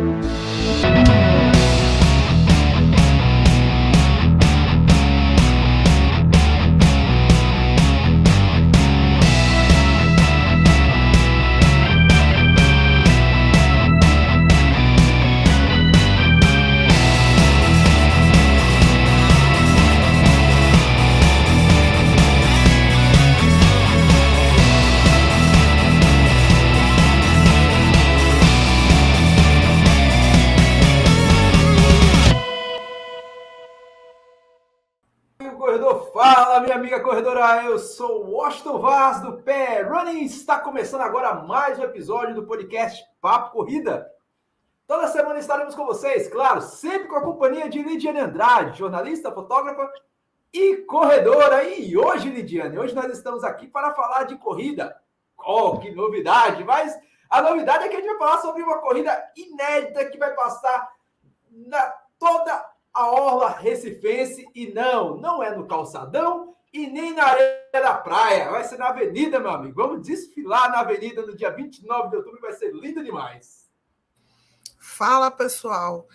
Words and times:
amiga 0.00 0.39
corredora, 37.40 37.64
eu 37.64 37.78
sou 37.78 38.26
Washington 38.30 38.78
Vaz 38.80 39.22
do 39.22 39.38
Pé 39.38 39.80
Running. 39.80 40.24
Está 40.24 40.58
começando 40.58 41.00
agora 41.00 41.32
mais 41.36 41.78
um 41.78 41.82
episódio 41.82 42.34
do 42.34 42.46
podcast 42.46 43.02
Papo 43.18 43.52
Corrida. 43.52 44.12
Toda 44.86 45.08
semana 45.08 45.38
estaremos 45.38 45.74
com 45.74 45.86
vocês, 45.86 46.28
claro, 46.28 46.60
sempre 46.60 47.08
com 47.08 47.16
a 47.16 47.22
companhia 47.22 47.66
de 47.66 47.82
Lidiane 47.82 48.20
Andrade, 48.20 48.78
jornalista, 48.78 49.32
fotógrafa 49.32 49.90
e 50.52 50.78
corredora. 50.82 51.64
E 51.64 51.96
hoje, 51.96 52.28
Lidiane, 52.28 52.78
hoje 52.78 52.94
nós 52.94 53.10
estamos 53.10 53.42
aqui 53.42 53.66
para 53.66 53.94
falar 53.94 54.24
de 54.24 54.36
corrida. 54.36 55.00
Oh, 55.38 55.78
que 55.78 55.90
novidade! 55.92 56.62
Mas 56.62 56.94
a 57.30 57.40
novidade 57.40 57.84
é 57.84 57.88
que 57.88 57.96
a 57.96 58.00
gente 58.00 58.10
vai 58.10 58.18
falar 58.18 58.42
sobre 58.42 58.62
uma 58.62 58.80
corrida 58.80 59.18
inédita 59.34 60.04
que 60.10 60.18
vai 60.18 60.34
passar 60.34 60.92
na 61.50 61.94
toda 62.18 62.70
a 62.92 63.10
orla 63.10 63.48
recifense 63.48 64.46
e 64.54 64.70
não, 64.74 65.16
não 65.16 65.42
é 65.42 65.56
no 65.56 65.66
calçadão 65.66 66.50
e 66.72 66.86
nem 66.86 67.14
na 67.14 67.24
areia 67.24 67.64
da 67.72 67.94
praia. 67.94 68.50
Vai 68.50 68.64
ser 68.64 68.78
na 68.78 68.88
avenida, 68.88 69.40
meu 69.40 69.50
amigo. 69.50 69.74
Vamos 69.74 70.06
desfilar 70.06 70.70
na 70.70 70.80
avenida 70.80 71.26
no 71.26 71.36
dia 71.36 71.50
29 71.50 72.10
de 72.10 72.16
outubro. 72.16 72.40
Vai 72.40 72.52
ser 72.52 72.72
lindo 72.72 73.02
demais. 73.02 73.68
Fala, 74.78 75.30
pessoal. 75.30 76.08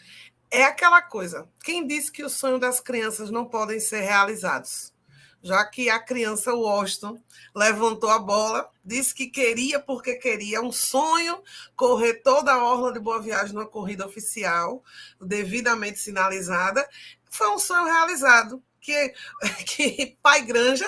É 0.50 0.64
aquela 0.64 1.02
coisa. 1.02 1.50
Quem 1.64 1.86
disse 1.86 2.11
que 2.11 2.23
o 2.23 2.30
sonho 2.30 2.59
das 2.59 2.80
crianças 2.80 3.30
não 3.30 3.45
podem 3.45 3.80
ser 3.80 4.02
realizados? 4.02 4.94
Já 5.42 5.64
que 5.64 5.89
a 5.92 6.00
criança 6.00 6.56
Washington 6.56 7.22
levantou 7.53 8.09
a 8.09 8.17
bola, 8.17 8.67
disse 8.83 9.14
que 9.14 9.28
queria 9.28 9.80
porque 9.80 10.16
queria 10.16 10.59
um 10.59 10.72
sonho 10.72 11.39
correr 11.76 12.16
toda 12.23 12.52
a 12.52 12.64
orla 12.64 12.92
de 12.92 13.00
Boa 13.00 13.22
Viagem 13.22 13.53
numa 13.53 13.67
corrida 13.67 14.08
oficial, 14.08 14.83
devidamente 15.22 16.00
sinalizada. 16.00 16.88
Foi 17.30 17.48
um 17.50 17.59
sonho 17.59 17.86
realizado 17.86 18.64
que, 18.86 19.14
que 19.66 20.17
Pai 20.22 20.44
Granja 20.44 20.86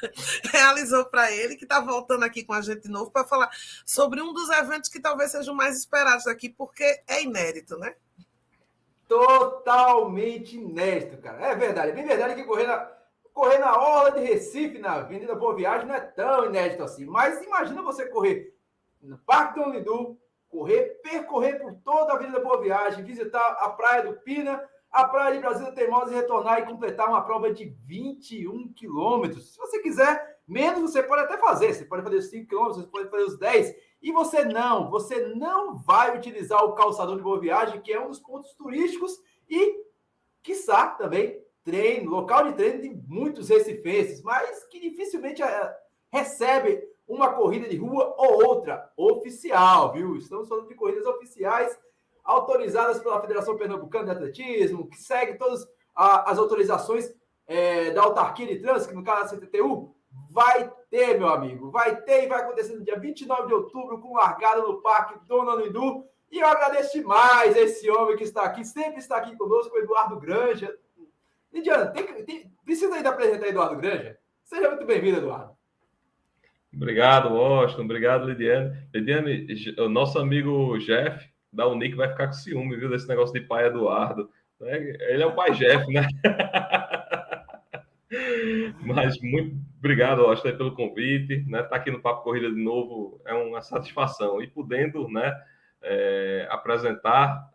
realizou 0.52 1.04
para 1.06 1.30
ele, 1.32 1.56
que 1.56 1.64
está 1.64 1.80
voltando 1.80 2.24
aqui 2.24 2.44
com 2.44 2.52
a 2.52 2.60
gente 2.60 2.82
de 2.82 2.88
novo 2.88 3.10
para 3.10 3.26
falar 3.26 3.50
sobre 3.84 4.22
um 4.22 4.32
dos 4.32 4.48
eventos 4.50 4.88
que 4.88 5.00
talvez 5.00 5.32
sejam 5.32 5.54
mais 5.54 5.76
esperados 5.76 6.26
aqui, 6.26 6.48
porque 6.48 7.02
é 7.06 7.22
inédito, 7.22 7.76
né? 7.76 7.94
Totalmente 9.08 10.56
inédito, 10.56 11.18
cara. 11.18 11.44
É 11.44 11.54
verdade, 11.56 11.90
é 11.90 11.94
bem 11.94 12.06
verdade 12.06 12.34
que 12.34 12.44
correr 12.44 12.66
na, 12.66 12.88
correr 13.32 13.58
na 13.58 13.76
Orla 13.76 14.12
de 14.12 14.24
Recife, 14.24 14.78
na 14.78 14.94
Avenida 14.94 15.34
Boa 15.34 15.54
Viagem, 15.56 15.86
não 15.86 15.94
é 15.94 16.00
tão 16.00 16.46
inédito 16.46 16.84
assim. 16.84 17.04
Mas 17.04 17.42
imagina 17.42 17.82
você 17.82 18.06
correr 18.06 18.54
no 19.02 19.18
Parque 19.18 19.58
do 19.58 19.70
Lindu, 19.70 20.18
correr, 20.48 21.00
percorrer 21.02 21.58
por 21.60 21.74
toda 21.84 22.12
a 22.12 22.16
Avenida 22.16 22.38
Boa 22.38 22.60
Viagem, 22.60 23.04
visitar 23.04 23.56
a 23.60 23.70
Praia 23.70 24.04
do 24.04 24.14
Pina, 24.20 24.62
a 24.90 25.04
Praia 25.04 25.34
de 25.34 25.40
Brasília 25.40 25.72
Teimosa 25.72 26.12
e 26.12 26.16
retornar 26.16 26.58
e 26.58 26.66
completar 26.66 27.08
uma 27.08 27.22
prova 27.22 27.52
de 27.52 27.66
21 27.86 28.72
quilômetros. 28.72 29.52
Se 29.52 29.58
você 29.58 29.80
quiser, 29.80 30.38
menos 30.46 30.80
você 30.80 31.02
pode 31.02 31.22
até 31.22 31.38
fazer. 31.38 31.72
Você 31.72 31.84
pode 31.84 32.02
fazer 32.02 32.16
os 32.16 32.30
5 32.30 32.48
quilômetros, 32.48 32.84
você 32.84 32.90
pode 32.90 33.08
fazer 33.08 33.24
os 33.24 33.38
10. 33.38 33.74
E 34.02 34.12
você 34.12 34.44
não, 34.44 34.90
você 34.90 35.26
não 35.34 35.76
vai 35.76 36.16
utilizar 36.16 36.64
o 36.64 36.74
calçadão 36.74 37.16
de 37.16 37.22
boa 37.22 37.38
viagem, 37.38 37.80
que 37.80 37.92
é 37.92 38.00
um 38.00 38.08
dos 38.08 38.18
pontos 38.18 38.52
turísticos 38.54 39.16
e, 39.48 39.84
quiçá, 40.42 40.88
também 40.88 41.40
treino, 41.62 42.10
local 42.10 42.44
de 42.44 42.54
treino 42.54 42.80
de 42.80 42.88
muitos 43.06 43.48
recifenses, 43.48 44.22
mas 44.22 44.64
que 44.64 44.80
dificilmente 44.80 45.42
eh, 45.42 45.76
recebe 46.10 46.82
uma 47.06 47.32
corrida 47.34 47.68
de 47.68 47.76
rua 47.76 48.14
ou 48.16 48.46
outra 48.46 48.90
oficial, 48.96 49.92
viu? 49.92 50.16
Estamos 50.16 50.48
falando 50.48 50.68
de 50.68 50.74
corridas 50.74 51.04
oficiais 51.06 51.78
autorizadas 52.24 52.98
pela 52.98 53.20
Federação 53.20 53.56
Pernambucana 53.56 54.06
de 54.06 54.10
Atletismo, 54.12 54.88
que 54.88 54.96
segue 54.96 55.38
todas 55.38 55.66
as 55.94 56.38
autorizações 56.38 57.14
é, 57.46 57.90
da 57.90 58.02
autarquia 58.02 58.46
de 58.46 58.60
trânsito, 58.60 58.94
no 58.94 59.02
caso 59.04 59.34
da 59.34 59.40
CTTU, 59.40 59.94
vai 60.30 60.72
ter, 60.88 61.18
meu 61.18 61.28
amigo, 61.28 61.70
vai 61.70 62.00
ter 62.02 62.24
e 62.24 62.28
vai 62.28 62.40
acontecer 62.42 62.74
no 62.74 62.84
dia 62.84 62.98
29 62.98 63.48
de 63.48 63.54
outubro, 63.54 64.00
com 64.00 64.14
largada 64.14 64.62
no 64.62 64.80
Parque 64.80 65.18
Dona 65.26 65.54
Lindu. 65.54 66.04
E 66.30 66.38
eu 66.38 66.46
agradeço 66.46 66.92
demais 66.92 67.56
esse 67.56 67.90
homem 67.90 68.16
que 68.16 68.22
está 68.22 68.42
aqui, 68.42 68.64
sempre 68.64 69.00
está 69.00 69.16
aqui 69.16 69.36
conosco, 69.36 69.74
o 69.74 69.78
Eduardo 69.78 70.18
Granja. 70.18 70.76
Lidiana, 71.52 71.86
tem, 71.88 72.24
tem, 72.24 72.52
precisa 72.64 72.94
ainda 72.94 73.10
apresentar 73.10 73.48
Eduardo 73.48 73.76
Granja? 73.76 74.16
Seja 74.44 74.68
muito 74.68 74.86
bem-vindo, 74.86 75.18
Eduardo. 75.18 75.56
Obrigado, 76.72 77.34
Washington. 77.34 77.82
Obrigado, 77.82 78.26
Lidiane. 78.26 78.88
Lidiane, 78.94 79.46
o 79.78 79.88
nosso 79.88 80.20
amigo 80.20 80.78
Jeff 80.78 81.28
da 81.52 81.66
Unic 81.66 81.94
vai 81.94 82.08
ficar 82.08 82.28
com 82.28 82.32
ciúme, 82.32 82.76
viu, 82.76 82.88
desse 82.88 83.08
negócio 83.08 83.34
de 83.34 83.46
pai 83.46 83.66
Eduardo. 83.66 84.30
Né? 84.60 84.96
Ele 85.08 85.22
é 85.22 85.26
o 85.26 85.34
pai 85.34 85.52
Jeff, 85.52 85.86
né? 85.92 86.06
Mas 88.82 89.20
muito 89.20 89.56
obrigado, 89.78 90.22
Austin, 90.22 90.56
pelo 90.56 90.74
convite. 90.74 91.44
Né? 91.48 91.62
Tá 91.62 91.76
aqui 91.76 91.90
no 91.90 92.00
Papo 92.00 92.24
Corrida 92.24 92.50
de 92.50 92.60
novo 92.60 93.20
é 93.24 93.34
uma 93.34 93.62
satisfação. 93.62 94.42
E 94.42 94.46
podendo 94.46 95.08
né, 95.08 95.32
é, 95.82 96.46
apresentar 96.50 97.48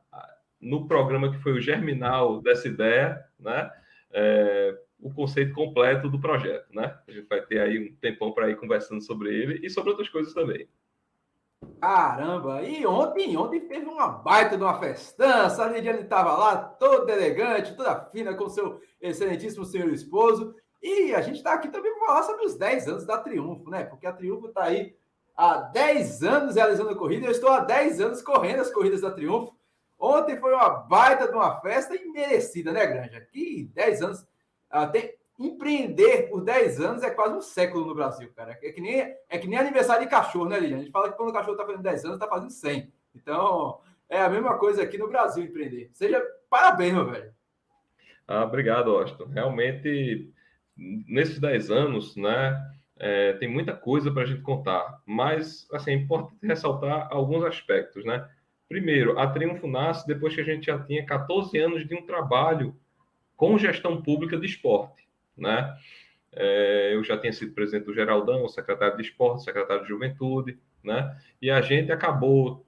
no 0.59 0.87
programa 0.87 1.31
que 1.31 1.37
foi 1.37 1.53
o 1.53 1.61
germinal 1.61 2.41
dessa 2.41 2.67
ideia, 2.67 3.23
né? 3.39 3.69
É, 4.11 4.75
o 4.99 5.13
conceito 5.13 5.53
completo 5.53 6.09
do 6.09 6.19
projeto, 6.19 6.67
né? 6.73 6.97
A 7.07 7.11
gente 7.11 7.27
vai 7.27 7.41
ter 7.41 7.59
aí 7.59 7.79
um 7.79 7.95
tempão 7.97 8.31
para 8.31 8.49
ir 8.49 8.55
conversando 8.55 9.01
sobre 9.01 9.29
ele 9.29 9.65
e 9.65 9.69
sobre 9.69 9.91
outras 9.91 10.09
coisas 10.09 10.33
também. 10.33 10.67
Caramba! 11.79 12.63
E 12.63 12.85
ontem, 12.85 13.35
ontem 13.37 13.59
teve 13.61 13.85
uma 13.85 14.07
baita 14.07 14.57
de 14.57 14.63
uma 14.63 14.79
festança. 14.79 15.63
A 15.63 15.67
Lidiane 15.67 16.01
estava 16.01 16.35
lá, 16.35 16.57
toda 16.57 17.11
elegante, 17.11 17.75
toda 17.75 18.05
fina, 18.05 18.33
com 18.33 18.49
seu 18.49 18.81
excelentíssimo 18.99 19.65
senhor 19.65 19.89
esposo. 19.89 20.55
E 20.81 21.13
a 21.13 21.21
gente 21.21 21.37
está 21.37 21.53
aqui 21.53 21.69
também 21.69 21.93
para 21.93 22.07
falar 22.07 22.23
sobre 22.23 22.45
os 22.45 22.55
10 22.55 22.87
anos 22.87 23.05
da 23.05 23.17
Triunfo, 23.17 23.69
né? 23.69 23.83
Porque 23.83 24.05
a 24.05 24.13
Triunfo 24.13 24.47
está 24.47 24.63
aí 24.63 24.95
há 25.35 25.57
10 25.57 26.23
anos 26.23 26.55
realizando 26.55 26.91
a 26.91 26.95
corrida. 26.95 27.25
Eu 27.25 27.31
estou 27.31 27.49
há 27.49 27.59
10 27.59 28.01
anos 28.01 28.21
correndo 28.21 28.61
as 28.61 28.71
corridas 28.71 29.01
da 29.01 29.11
Triunfo. 29.11 29.55
Ontem 29.97 30.37
foi 30.37 30.53
uma 30.53 30.69
baita 30.69 31.27
de 31.27 31.33
uma 31.33 31.59
festa 31.61 31.95
e 31.95 32.05
merecida, 32.11 32.71
né, 32.71 32.85
Granja? 32.85 33.21
Que 33.31 33.69
10 33.73 34.01
anos. 34.01 34.21
Uh, 34.71 34.91
tem, 34.91 35.13
empreender 35.37 36.29
por 36.29 36.43
10 36.43 36.79
anos 36.79 37.03
é 37.03 37.09
quase 37.09 37.35
um 37.35 37.41
século 37.41 37.85
no 37.85 37.95
Brasil, 37.95 38.31
cara. 38.35 38.57
É 38.61 38.71
que 38.71 38.81
nem, 38.81 39.15
é 39.29 39.37
que 39.37 39.47
nem 39.47 39.59
aniversário 39.59 40.03
de 40.03 40.09
cachorro, 40.09 40.47
né, 40.47 40.59
Lilian? 40.59 40.77
A 40.77 40.79
gente 40.79 40.91
fala 40.91 41.11
que 41.11 41.17
quando 41.17 41.29
o 41.29 41.33
cachorro 41.33 41.53
está 41.53 41.65
fazendo 41.65 41.83
10 41.83 42.05
anos, 42.05 42.17
está 42.17 42.27
fazendo 42.27 42.51
100. 42.51 42.93
Então, 43.15 43.79
é 44.09 44.21
a 44.21 44.29
mesma 44.29 44.57
coisa 44.57 44.83
aqui 44.83 44.97
no 44.97 45.09
Brasil 45.09 45.43
empreender. 45.43 45.89
Seja 45.93 46.23
parabéns, 46.49 46.93
meu 46.93 47.09
velho. 47.09 47.33
Ah, 48.27 48.43
obrigado, 48.43 48.91
Austin. 48.91 49.25
Realmente, 49.25 50.31
nesses 50.77 51.39
10 51.39 51.69
anos, 51.69 52.15
né, 52.15 52.57
é, 52.97 53.33
tem 53.33 53.49
muita 53.49 53.73
coisa 53.73 54.11
para 54.11 54.23
a 54.23 54.25
gente 54.25 54.41
contar, 54.41 55.01
mas, 55.05 55.67
assim, 55.71 55.91
é 55.91 55.95
importante 55.95 56.45
ressaltar 56.45 57.07
alguns 57.11 57.43
aspectos, 57.43 58.05
né? 58.05 58.27
Primeiro, 58.67 59.19
a 59.19 59.27
Triunfo 59.27 59.67
nasce 59.67 60.07
depois 60.07 60.33
que 60.33 60.41
a 60.41 60.45
gente 60.45 60.65
já 60.65 60.79
tinha 60.79 61.05
14 61.05 61.55
anos 61.59 61.87
de 61.87 61.93
um 61.93 62.03
trabalho 62.03 62.75
com 63.35 63.57
gestão 63.59 64.01
pública 64.01 64.37
de 64.37 64.47
esporte 64.47 65.04
né? 65.37 65.75
É, 66.31 66.91
eu 66.93 67.03
já 67.03 67.17
tinha 67.17 67.31
sido 67.31 67.53
presidente 67.53 67.85
do 67.85 67.93
Geraldão, 67.93 68.47
secretário 68.49 68.97
de 68.97 69.03
Esporte, 69.03 69.43
secretário 69.43 69.83
de 69.83 69.89
Juventude, 69.89 70.57
né? 70.83 71.17
E 71.41 71.49
a 71.49 71.61
gente 71.61 71.91
acabou, 71.91 72.65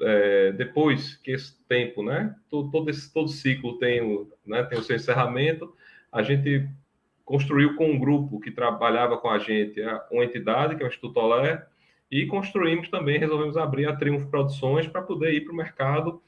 é, 0.00 0.52
depois 0.52 1.16
que 1.16 1.32
esse 1.32 1.54
tempo, 1.66 2.02
né? 2.02 2.34
Todo, 2.48 2.88
esse 2.88 3.12
todo 3.12 3.28
ciclo 3.28 3.78
tem 3.78 4.00
o, 4.00 4.32
né, 4.46 4.62
tem 4.64 4.78
o 4.78 4.82
seu 4.82 4.96
encerramento, 4.96 5.74
a 6.10 6.22
gente 6.22 6.66
construiu 7.24 7.76
com 7.76 7.92
um 7.92 7.98
grupo 7.98 8.40
que 8.40 8.50
trabalhava 8.50 9.16
com 9.16 9.30
a 9.30 9.38
gente 9.38 9.80
uma 10.10 10.24
entidade, 10.24 10.74
que 10.74 10.82
é 10.82 10.86
o 10.86 10.88
Instituto 10.88 11.20
Olé, 11.20 11.64
e 12.10 12.26
construímos 12.26 12.88
também, 12.88 13.20
resolvemos 13.20 13.56
abrir 13.56 13.86
a 13.86 13.94
Triunfo 13.94 14.28
Produções 14.28 14.88
para 14.88 15.00
poder 15.00 15.32
ir 15.32 15.42
para 15.42 15.52
o 15.52 15.56
mercado 15.56 16.20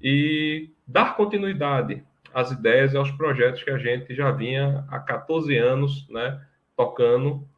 e 0.00 0.70
dar 0.86 1.14
continuidade 1.16 2.02
às 2.36 2.50
ideias 2.50 2.92
e 2.92 2.98
aos 2.98 3.10
projetos 3.12 3.62
que 3.62 3.70
a 3.70 3.78
gente 3.78 4.14
já 4.14 4.30
vinha 4.30 4.84
há 4.90 4.98
14 4.98 5.56
anos 5.56 6.06
né, 6.10 6.38
tocando 6.76 7.48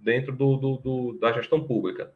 dentro 0.00 0.32
do, 0.34 0.56
do, 0.56 0.76
do 0.78 1.18
da 1.20 1.34
gestão 1.34 1.62
pública. 1.62 2.10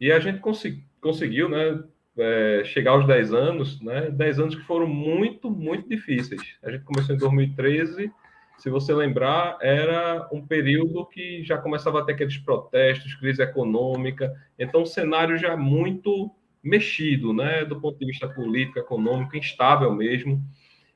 E 0.00 0.10
a 0.10 0.18
gente 0.18 0.40
consegui, 0.40 0.82
conseguiu, 1.00 1.48
né, 1.48 1.80
é, 2.18 2.62
chegar 2.64 2.90
aos 2.90 3.06
10 3.06 3.32
anos, 3.32 3.80
né? 3.80 4.10
10 4.10 4.40
anos 4.40 4.54
que 4.56 4.62
foram 4.62 4.88
muito, 4.88 5.48
muito 5.48 5.88
difíceis. 5.88 6.56
A 6.60 6.72
gente 6.72 6.82
começou 6.82 7.14
em 7.14 7.18
2013, 7.18 8.10
se 8.56 8.68
você 8.68 8.92
lembrar, 8.92 9.58
era 9.62 10.28
um 10.32 10.44
período 10.44 11.06
que 11.06 11.44
já 11.44 11.56
começava 11.56 12.00
a 12.00 12.04
ter 12.04 12.14
aqueles 12.14 12.36
protestos, 12.36 13.14
crise 13.14 13.40
econômica, 13.40 14.34
então 14.58 14.82
um 14.82 14.86
cenário 14.86 15.38
já 15.38 15.56
muito 15.56 16.32
mexido, 16.60 17.32
né? 17.32 17.64
Do 17.64 17.80
ponto 17.80 17.96
de 17.96 18.06
vista 18.06 18.26
político, 18.28 18.80
econômico, 18.80 19.36
instável 19.36 19.94
mesmo. 19.94 20.42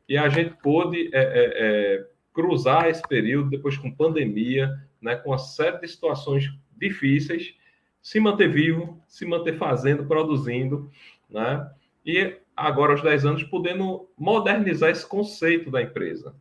E 0.08 0.16
a 0.16 0.28
gente 0.28 0.54
pôde 0.62 1.10
é, 1.12 1.20
é, 1.20 1.52
é 1.56 2.06
cruzar 2.32 2.88
esse 2.88 3.02
período, 3.02 3.50
depois 3.50 3.76
com 3.76 3.90
pandemia, 3.90 4.70
né? 5.00 5.16
Com 5.16 5.30
uma 5.30 5.38
série 5.38 5.80
de 5.80 5.88
situações 5.88 6.50
difíceis, 6.76 7.54
se 8.00 8.18
manter 8.18 8.48
vivo, 8.48 9.00
se 9.06 9.24
manter 9.24 9.56
fazendo, 9.56 10.06
produzindo, 10.06 10.90
né? 11.28 11.70
E 12.04 12.36
agora, 12.56 12.92
aos 12.92 13.02
10 13.02 13.24
anos, 13.24 13.42
podendo 13.44 14.08
modernizar 14.18 14.90
esse 14.90 15.06
conceito 15.06 15.70
da 15.70 15.80
empresa. 15.80 16.34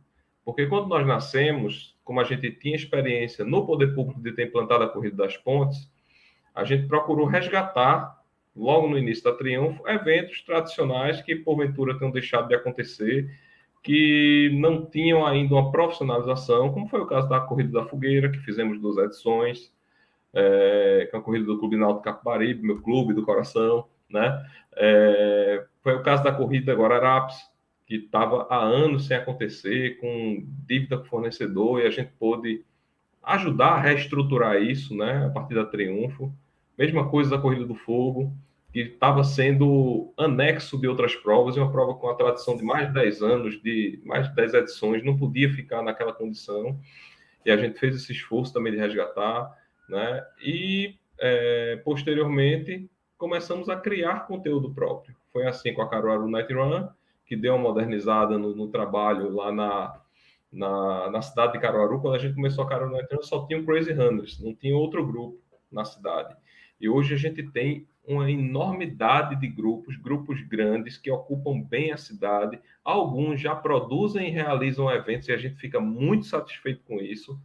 Porque 0.44 0.66
quando 0.66 0.88
nós 0.88 1.06
nascemos, 1.06 1.96
como 2.02 2.20
a 2.20 2.24
gente 2.24 2.50
tinha 2.50 2.74
experiência 2.74 3.44
no 3.44 3.64
poder 3.64 3.94
público 3.94 4.20
de 4.20 4.32
ter 4.32 4.48
implantado 4.48 4.82
a 4.82 4.88
Corrida 4.88 5.16
das 5.16 5.36
Pontes, 5.36 5.90
a 6.54 6.64
gente 6.64 6.88
procurou 6.88 7.26
resgatar, 7.26 8.20
logo 8.54 8.88
no 8.88 8.98
início 8.98 9.24
da 9.24 9.32
Triunfo, 9.32 9.88
eventos 9.88 10.42
tradicionais 10.42 11.22
que, 11.22 11.36
porventura, 11.36 11.98
tenham 11.98 12.10
deixado 12.10 12.48
de 12.48 12.54
acontecer, 12.54 13.30
que 13.82 14.50
não 14.60 14.86
tinham 14.86 15.26
ainda 15.26 15.54
uma 15.54 15.72
profissionalização, 15.72 16.72
como 16.72 16.88
foi 16.88 17.00
o 17.00 17.06
caso 17.06 17.28
da 17.28 17.40
Corrida 17.40 17.80
da 17.80 17.86
Fogueira, 17.86 18.30
que 18.30 18.38
fizemos 18.38 18.80
duas 18.80 18.96
edições, 18.98 19.72
é, 20.32 21.08
que 21.10 21.16
é 21.16 21.18
a 21.18 21.22
corrida 21.22 21.46
do 21.46 21.58
Clube 21.58 21.76
Náutico 21.76 22.04
Capibaribe, 22.04 22.62
meu 22.66 22.80
clube 22.80 23.12
do 23.12 23.24
coração, 23.24 23.86
né? 24.08 24.46
É, 24.76 25.64
foi 25.82 25.94
o 25.94 26.02
caso 26.02 26.22
da 26.22 26.32
corrida 26.32 26.74
Guararapes, 26.74 27.36
que 27.86 27.96
estava 27.96 28.46
há 28.48 28.58
anos 28.58 29.06
sem 29.06 29.16
acontecer, 29.16 29.98
com 29.98 30.46
dívida 30.66 30.96
com 30.98 31.04
fornecedor, 31.04 31.80
e 31.80 31.86
a 31.86 31.90
gente 31.90 32.12
pôde 32.18 32.64
ajudar 33.22 33.72
a 33.72 33.80
reestruturar 33.80 34.62
isso, 34.62 34.96
né? 34.96 35.26
A 35.26 35.30
partir 35.30 35.54
da 35.54 35.66
Triunfo. 35.66 36.32
Mesma 36.78 37.08
coisa 37.08 37.30
da 37.30 37.38
Corrida 37.38 37.66
do 37.66 37.74
Fogo, 37.74 38.32
que 38.72 38.80
estava 38.80 39.22
sendo 39.22 40.12
anexo 40.16 40.80
de 40.80 40.88
outras 40.88 41.14
provas, 41.14 41.56
e 41.56 41.60
uma 41.60 41.70
prova 41.70 41.94
com 41.94 42.08
a 42.08 42.14
tradição 42.14 42.56
de 42.56 42.64
mais 42.64 42.88
de 42.88 42.94
10 42.94 43.22
anos, 43.22 43.62
de 43.62 44.00
mais 44.04 44.28
de 44.28 44.34
10 44.34 44.54
edições, 44.54 45.04
não 45.04 45.16
podia 45.16 45.52
ficar 45.52 45.82
naquela 45.82 46.12
condição. 46.12 46.80
E 47.44 47.50
a 47.50 47.56
gente 47.56 47.78
fez 47.78 47.96
esse 47.96 48.12
esforço 48.12 48.52
também 48.52 48.72
de 48.72 48.78
resgatar 48.78 49.52
né? 49.92 50.26
E 50.42 50.96
é, 51.18 51.76
posteriormente 51.84 52.90
começamos 53.18 53.68
a 53.68 53.76
criar 53.76 54.26
conteúdo 54.26 54.72
próprio. 54.72 55.14
Foi 55.32 55.46
assim 55.46 55.72
com 55.74 55.82
a 55.82 55.88
Caruaru 55.88 56.28
Night 56.28 56.52
Run, 56.52 56.88
que 57.26 57.36
deu 57.36 57.54
uma 57.54 57.62
modernizada 57.62 58.38
no, 58.38 58.54
no 58.54 58.68
trabalho 58.68 59.30
lá 59.34 59.52
na, 59.52 60.00
na, 60.50 61.10
na, 61.10 61.22
cidade 61.22 61.52
de 61.52 61.60
Caruaru. 61.60 62.00
Quando 62.00 62.14
a 62.14 62.18
gente 62.18 62.34
começou 62.34 62.64
a 62.64 62.68
Caruaru 62.68 62.92
Night 62.92 63.14
Run, 63.14 63.22
só 63.22 63.46
tinha 63.46 63.60
o 63.60 63.64
Crazy 63.64 63.92
Runners, 63.92 64.40
não 64.40 64.54
tinha 64.54 64.76
outro 64.76 65.06
grupo 65.06 65.38
na 65.70 65.84
cidade. 65.84 66.34
E 66.80 66.88
hoje 66.88 67.14
a 67.14 67.18
gente 67.18 67.42
tem 67.50 67.86
uma 68.06 68.30
enormidade 68.30 69.38
de 69.40 69.46
grupos, 69.46 69.96
grupos 69.96 70.40
grandes 70.42 70.98
que 70.98 71.10
ocupam 71.10 71.60
bem 71.60 71.92
a 71.92 71.96
cidade. 71.96 72.60
Alguns 72.84 73.40
já 73.40 73.54
produzem 73.54 74.28
e 74.28 74.30
realizam 74.30 74.90
eventos 74.90 75.28
e 75.28 75.32
a 75.32 75.36
gente 75.36 75.56
fica 75.56 75.80
muito 75.80 76.26
satisfeito 76.26 76.82
com 76.84 77.00
isso. 77.00 77.38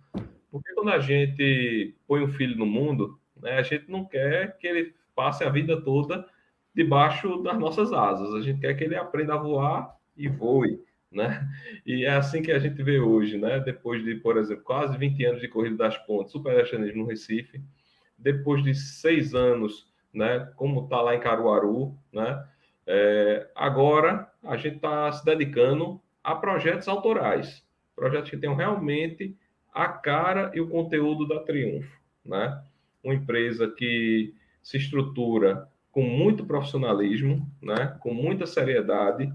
Porque 0.50 0.74
quando 0.74 0.90
a 0.90 1.00
gente 1.00 1.96
põe 2.08 2.24
um 2.24 2.30
filho 2.30 2.58
no 2.58 2.66
mundo, 2.66 3.20
né, 3.36 3.58
a 3.58 3.64
gente 3.64 3.90
não 3.90 4.06
quer 4.06 4.58
que 4.58 4.66
ele 4.66 4.94
passe 5.16 5.44
a 5.44 5.50
vida 5.50 5.80
toda 5.82 6.26
debaixo 6.74 7.42
das 7.42 7.58
nossas 7.58 7.94
asas. 7.94 8.34
A 8.34 8.42
gente 8.42 8.60
quer 8.60 8.74
que 8.76 8.84
ele 8.84 8.96
aprenda 8.96 9.36
a 9.36 9.38
voar 9.38 9.96
e 10.16 10.28
voe, 10.28 10.80
né? 11.12 11.48
E 11.86 12.06
é 12.06 12.12
assim 12.12 12.42
que 12.42 12.52
a 12.52 12.60
gente 12.60 12.82
vê 12.82 13.00
hoje, 13.00 13.38
né? 13.38 13.60
Depois 13.60 14.04
de, 14.04 14.16
por 14.16 14.38
exemplo, 14.38 14.64
quase 14.64 14.98
20 14.98 15.26
anos 15.26 15.42
de 15.42 15.48
corrida 15.48 15.78
das 15.78 15.98
pontes, 15.98 16.32
superestianismo 16.32 17.04
no 17.04 17.10
Recife, 17.10 17.62
depois 18.18 18.64
de 18.64 18.74
seis 18.74 19.36
anos, 19.36 19.87
né? 20.14 20.52
Como 20.56 20.84
está 20.84 21.02
lá 21.02 21.16
em 21.16 21.20
Caruaru, 21.20 21.98
né? 22.12 22.44
É, 22.86 23.50
agora 23.54 24.32
a 24.44 24.56
gente 24.56 24.78
está 24.78 25.12
se 25.12 25.26
dedicando 25.26 26.02
a 26.24 26.36
projetos 26.36 26.88
autorais, 26.88 27.64
projetos 27.96 28.30
que 28.30 28.38
tenham 28.38 28.56
realmente 28.56 29.36
a 29.74 29.88
cara 29.88 30.52
e 30.54 30.62
o 30.62 30.70
conteúdo 30.70 31.28
da 31.28 31.40
Triunfo, 31.42 31.92
né? 32.26 32.62
Uma 33.04 33.14
empresa 33.14 33.70
que 33.70 34.34
se 34.64 34.78
estrutura 34.78 35.68
com 35.92 36.02
muito 36.02 36.46
profissionalismo, 36.46 37.50
né? 37.62 37.98
Com 38.00 38.14
muita 38.14 38.46
seriedade, 38.46 39.34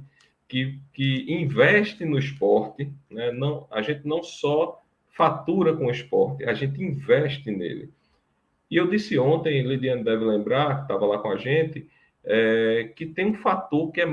que, 0.49 0.79
que 0.93 1.25
investe 1.33 2.05
no 2.05 2.19
esporte, 2.19 2.93
né? 3.11 3.33
Não, 3.33 3.67
a 3.71 3.83
gente 3.83 4.07
não 4.07 4.23
só 4.23 4.83
fatura 5.11 5.75
com 5.75 5.87
o 5.87 5.91
esporte, 5.91 6.45
a 6.45 6.55
gente 6.55 6.83
investe 6.83 7.51
nele. 7.51 7.91
E 8.73 8.77
eu 8.77 8.89
disse 8.89 9.19
ontem, 9.19 9.63
Lidiane 9.63 10.03
deve 10.03 10.25
lembrar, 10.25 10.77
que 10.77 10.83
estava 10.83 11.07
lá 11.07 11.19
com 11.19 11.31
a 11.31 11.37
gente, 11.37 11.87
é, 12.25 12.91
que 12.97 13.07
tem 13.07 13.27
um 13.27 13.35
fator 13.35 13.93
que 13.93 14.01
é, 14.01 14.07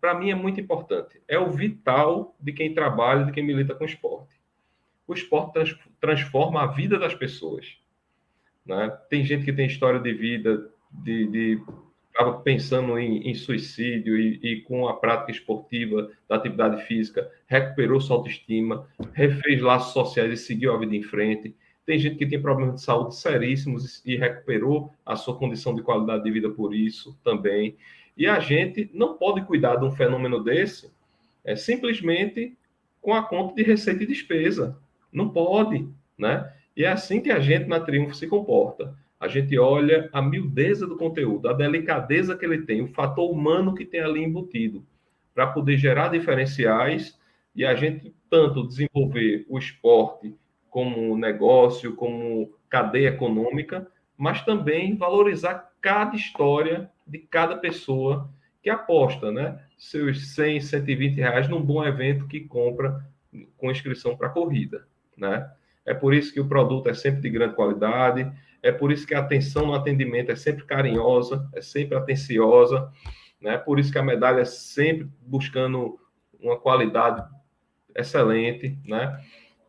para 0.00 0.14
mim 0.14 0.30
é 0.30 0.34
muito 0.34 0.60
importante. 0.60 1.20
É 1.26 1.38
o 1.38 1.50
vital 1.50 2.36
de 2.40 2.52
quem 2.52 2.72
trabalha, 2.72 3.24
de 3.24 3.32
quem 3.32 3.44
milita 3.44 3.74
com 3.74 3.84
esporte 3.84 4.34
o 5.06 5.14
esporte 5.14 5.52
trans, 5.52 5.76
transforma 6.00 6.62
a 6.62 6.66
vida 6.66 6.98
das 6.98 7.14
pessoas. 7.14 7.76
Né? 8.64 8.90
Tem 9.08 9.24
gente 9.24 9.44
que 9.44 9.52
tem 9.52 9.66
história 9.66 10.00
de 10.00 10.12
vida, 10.12 10.70
de, 10.90 11.26
de 11.26 11.62
estava 12.08 12.40
pensando 12.40 12.96
em, 12.98 13.28
em 13.28 13.34
suicídio 13.34 14.16
e, 14.16 14.38
e, 14.42 14.60
com 14.62 14.86
a 14.86 14.94
prática 14.94 15.32
esportiva 15.32 16.10
da 16.28 16.36
atividade 16.36 16.84
física 16.84 17.28
recuperou 17.46 18.00
sua 18.00 18.16
autoestima, 18.16 18.88
refez 19.12 19.60
laços 19.60 19.92
sociais 19.92 20.32
e 20.32 20.36
seguiu 20.36 20.72
a 20.72 20.78
vida 20.78 20.94
em 20.94 21.02
frente. 21.02 21.54
Tem 21.86 21.98
gente 21.98 22.16
que 22.16 22.26
tem 22.26 22.40
problemas 22.40 22.76
de 22.76 22.82
saúde 22.82 23.14
seríssimos 23.16 24.02
e 24.06 24.16
recuperou 24.16 24.92
a 25.04 25.16
sua 25.16 25.36
condição 25.36 25.74
de 25.74 25.82
qualidade 25.82 26.24
de 26.24 26.30
vida 26.30 26.48
por 26.48 26.74
isso 26.74 27.18
também. 27.22 27.76
E 28.16 28.26
a 28.26 28.40
gente 28.40 28.90
não 28.94 29.18
pode 29.18 29.42
cuidar 29.42 29.76
de 29.76 29.84
um 29.84 29.90
fenômeno 29.90 30.42
desse 30.42 30.90
é, 31.44 31.54
simplesmente 31.54 32.56
com 33.02 33.12
a 33.12 33.22
conta 33.22 33.54
de 33.54 33.62
receita 33.62 34.02
e 34.02 34.06
despesa. 34.06 34.78
Não 35.12 35.28
pode, 35.28 35.86
né? 36.16 36.50
E 36.76 36.84
é 36.84 36.88
assim 36.88 37.20
que 37.20 37.30
a 37.30 37.38
gente 37.38 37.66
na 37.66 37.78
Triunfo 37.78 38.14
se 38.14 38.26
comporta. 38.26 38.96
A 39.20 39.28
gente 39.28 39.56
olha 39.58 40.08
a 40.12 40.20
miudeza 40.22 40.86
do 40.86 40.96
conteúdo, 40.96 41.48
a 41.48 41.52
delicadeza 41.52 42.36
que 42.36 42.44
ele 42.44 42.62
tem, 42.62 42.82
o 42.82 42.88
fator 42.88 43.30
humano 43.30 43.74
que 43.74 43.84
tem 43.84 44.00
ali 44.00 44.22
embutido, 44.22 44.84
para 45.34 45.46
poder 45.46 45.76
gerar 45.76 46.08
diferenciais 46.08 47.18
e 47.54 47.64
a 47.64 47.74
gente 47.74 48.14
tanto 48.28 48.66
desenvolver 48.66 49.46
o 49.48 49.58
esporte 49.58 50.34
como 50.74 51.16
negócio, 51.16 51.94
como 51.94 52.52
cadeia 52.68 53.10
econômica, 53.10 53.86
mas 54.16 54.44
também 54.44 54.96
valorizar 54.96 55.70
cada 55.80 56.16
história 56.16 56.90
de 57.06 57.18
cada 57.18 57.56
pessoa 57.56 58.28
que 58.60 58.68
aposta, 58.68 59.30
né? 59.30 59.60
Seus 59.78 60.34
100, 60.34 60.62
120 60.62 61.14
reais 61.14 61.48
num 61.48 61.62
bom 61.62 61.84
evento 61.84 62.26
que 62.26 62.40
compra 62.40 63.06
com 63.56 63.70
inscrição 63.70 64.16
para 64.16 64.30
corrida 64.30 64.84
né? 65.16 65.48
É 65.86 65.94
por 65.94 66.12
isso 66.12 66.32
que 66.32 66.40
o 66.40 66.48
produto 66.48 66.88
é 66.88 66.94
sempre 66.94 67.20
de 67.20 67.30
grande 67.30 67.54
qualidade, 67.54 68.28
é 68.60 68.72
por 68.72 68.90
isso 68.90 69.06
que 69.06 69.14
a 69.14 69.20
atenção 69.20 69.66
no 69.66 69.74
atendimento 69.74 70.32
é 70.32 70.34
sempre 70.34 70.64
carinhosa, 70.64 71.48
é 71.54 71.60
sempre 71.60 71.96
atenciosa, 71.96 72.90
né? 73.40 73.58
Por 73.58 73.78
isso 73.78 73.92
que 73.92 73.98
a 73.98 74.02
medalha 74.02 74.40
é 74.40 74.44
sempre 74.44 75.08
buscando 75.24 76.00
uma 76.40 76.58
qualidade 76.58 77.22
excelente, 77.94 78.76
né? 78.84 79.22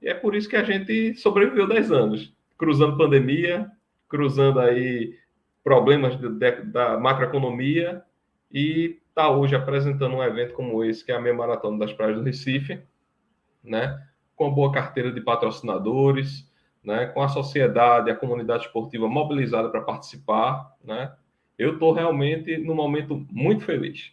E 0.05 0.09
é 0.09 0.13
por 0.13 0.35
isso 0.35 0.47
que 0.47 0.55
a 0.55 0.63
gente 0.63 1.15
sobreviveu 1.15 1.67
10 1.67 1.91
anos, 1.91 2.33
cruzando 2.57 2.95
pandemia, 2.95 3.69
cruzando 4.07 4.59
aí 4.59 5.17
problemas 5.63 6.15
de, 6.17 6.29
de, 6.29 6.51
da 6.65 6.99
macroeconomia 6.99 8.03
e 8.51 8.99
está 9.09 9.31
hoje 9.31 9.55
apresentando 9.55 10.15
um 10.15 10.23
evento 10.23 10.53
como 10.53 10.83
esse, 10.83 11.03
que 11.03 11.11
é 11.11 11.15
a 11.15 11.19
meia 11.19 11.33
maratona 11.33 11.79
das 11.79 11.91
praias 11.91 12.17
do 12.17 12.23
Recife, 12.23 12.79
né? 13.63 13.99
com 14.35 14.53
boa 14.53 14.71
carteira 14.71 15.11
de 15.11 15.21
patrocinadores, 15.21 16.47
né, 16.83 17.07
com 17.07 17.21
a 17.21 17.29
sociedade, 17.29 18.11
a 18.11 18.15
comunidade 18.15 18.65
esportiva 18.65 19.07
mobilizada 19.07 19.69
para 19.69 19.81
participar, 19.81 20.75
né, 20.83 21.11
eu 21.57 21.73
estou 21.73 21.93
realmente 21.93 22.57
num 22.57 22.75
momento 22.75 23.25
muito 23.31 23.63
feliz. 23.63 24.11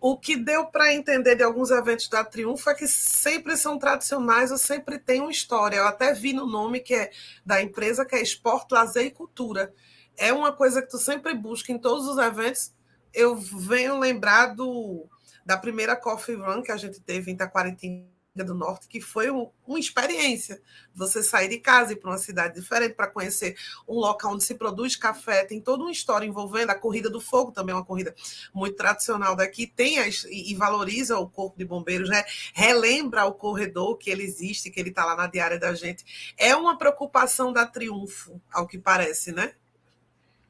O 0.00 0.18
que 0.18 0.36
deu 0.36 0.66
para 0.66 0.92
entender 0.92 1.34
de 1.34 1.42
alguns 1.42 1.70
eventos 1.70 2.08
da 2.08 2.24
Triunfo 2.24 2.68
é 2.68 2.74
que 2.74 2.86
sempre 2.86 3.56
são 3.56 3.78
tradicionais 3.78 4.50
ou 4.50 4.58
sempre 4.58 4.98
tem 4.98 5.20
uma 5.20 5.30
história. 5.30 5.76
Eu 5.76 5.86
até 5.86 6.12
vi 6.12 6.32
no 6.32 6.46
nome 6.46 6.80
que 6.80 6.94
é 6.94 7.10
da 7.44 7.62
empresa, 7.62 8.04
que 8.04 8.14
é 8.14 8.22
Esporte, 8.22 8.72
Lazer 8.72 9.06
e 9.06 9.10
Cultura. 9.10 9.72
É 10.16 10.32
uma 10.32 10.52
coisa 10.52 10.82
que 10.82 10.90
tu 10.90 10.98
sempre 10.98 11.34
busca 11.34 11.72
em 11.72 11.78
todos 11.78 12.06
os 12.06 12.18
eventos. 12.18 12.72
Eu 13.12 13.34
venho 13.36 13.98
lembrar 13.98 14.54
do, 14.54 15.08
da 15.44 15.56
primeira 15.56 15.96
Coffee 15.96 16.36
Run 16.36 16.62
que 16.62 16.72
a 16.72 16.76
gente 16.76 17.00
teve 17.00 17.30
em 17.30 17.34
Itaquaritim 17.34 18.13
do 18.42 18.54
Norte, 18.54 18.88
que 18.88 19.00
foi 19.00 19.30
um, 19.30 19.48
uma 19.64 19.78
experiência. 19.78 20.60
Você 20.92 21.22
sair 21.22 21.48
de 21.48 21.58
casa 21.58 21.92
e 21.92 21.94
ir 21.94 22.00
para 22.00 22.10
uma 22.10 22.18
cidade 22.18 22.54
diferente 22.54 22.94
para 22.94 23.06
conhecer 23.06 23.54
um 23.86 23.94
local 23.94 24.32
onde 24.32 24.42
se 24.42 24.56
produz 24.56 24.96
café, 24.96 25.44
tem 25.44 25.60
toda 25.60 25.84
uma 25.84 25.92
história 25.92 26.26
envolvendo 26.26 26.70
a 26.70 26.74
corrida 26.74 27.08
do 27.08 27.20
fogo, 27.20 27.52
também 27.52 27.72
é 27.72 27.76
uma 27.76 27.84
corrida 27.84 28.12
muito 28.52 28.76
tradicional 28.76 29.36
daqui, 29.36 29.68
tem 29.68 30.00
as, 30.00 30.24
e, 30.24 30.50
e, 30.50 30.54
valoriza 30.56 31.16
o 31.16 31.28
corpo 31.28 31.56
de 31.56 31.64
bombeiros, 31.64 32.08
né? 32.08 32.24
relembra 32.52 33.24
o 33.24 33.32
corredor 33.32 33.96
que 33.96 34.10
ele 34.10 34.24
existe, 34.24 34.70
que 34.70 34.80
ele 34.80 34.88
está 34.88 35.04
lá 35.04 35.14
na 35.14 35.28
diária 35.28 35.58
da 35.58 35.72
gente. 35.74 36.34
É 36.36 36.56
uma 36.56 36.76
preocupação 36.76 37.52
da 37.52 37.64
Triunfo, 37.64 38.40
ao 38.52 38.66
que 38.66 38.78
parece, 38.78 39.30
né? 39.30 39.52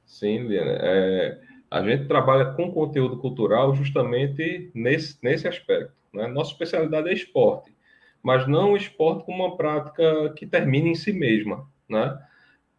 Sim, 0.07 0.47
Liana. 0.47 0.79
É, 0.81 1.41
a 1.71 1.83
gente 1.83 2.07
trabalha 2.07 2.53
com 2.55 2.73
conteúdo 2.73 3.19
cultural 3.19 3.75
justamente 3.75 4.71
nesse, 4.75 5.19
nesse 5.23 5.47
aspecto. 5.47 5.93
Né? 6.13 6.27
Nossa 6.29 6.53
especialidade 6.53 7.11
é 7.11 7.13
esporte 7.13 7.74
mas 8.25 8.49
não 8.49 8.73
o 8.73 8.77
esporte 8.77 9.23
como 9.27 9.45
uma 9.45 9.55
prática 9.55 10.33
que 10.35 10.47
termina 10.47 10.89
em 10.89 10.95
si 10.95 11.13
mesma, 11.13 11.69
né? 11.87 12.19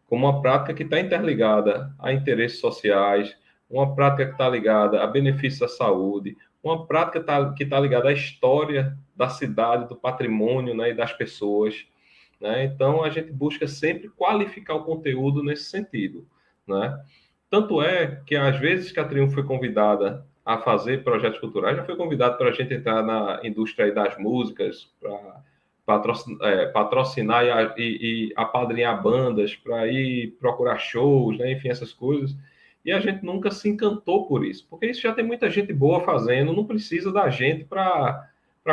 Como 0.08 0.26
uma 0.26 0.42
prática 0.42 0.74
que 0.74 0.82
está 0.82 0.98
interligada 0.98 1.94
a 2.00 2.12
interesses 2.12 2.58
sociais, 2.58 3.36
uma 3.70 3.94
prática 3.94 4.26
que 4.26 4.32
está 4.32 4.48
ligada 4.48 5.00
a 5.00 5.06
benefícios 5.06 5.60
da 5.60 5.68
saúde, 5.68 6.36
uma 6.62 6.84
prática 6.84 7.22
tá, 7.22 7.52
que 7.52 7.62
está 7.62 7.78
ligada 7.78 8.08
à 8.08 8.12
história 8.12 8.98
da 9.14 9.28
cidade, 9.28 9.88
do 9.88 9.94
patrimônio 9.94 10.74
né, 10.74 10.90
e 10.90 10.94
das 10.94 11.12
pessoas. 11.12 11.86
Né? 12.40 12.64
Então, 12.64 13.04
a 13.04 13.10
gente 13.10 13.30
busca 13.30 13.68
sempre 13.68 14.08
qualificar 14.08 14.74
o 14.74 14.84
conteúdo 14.84 15.44
nesse 15.44 15.70
sentido. 15.70 16.26
Né? 16.66 17.00
Tanto 17.48 17.80
é 17.80 18.20
que, 18.26 18.34
às 18.34 18.58
vezes 18.58 18.90
que 18.90 18.98
a 18.98 19.04
Triunfo 19.04 19.34
foi 19.34 19.44
convidada 19.44 20.26
a 20.46 20.58
fazer 20.58 21.02
projetos 21.02 21.40
culturais, 21.40 21.76
já 21.76 21.84
foi 21.84 21.96
convidado 21.96 22.38
para 22.38 22.50
a 22.50 22.52
gente 22.52 22.72
entrar 22.72 23.02
na 23.02 23.40
indústria 23.42 23.92
das 23.92 24.16
músicas, 24.16 24.88
para 25.00 25.42
patrocinar, 25.84 26.48
é, 26.48 26.66
patrocinar 26.66 27.44
e, 27.76 27.82
e, 27.82 28.28
e, 28.28 28.32
apadrinhar 28.36 29.02
bandas, 29.02 29.56
para 29.56 29.88
ir 29.88 30.36
procurar 30.38 30.78
shows, 30.78 31.36
né? 31.36 31.50
enfim, 31.50 31.68
essas 31.68 31.92
coisas. 31.92 32.36
E 32.84 32.92
a 32.92 33.00
gente 33.00 33.24
nunca 33.24 33.50
se 33.50 33.68
encantou 33.68 34.28
por 34.28 34.46
isso, 34.46 34.64
porque 34.70 34.86
isso 34.86 35.00
já 35.00 35.12
tem 35.12 35.24
muita 35.24 35.50
gente 35.50 35.72
boa 35.72 36.00
fazendo, 36.02 36.52
não 36.52 36.64
precisa 36.64 37.12
da 37.12 37.28
gente 37.28 37.64
para 37.64 38.28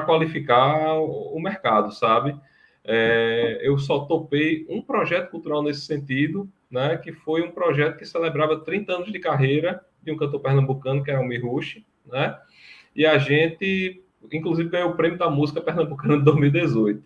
qualificar 0.06 1.00
o, 1.00 1.36
o 1.36 1.42
mercado, 1.42 1.92
sabe? 1.92 2.40
É, 2.84 3.62
eu 3.64 3.80
só 3.80 4.02
topei 4.06 4.64
um 4.70 4.80
projeto 4.80 5.32
cultural 5.32 5.64
nesse 5.64 5.82
sentido, 5.82 6.48
né, 6.70 6.98
que 6.98 7.12
foi 7.12 7.42
um 7.42 7.50
projeto 7.50 7.98
que 7.98 8.06
celebrava 8.06 8.60
30 8.60 8.94
anos 8.94 9.12
de 9.12 9.18
carreira 9.18 9.84
de 10.04 10.12
um 10.12 10.18
cantor 10.18 10.40
pernambucano, 10.40 11.04
que 11.04 11.12
é 11.12 11.18
o 11.18 11.26
Mirushi, 11.26 11.86
né? 12.06 12.38
E 12.96 13.06
a 13.06 13.18
gente, 13.18 14.04
inclusive, 14.32 14.70
ganhou 14.70 14.92
o 14.92 14.96
prêmio 14.96 15.18
da 15.18 15.30
música 15.30 15.62
pernambucana 15.62 16.18
de 16.18 16.24
2018. 16.24 17.04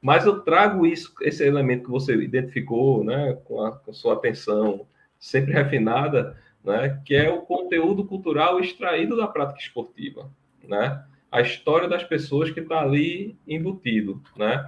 Mas 0.00 0.26
eu 0.26 0.40
trago 0.40 0.86
isso, 0.86 1.12
esse 1.22 1.44
elemento 1.44 1.84
que 1.84 1.90
você 1.90 2.14
identificou, 2.14 3.02
né, 3.04 3.36
com 3.44 3.62
a, 3.62 3.72
com 3.72 3.92
sua 3.92 4.14
atenção 4.14 4.86
sempre 5.18 5.52
refinada, 5.52 6.36
né, 6.64 7.00
que 7.04 7.14
é 7.14 7.28
o 7.30 7.42
conteúdo 7.42 8.04
cultural 8.04 8.60
extraído 8.60 9.16
da 9.16 9.26
prática 9.26 9.60
esportiva, 9.60 10.30
né? 10.66 11.04
A 11.30 11.40
história 11.40 11.88
das 11.88 12.04
pessoas 12.04 12.50
que 12.50 12.60
está 12.60 12.80
ali 12.80 13.36
embutido, 13.46 14.22
né? 14.36 14.66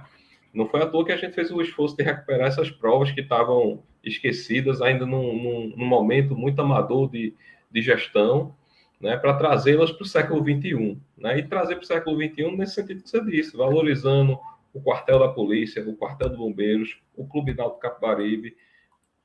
Não 0.53 0.67
foi 0.67 0.81
à 0.81 0.85
toa 0.85 1.05
que 1.05 1.11
a 1.11 1.17
gente 1.17 1.33
fez 1.33 1.49
o 1.49 1.61
esforço 1.61 1.95
de 1.95 2.03
recuperar 2.03 2.47
essas 2.47 2.69
provas 2.69 3.11
que 3.11 3.21
estavam 3.21 3.81
esquecidas 4.03 4.81
ainda 4.81 5.05
num, 5.05 5.33
num, 5.41 5.73
num 5.77 5.85
momento 5.85 6.35
muito 6.35 6.61
amador 6.61 7.09
de, 7.09 7.33
de 7.71 7.81
gestão, 7.81 8.55
né, 8.99 9.17
para 9.17 9.33
trazê-las 9.33 9.91
para 9.91 10.03
o 10.03 10.07
século 10.07 10.41
XXI. 10.41 10.99
Né, 11.17 11.39
e 11.39 11.43
trazer 11.43 11.75
para 11.75 11.83
o 11.83 11.87
século 11.87 12.15
XXI 12.15 12.55
nesse 12.55 12.75
sentido 12.75 13.03
que 13.03 13.09
você 13.09 13.23
disse, 13.23 13.55
valorizando 13.55 14.37
o 14.73 14.81
quartel 14.81 15.19
da 15.19 15.27
polícia, 15.27 15.87
o 15.87 15.95
quartel 15.95 16.29
de 16.29 16.37
bombeiros, 16.37 17.01
o 17.15 17.27
Clube 17.27 17.53
Náutico 17.53 17.81
Capibaribe, 17.81 18.55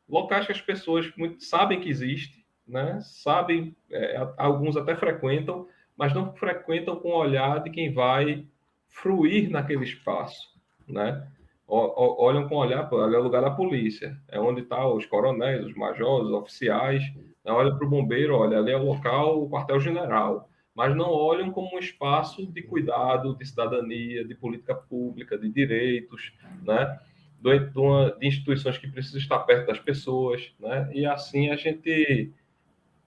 locais 0.09 0.47
que 0.47 0.53
as 0.53 0.61
pessoas 0.61 1.11
muito, 1.17 1.43
sabem 1.45 1.81
que 1.81 1.88
existe, 1.88 2.45
né, 2.67 2.99
sabem, 3.00 3.76
é, 3.91 4.17
alguns 4.37 4.76
até 4.76 4.97
frequentam, 4.97 5.69
mas 5.97 6.12
não 6.12 6.35
frequentam 6.35 6.97
com 6.97 7.09
o 7.09 7.19
olhar 7.19 7.62
de 7.62 7.71
quem 7.71 7.93
vai 7.93 8.47
fruir 8.88 9.50
naquele 9.50 9.85
espaço, 9.85 10.55
né? 10.87 11.26
Olham 11.68 12.49
com 12.49 12.56
olhar, 12.56 12.88
ali 12.92 13.14
é 13.14 13.18
o 13.18 13.23
lugar 13.23 13.42
da 13.42 13.50
polícia, 13.50 14.16
é 14.28 14.38
onde 14.38 14.61
estão 14.61 14.78
tá 14.78 14.88
os 14.88 15.04
coronéis, 15.06 15.66
os 15.66 15.75
majores, 15.75 16.28
os 16.28 16.35
oficiais, 16.35 17.02
né? 17.44 17.50
olha 17.52 17.75
para 17.75 17.87
o 17.87 17.90
bombeiro, 17.90 18.37
olha, 18.37 18.58
ali 18.58 18.70
é 18.70 18.76
o 18.76 18.85
local, 18.85 19.42
o 19.42 19.50
quartel-general, 19.50 20.49
mas 20.75 20.94
não 20.94 21.11
olham 21.11 21.50
como 21.50 21.75
um 21.75 21.78
espaço 21.78 22.46
de 22.46 22.62
cuidado, 22.62 23.37
de 23.37 23.44
cidadania, 23.46 24.25
de 24.25 24.35
política 24.35 24.75
pública, 24.75 25.37
de 25.37 25.49
direitos, 25.49 26.32
né? 26.62 26.99
de, 27.42 27.78
uma, 27.78 28.12
de 28.12 28.26
instituições 28.26 28.78
que 28.78 28.88
precisam 28.88 29.20
estar 29.20 29.38
perto 29.40 29.66
das 29.66 29.78
pessoas, 29.78 30.52
né? 30.58 30.90
E 30.92 31.06
assim 31.06 31.50
a 31.50 31.56
gente 31.56 32.32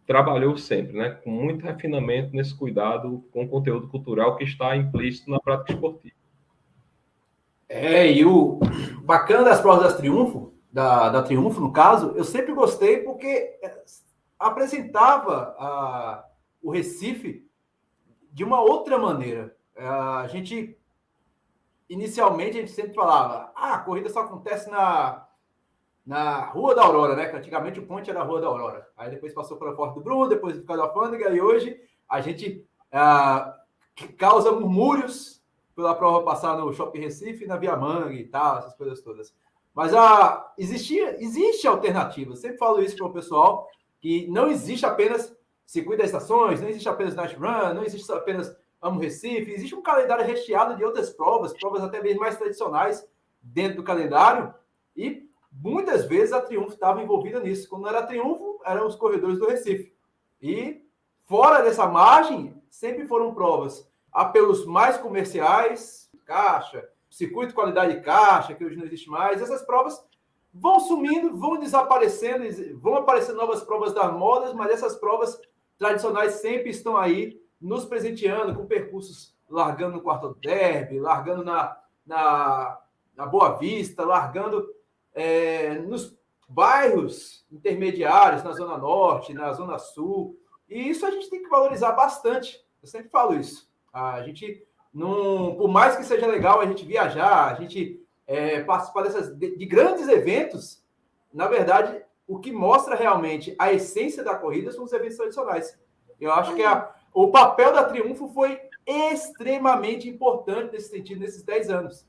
trabalhou 0.05 0.57
sempre, 0.57 0.97
né? 0.97 1.09
Com 1.23 1.29
muito 1.29 1.65
refinamento 1.65 2.35
nesse 2.35 2.57
cuidado 2.57 3.23
com 3.31 3.43
o 3.43 3.49
conteúdo 3.49 3.87
cultural 3.87 4.37
que 4.37 4.43
está 4.43 4.75
implícito 4.75 5.29
na 5.29 5.39
prática 5.39 5.73
esportiva. 5.73 6.18
É, 7.69 8.11
e 8.11 8.25
o 8.25 8.59
bacana 9.03 9.43
das 9.43 9.61
provas 9.61 9.83
das 9.83 9.97
Triunfo, 9.97 10.55
da, 10.73 11.09
da 11.09 11.21
Triunfo, 11.21 11.61
no 11.61 11.71
caso, 11.71 12.13
eu 12.15 12.23
sempre 12.23 12.51
gostei 12.51 13.03
porque 13.03 13.59
é, 13.61 13.83
apresentava 14.39 15.55
a, 15.59 16.25
o 16.63 16.71
Recife 16.71 17.47
de 18.31 18.43
uma 18.43 18.59
outra 18.59 18.97
maneira. 18.97 19.55
É, 19.75 19.85
a 19.85 20.27
gente, 20.27 20.75
inicialmente, 21.87 22.57
a 22.57 22.61
gente 22.61 22.71
sempre 22.71 22.95
falava, 22.95 23.51
ah, 23.55 23.75
a 23.75 23.79
corrida 23.79 24.09
só 24.09 24.21
acontece 24.21 24.67
na, 24.67 25.27
na 26.03 26.45
Rua 26.45 26.73
da 26.73 26.83
Aurora, 26.83 27.15
né? 27.15 27.27
Que 27.27 27.35
antigamente 27.35 27.79
o 27.79 27.85
ponte 27.85 28.09
era 28.09 28.21
a 28.21 28.23
Rua 28.23 28.41
da 28.41 28.47
Aurora. 28.47 28.87
Aí 28.97 29.11
depois 29.11 29.31
passou 29.31 29.57
pela 29.57 29.75
Porta 29.75 29.93
do 29.93 30.01
Bruno, 30.01 30.27
depois 30.27 30.57
do 30.57 30.81
Alfândega, 30.81 31.29
e 31.29 31.39
hoje 31.39 31.79
a 32.09 32.19
gente 32.19 32.67
ah, 32.91 33.55
causa 34.17 34.51
murmúrios 34.51 35.38
pela 35.79 35.95
prova 35.95 36.25
passar 36.25 36.57
no 36.57 36.73
Shopping 36.73 36.99
Recife, 36.99 37.45
na 37.45 37.55
Via 37.55 37.73
Mangue 37.77 38.19
e 38.19 38.27
tal, 38.27 38.57
essas 38.57 38.75
coisas 38.75 39.01
todas. 39.01 39.33
Mas 39.73 39.93
a, 39.93 40.53
existia, 40.57 41.23
existe 41.23 41.65
alternativa. 41.65 42.35
sempre 42.35 42.57
falo 42.57 42.81
isso 42.81 42.97
para 42.97 43.05
o 43.05 43.13
pessoal, 43.13 43.65
que 44.01 44.27
não 44.27 44.49
existe 44.49 44.85
apenas 44.85 45.33
circuito 45.65 45.99
das 45.99 46.07
estações, 46.07 46.59
não 46.59 46.67
existe 46.67 46.89
apenas 46.89 47.15
Night 47.15 47.33
Run, 47.35 47.73
não 47.73 47.83
existe 47.83 48.11
apenas 48.11 48.53
Amo 48.81 48.99
Recife, 48.99 49.53
existe 49.53 49.73
um 49.73 49.81
calendário 49.81 50.25
recheado 50.25 50.75
de 50.75 50.83
outras 50.83 51.11
provas, 51.11 51.53
provas 51.53 51.81
até 51.81 52.03
mesmo 52.03 52.19
mais 52.19 52.35
tradicionais 52.35 53.07
dentro 53.41 53.77
do 53.77 53.83
calendário, 53.83 54.53
e 54.97 55.29
muitas 55.49 56.03
vezes 56.03 56.33
a 56.33 56.41
Triunfo 56.41 56.73
estava 56.73 57.01
envolvida 57.01 57.39
nisso. 57.39 57.69
Quando 57.69 57.87
era 57.87 58.05
Triunfo, 58.05 58.59
eram 58.65 58.85
os 58.85 58.97
corredores 58.97 59.39
do 59.39 59.47
Recife. 59.47 59.93
E 60.41 60.83
fora 61.23 61.61
dessa 61.61 61.87
margem, 61.87 62.61
sempre 62.69 63.07
foram 63.07 63.33
provas 63.33 63.88
apelos 64.11 64.65
mais 64.65 64.97
comerciais, 64.97 66.09
caixa, 66.25 66.87
circuito 67.09 67.49
de 67.49 67.55
qualidade 67.55 67.95
de 67.95 68.01
caixa, 68.01 68.53
que 68.53 68.63
hoje 68.63 68.77
não 68.77 68.85
existe 68.85 69.09
mais, 69.09 69.41
essas 69.41 69.61
provas 69.63 70.03
vão 70.53 70.79
sumindo, 70.79 71.37
vão 71.37 71.59
desaparecendo, 71.59 72.43
vão 72.79 72.95
aparecendo 72.95 73.37
novas 73.37 73.61
provas 73.63 73.93
das 73.93 74.11
modas, 74.13 74.53
mas 74.53 74.71
essas 74.71 74.95
provas 74.95 75.39
tradicionais 75.77 76.33
sempre 76.33 76.69
estão 76.69 76.97
aí 76.97 77.39
nos 77.59 77.85
presenteando 77.85 78.55
com 78.55 78.65
percursos 78.65 79.37
largando 79.49 79.95
no 79.95 80.01
quarto 80.01 80.37
derby, 80.41 80.99
largando 80.99 81.43
na, 81.43 81.75
na, 82.05 82.79
na 83.15 83.25
Boa 83.25 83.57
Vista, 83.57 84.05
largando 84.05 84.67
é, 85.13 85.79
nos 85.79 86.17
bairros 86.47 87.45
intermediários, 87.51 88.43
na 88.43 88.51
Zona 88.51 88.77
Norte, 88.77 89.33
na 89.33 89.51
Zona 89.53 89.79
Sul. 89.79 90.37
E 90.67 90.89
isso 90.89 91.05
a 91.05 91.11
gente 91.11 91.29
tem 91.29 91.41
que 91.41 91.49
valorizar 91.49 91.91
bastante. 91.93 92.63
Eu 92.81 92.87
sempre 92.87 93.09
falo 93.09 93.33
isso. 93.33 93.68
A 93.93 94.21
gente 94.23 94.65
não, 94.93 95.55
por 95.55 95.67
mais 95.67 95.95
que 95.95 96.03
seja 96.03 96.27
legal 96.27 96.59
a 96.59 96.65
gente 96.65 96.85
viajar, 96.85 97.51
a 97.51 97.53
gente 97.55 98.01
é, 98.25 98.61
participar 98.61 99.03
dessas 99.03 99.35
de, 99.35 99.55
de, 99.55 99.65
grandes 99.65 100.07
eventos, 100.07 100.83
na 101.33 101.47
verdade, 101.47 102.01
o 102.27 102.39
que 102.39 102.51
mostra 102.51 102.95
realmente 102.95 103.55
a 103.57 103.71
essência 103.71 104.23
da 104.23 104.35
corrida 104.35 104.71
são 104.71 104.83
os 104.83 104.93
eventos 104.93 105.17
tradicionais. 105.17 105.77
Eu 106.19 106.31
acho 106.33 106.55
que 106.55 106.63
a, 106.63 106.91
o 107.13 107.29
papel 107.29 107.73
da 107.73 107.83
Triunfo 107.83 108.27
foi 108.29 108.59
extremamente 108.85 110.09
importante 110.09 110.73
nesse 110.73 110.89
sentido, 110.89 111.21
nesses 111.21 111.43
10 111.43 111.69
anos. 111.69 112.07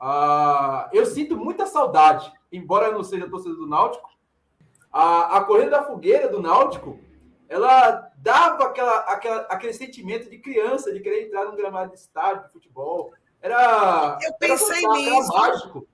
Ah, 0.00 0.88
eu 0.92 1.04
sinto 1.06 1.36
muita 1.36 1.66
saudade, 1.66 2.32
embora 2.52 2.86
eu 2.86 2.92
não 2.92 3.02
seja 3.02 3.28
torcedor 3.28 3.56
do 3.56 3.66
Náutico, 3.66 4.08
a, 4.92 5.38
a 5.38 5.44
corrida 5.44 5.70
da 5.70 5.82
fogueira 5.82 6.28
do 6.28 6.40
Náutico 6.40 6.98
ela 7.48 8.12
dava 8.18 8.64
aquela, 8.64 8.98
aquela, 9.00 9.40
aquele 9.42 9.72
sentimento 9.72 10.28
de 10.28 10.38
criança, 10.38 10.92
de 10.92 11.00
querer 11.00 11.26
entrar 11.26 11.46
num 11.46 11.56
gramado 11.56 11.92
de 11.92 11.98
estádio 11.98 12.44
de 12.44 12.52
futebol. 12.52 13.12
Era. 13.40 14.18
Eu 14.22 14.34
pensei 14.34 14.84
era 14.84 14.92
nisso. 14.94 15.32
Era 15.32 15.48
mágico. 15.48 15.88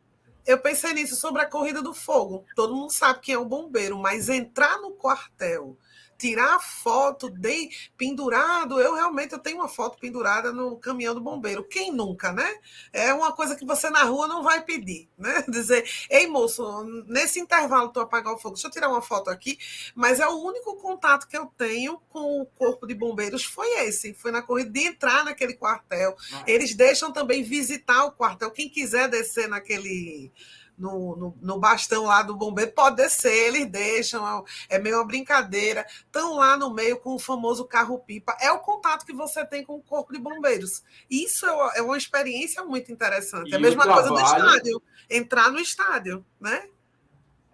Eu 0.46 0.58
pensei 0.58 0.92
nisso 0.92 1.16
sobre 1.16 1.40
a 1.40 1.48
corrida 1.48 1.80
do 1.80 1.94
fogo. 1.94 2.44
Todo 2.54 2.74
mundo 2.74 2.90
sabe 2.92 3.20
quem 3.20 3.34
é 3.34 3.38
o 3.38 3.46
bombeiro, 3.46 3.98
mas 3.98 4.28
entrar 4.28 4.78
no 4.78 4.90
quartel, 4.90 5.78
tirar 6.18 6.58
foto 6.60 7.30
de 7.30 7.70
pendurado, 7.96 8.80
eu 8.80 8.94
realmente 8.94 9.32
eu 9.32 9.38
tenho 9.38 9.58
uma 9.58 9.68
foto 9.68 9.98
pendurada 9.98 10.52
no 10.52 10.76
caminhão 10.76 11.14
do 11.14 11.20
bombeiro. 11.20 11.64
Quem 11.64 11.92
nunca, 11.92 12.32
né? 12.32 12.48
É 12.92 13.12
uma 13.12 13.32
coisa 13.32 13.56
que 13.56 13.64
você 13.64 13.90
na 13.90 14.02
rua 14.04 14.26
não 14.26 14.42
vai 14.42 14.62
pedir, 14.62 15.08
né? 15.18 15.44
Dizer, 15.48 15.88
ei 16.10 16.26
moço, 16.26 16.84
nesse 17.06 17.40
intervalo 17.40 17.90
tu 17.90 18.00
apagar 18.00 18.34
o 18.34 18.38
fogo, 18.38 18.54
deixa 18.54 18.68
eu 18.68 18.72
tirar 18.72 18.88
uma 18.88 19.02
foto 19.02 19.30
aqui, 19.30 19.58
mas 19.94 20.20
é 20.20 20.26
o 20.26 20.42
único 20.42 20.76
contato 20.76 21.26
que 21.26 21.36
eu 21.36 21.46
tenho 21.56 22.00
com 22.08 22.40
o 22.40 22.46
corpo 22.46 22.86
de 22.86 22.94
bombeiros 22.94 23.44
foi 23.44 23.68
esse, 23.84 24.14
foi 24.14 24.30
na 24.30 24.42
corrida 24.42 24.70
de 24.70 24.86
entrar 24.86 25.24
naquele 25.24 25.54
quartel. 25.54 26.16
Ah. 26.32 26.44
Eles 26.46 26.74
deixam 26.74 27.12
também 27.12 27.42
visitar 27.42 28.04
o 28.04 28.12
quartel, 28.12 28.50
quem 28.50 28.68
quiser 28.68 29.08
descer 29.08 29.48
naquele 29.48 30.32
no, 30.76 31.16
no, 31.16 31.38
no, 31.40 31.58
bastão 31.58 32.04
lá 32.04 32.22
do 32.22 32.36
bombeiro, 32.36 32.72
pode 32.72 32.96
descer, 32.96 33.48
eles 33.48 33.66
deixam, 33.66 34.44
é 34.68 34.78
meio 34.78 34.96
uma 34.96 35.06
brincadeira. 35.06 35.86
Estão 35.88 36.36
lá 36.36 36.56
no 36.56 36.72
meio 36.72 36.98
com 36.98 37.14
o 37.14 37.18
famoso 37.18 37.64
carro-pipa. 37.64 38.36
É 38.40 38.50
o 38.50 38.58
contato 38.58 39.06
que 39.06 39.12
você 39.12 39.44
tem 39.46 39.64
com 39.64 39.76
o 39.76 39.82
corpo 39.82 40.12
de 40.12 40.18
bombeiros. 40.18 40.82
Isso 41.08 41.46
é 41.46 41.82
uma 41.82 41.96
experiência 41.96 42.64
muito 42.64 42.90
interessante. 42.90 43.50
E 43.50 43.54
é 43.54 43.56
a 43.56 43.60
mesma 43.60 43.84
trabalho... 43.84 44.08
coisa 44.08 44.22
do 44.22 44.26
estádio, 44.26 44.82
entrar 45.08 45.50
no 45.50 45.58
estádio, 45.58 46.24
né? 46.40 46.68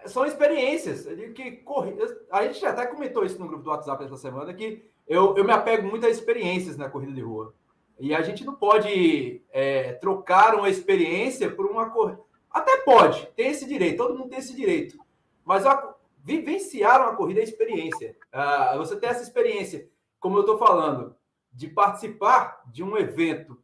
São 0.06 0.24
experiências. 0.24 1.06
Que 1.34 1.52
corre... 1.52 1.94
A 2.30 2.44
gente 2.46 2.64
até 2.64 2.86
comentou 2.86 3.24
isso 3.24 3.38
no 3.38 3.46
grupo 3.46 3.64
do 3.64 3.70
WhatsApp 3.70 4.04
essa 4.04 4.16
semana, 4.16 4.54
que 4.54 4.90
eu, 5.06 5.36
eu 5.36 5.44
me 5.44 5.52
apego 5.52 5.86
muito 5.86 6.06
a 6.06 6.10
experiências 6.10 6.76
na 6.76 6.88
corrida 6.88 7.12
de 7.12 7.20
rua. 7.20 7.54
E 7.98 8.14
a 8.14 8.22
gente 8.22 8.46
não 8.46 8.54
pode 8.54 9.42
é, 9.52 9.92
trocar 9.94 10.54
uma 10.54 10.70
experiência 10.70 11.50
por 11.50 11.66
uma 11.66 11.90
corrida 11.90 12.29
até 12.50 12.78
pode, 12.78 13.26
tem 13.36 13.50
esse 13.50 13.66
direito, 13.66 13.98
todo 13.98 14.18
mundo 14.18 14.30
tem 14.30 14.38
esse 14.38 14.54
direito. 14.54 14.98
Mas 15.44 15.64
a, 15.64 15.94
vivenciar 16.22 17.00
uma 17.00 17.16
corrida 17.16 17.40
é 17.40 17.44
experiência. 17.44 18.16
Uh, 18.34 18.78
você 18.78 18.96
tem 18.96 19.08
essa 19.08 19.22
experiência, 19.22 19.88
como 20.18 20.36
eu 20.36 20.40
estou 20.40 20.58
falando, 20.58 21.14
de 21.52 21.68
participar 21.68 22.62
de 22.66 22.82
um 22.82 22.96
evento 22.96 23.60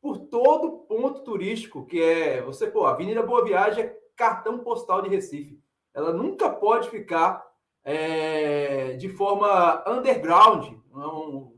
por 0.00 0.18
todo 0.18 0.78
ponto 0.88 1.20
turístico, 1.22 1.86
que 1.86 2.02
é 2.02 2.42
você, 2.42 2.66
pô, 2.66 2.86
Avenida 2.86 3.22
Boa 3.22 3.44
Viagem 3.44 3.84
é 3.84 3.98
cartão 4.16 4.58
postal 4.58 5.00
de 5.02 5.08
Recife. 5.08 5.60
Ela 5.94 6.12
nunca 6.12 6.50
pode 6.50 6.90
ficar 6.90 7.46
é, 7.84 8.94
de 8.94 9.08
forma 9.08 9.84
underground. 9.86 10.74
Não, 10.90 11.54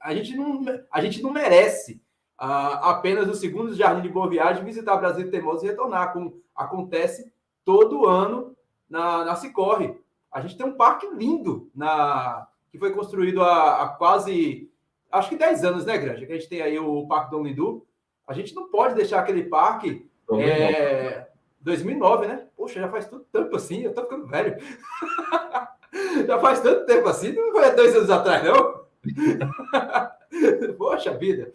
a, 0.00 0.14
gente 0.14 0.34
não, 0.34 0.64
a 0.90 1.00
gente 1.00 1.22
não 1.22 1.30
merece 1.30 2.02
apenas 2.38 3.26
no 3.26 3.34
segundo 3.34 3.74
Jardim 3.74 4.02
de 4.02 4.08
Boa 4.08 4.28
Viagem, 4.28 4.64
visitar 4.64 4.96
Brasil 4.96 5.30
Teimoso 5.30 5.64
e 5.64 5.68
retornar, 5.68 6.12
como 6.12 6.40
acontece 6.54 7.32
todo 7.64 8.06
ano 8.06 8.56
na, 8.88 9.24
na 9.24 9.36
Cicorre. 9.36 9.98
A 10.30 10.40
gente 10.40 10.56
tem 10.56 10.66
um 10.66 10.76
parque 10.76 11.06
lindo 11.14 11.70
na 11.74 12.46
que 12.70 12.78
foi 12.78 12.92
construído 12.92 13.42
há, 13.42 13.82
há 13.82 13.88
quase, 13.88 14.70
acho 15.10 15.30
que 15.30 15.36
10 15.36 15.64
anos, 15.64 15.86
né, 15.86 15.96
Grande? 15.96 16.26
Que 16.26 16.32
a 16.32 16.34
gente 16.36 16.48
tem 16.48 16.60
aí 16.60 16.78
o 16.78 17.06
Parque 17.06 17.30
Dom 17.30 17.42
Lindu. 17.42 17.86
A 18.26 18.34
gente 18.34 18.54
não 18.54 18.70
pode 18.70 18.94
deixar 18.94 19.20
aquele 19.20 19.44
parque... 19.44 20.06
2009. 20.28 20.52
É, 20.52 21.28
2009, 21.60 22.26
né? 22.26 22.46
Poxa, 22.54 22.80
já 22.80 22.88
faz 22.88 23.08
tanto 23.08 23.24
tempo 23.32 23.56
assim, 23.56 23.82
eu 23.82 23.94
tô 23.94 24.02
ficando 24.02 24.26
velho. 24.26 24.56
já 26.26 26.38
faz 26.38 26.60
tanto 26.60 26.84
tempo 26.84 27.08
assim, 27.08 27.32
não 27.32 27.52
foi 27.52 27.70
dois 27.74 27.96
anos 27.96 28.10
atrás, 28.10 28.44
não? 28.44 28.77
Poxa 30.76 31.16
vida. 31.16 31.52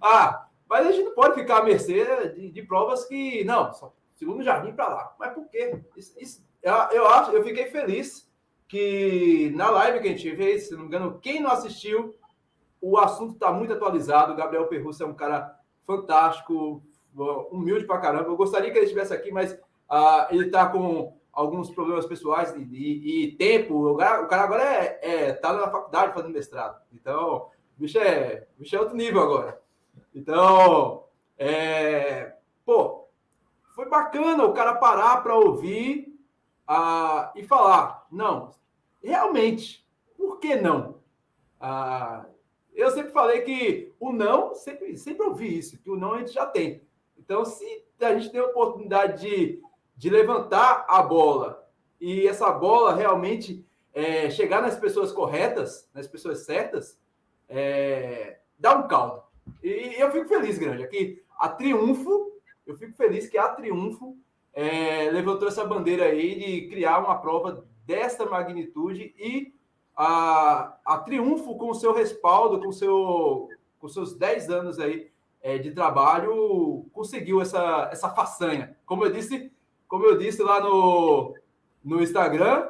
Ah, 0.00 0.46
mas 0.68 0.86
a 0.86 0.92
gente 0.92 1.04
não 1.04 1.14
pode 1.14 1.34
ficar 1.34 1.58
à 1.58 1.64
mercê 1.64 2.32
de, 2.34 2.50
de 2.50 2.62
provas 2.62 3.04
que, 3.04 3.44
não, 3.44 3.72
só 3.72 3.92
segundo 4.22 4.44
jardim 4.44 4.72
para 4.72 4.88
lá. 4.88 5.14
Mas 5.18 5.34
por 5.34 5.48
quê? 5.48 5.80
Isso, 5.96 6.14
isso, 6.18 6.44
eu, 6.62 6.72
eu, 6.92 7.06
acho, 7.08 7.32
eu 7.32 7.42
fiquei 7.42 7.66
feliz 7.66 8.30
que 8.68 9.52
na 9.56 9.68
live 9.68 10.00
que 10.00 10.08
a 10.08 10.10
gente 10.12 10.36
fez, 10.36 10.68
se 10.68 10.72
não 10.74 10.82
me 10.82 10.86
engano, 10.86 11.18
quem 11.20 11.40
não 11.40 11.50
assistiu, 11.50 12.14
o 12.80 12.96
assunto 12.98 13.34
está 13.34 13.52
muito 13.52 13.72
atualizado. 13.72 14.32
O 14.32 14.36
Gabriel 14.36 14.68
Perrusso 14.68 15.02
é 15.02 15.06
um 15.06 15.14
cara 15.14 15.58
fantástico, 15.84 16.82
humilde 17.50 17.84
pra 17.84 17.98
caramba. 17.98 18.28
Eu 18.28 18.36
gostaria 18.36 18.70
que 18.70 18.78
ele 18.78 18.86
estivesse 18.86 19.12
aqui, 19.12 19.32
mas 19.32 19.52
uh, 19.52 20.26
ele 20.30 20.46
está 20.46 20.66
com 20.68 21.18
alguns 21.32 21.70
problemas 21.70 22.06
pessoais 22.06 22.54
e, 22.54 22.60
e, 22.60 23.24
e 23.24 23.32
tempo. 23.32 23.92
O 23.92 23.96
cara, 23.96 24.22
o 24.22 24.28
cara 24.28 24.42
agora 24.42 24.62
é, 24.62 25.00
é, 25.02 25.32
tá 25.32 25.52
na 25.52 25.70
faculdade 25.70 26.12
fazendo 26.12 26.32
mestrado. 26.32 26.80
Então, 26.92 27.48
bicho 27.76 27.98
é, 27.98 28.46
bicho 28.58 28.76
é 28.76 28.80
outro 28.80 28.96
nível 28.96 29.22
agora. 29.22 29.60
Então, 30.14 31.04
é, 31.38 32.34
pô, 32.64 33.06
foi 33.74 33.88
bacana 33.88 34.44
o 34.44 34.52
cara 34.52 34.74
parar 34.74 35.22
para 35.22 35.34
ouvir 35.34 36.12
e 37.34 37.42
falar, 37.44 38.06
não, 38.10 38.50
realmente, 39.02 39.86
por 40.16 40.38
que 40.38 40.54
não? 40.54 41.00
Eu 42.74 42.90
sempre 42.90 43.12
falei 43.12 43.42
que 43.42 43.92
o 43.98 44.12
não, 44.12 44.54
sempre, 44.54 44.96
sempre 44.96 45.26
ouvi 45.26 45.58
isso, 45.58 45.78
que 45.82 45.90
o 45.90 45.96
não 45.96 46.14
a 46.14 46.18
gente 46.18 46.32
já 46.32 46.46
tem. 46.46 46.82
Então, 47.18 47.44
se 47.44 47.84
a 48.00 48.18
gente 48.18 48.30
tem 48.30 48.40
a 48.40 48.46
oportunidade 48.46 49.22
de, 49.22 49.62
de 50.02 50.10
levantar 50.10 50.84
a 50.88 51.00
bola 51.00 51.64
e 52.00 52.26
essa 52.26 52.50
bola 52.50 52.92
realmente 52.92 53.64
é, 53.94 54.28
chegar 54.30 54.60
nas 54.60 54.76
pessoas 54.76 55.12
corretas, 55.12 55.88
nas 55.94 56.08
pessoas 56.08 56.44
certas, 56.44 56.98
é, 57.48 58.40
dá 58.58 58.76
um 58.76 58.88
caldo. 58.88 59.22
E 59.62 59.94
eu 59.96 60.10
fico 60.10 60.26
feliz, 60.26 60.58
Grande, 60.58 60.82
aqui 60.82 61.22
a 61.38 61.48
Triunfo, 61.48 62.32
eu 62.66 62.76
fico 62.76 62.96
feliz 62.96 63.28
que 63.28 63.38
a 63.38 63.50
Triunfo 63.50 64.16
é, 64.52 65.08
levantou 65.12 65.46
essa 65.46 65.64
bandeira 65.64 66.06
aí 66.06 66.34
de 66.34 66.68
criar 66.68 66.98
uma 66.98 67.18
prova 67.18 67.64
desta 67.86 68.26
magnitude 68.26 69.14
e 69.16 69.54
a, 69.96 70.78
a 70.84 70.98
Triunfo, 70.98 71.56
com 71.56 71.70
o 71.70 71.76
seu 71.76 71.94
respaldo, 71.94 72.58
com, 72.58 72.72
seu, 72.72 73.48
com 73.78 73.86
seus 73.86 74.16
10 74.16 74.50
anos 74.50 74.80
aí 74.80 75.12
é, 75.40 75.58
de 75.58 75.70
trabalho, 75.70 76.86
conseguiu 76.92 77.40
essa, 77.40 77.88
essa 77.92 78.10
façanha. 78.10 78.76
Como 78.84 79.04
eu 79.04 79.12
disse, 79.12 79.51
como 79.92 80.06
eu 80.06 80.16
disse 80.16 80.42
lá 80.42 80.58
no, 80.58 81.34
no 81.84 82.02
Instagram, 82.02 82.66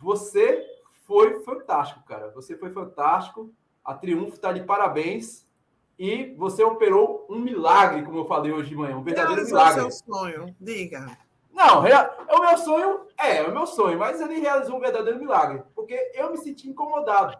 você 0.00 0.66
foi 1.06 1.38
fantástico, 1.44 2.02
cara. 2.04 2.32
Você 2.34 2.56
foi 2.56 2.70
fantástico. 2.70 3.54
A 3.84 3.94
Triunfo 3.94 4.34
está 4.34 4.52
de 4.52 4.64
parabéns. 4.64 5.46
E 5.96 6.34
você 6.36 6.64
operou 6.64 7.24
um 7.30 7.38
milagre, 7.38 8.02
como 8.02 8.18
eu 8.18 8.24
falei 8.24 8.50
hoje 8.50 8.70
de 8.70 8.74
manhã, 8.74 8.96
um 8.96 9.04
verdadeiro 9.04 9.46
Realizou 9.46 9.58
milagre. 9.60 9.84
o 9.84 9.90
seu 9.92 10.12
sonho, 10.12 10.56
diga. 10.60 11.16
Não, 11.52 11.86
é 11.86 12.10
o 12.30 12.40
meu 12.40 12.58
sonho, 12.58 13.00
é, 13.16 13.36
é 13.36 13.42
o 13.46 13.52
meu 13.52 13.66
sonho, 13.68 13.96
mas 13.96 14.20
ele 14.20 14.40
realizou 14.40 14.76
um 14.76 14.80
verdadeiro 14.80 15.20
milagre, 15.20 15.62
porque 15.72 15.94
eu 16.14 16.32
me 16.32 16.36
senti 16.36 16.68
incomodado 16.68 17.38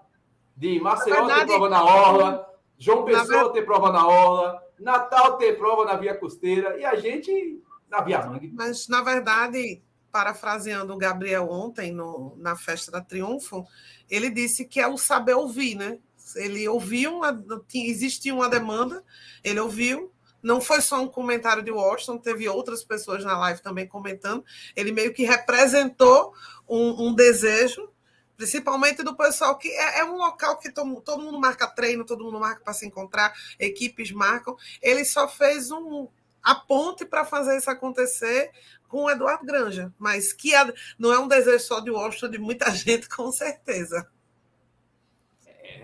de 0.56 0.78
Maceió 0.80 1.16
verdade, 1.16 1.40
ter 1.40 1.46
prova 1.46 1.68
na 1.68 1.84
Orla, 1.84 2.54
João 2.78 3.04
Pessoa 3.04 3.52
ter 3.52 3.62
prova 3.62 3.90
na 3.90 4.06
Orla, 4.06 4.62
Natal 4.78 5.36
ter 5.36 5.58
prova 5.58 5.84
na 5.84 5.96
Via 5.96 6.14
Costeira 6.16 6.78
e 6.78 6.84
a 6.84 6.94
gente 6.94 7.60
na 7.88 8.00
Via 8.00 8.24
Mangue. 8.26 8.52
Mas, 8.52 8.88
na 8.88 9.02
verdade, 9.02 9.82
parafraseando 10.10 10.94
o 10.94 10.98
Gabriel 10.98 11.48
ontem 11.50 11.92
no, 11.92 12.34
na 12.38 12.56
festa 12.56 12.90
da 12.90 13.00
Triunfo, 13.00 13.66
ele 14.08 14.30
disse 14.30 14.64
que 14.64 14.80
é 14.80 14.86
o 14.86 14.96
saber 14.96 15.34
ouvir, 15.34 15.74
né? 15.74 15.98
Ele 16.34 16.66
ouviu, 16.68 17.18
uma, 17.18 17.44
existia 17.72 18.34
uma 18.34 18.48
demanda, 18.48 19.04
ele 19.44 19.60
ouviu, 19.60 20.12
não 20.42 20.60
foi 20.60 20.80
só 20.80 21.00
um 21.02 21.08
comentário 21.08 21.62
de 21.62 21.70
Washington, 21.70 22.18
teve 22.18 22.48
outras 22.48 22.82
pessoas 22.82 23.24
na 23.24 23.38
live 23.38 23.60
também 23.60 23.86
comentando. 23.86 24.44
Ele 24.74 24.92
meio 24.92 25.12
que 25.12 25.24
representou 25.24 26.32
um, 26.68 27.08
um 27.08 27.14
desejo, 27.14 27.90
principalmente 28.36 29.02
do 29.02 29.16
pessoal 29.16 29.56
que 29.56 29.68
é, 29.68 30.00
é 30.00 30.04
um 30.04 30.16
local 30.16 30.58
que 30.58 30.70
todo, 30.70 31.00
todo, 31.00 31.22
mundo 31.22 31.38
marca 31.38 31.66
treino, 31.66 32.04
todo 32.04 32.24
mundo 32.24 32.38
marca 32.38 32.60
para 32.62 32.74
se 32.74 32.86
encontrar, 32.86 33.34
equipes 33.58 34.10
marcam. 34.12 34.56
Ele 34.80 35.04
só 35.04 35.28
fez 35.28 35.70
um 35.70 36.08
a 36.46 36.54
ponte 36.54 37.04
para 37.04 37.24
fazer 37.24 37.56
isso 37.56 37.68
acontecer 37.68 38.52
com 38.86 39.02
o 39.04 39.10
Eduardo 39.10 39.44
Granja, 39.44 39.92
mas 39.98 40.32
que 40.32 40.52
não 40.96 41.12
é 41.12 41.18
um 41.18 41.26
desejo 41.26 41.58
só 41.58 41.80
de 41.80 41.90
Washington, 41.90 42.30
de 42.30 42.38
muita 42.38 42.70
gente, 42.70 43.08
com 43.08 43.32
certeza. 43.32 44.08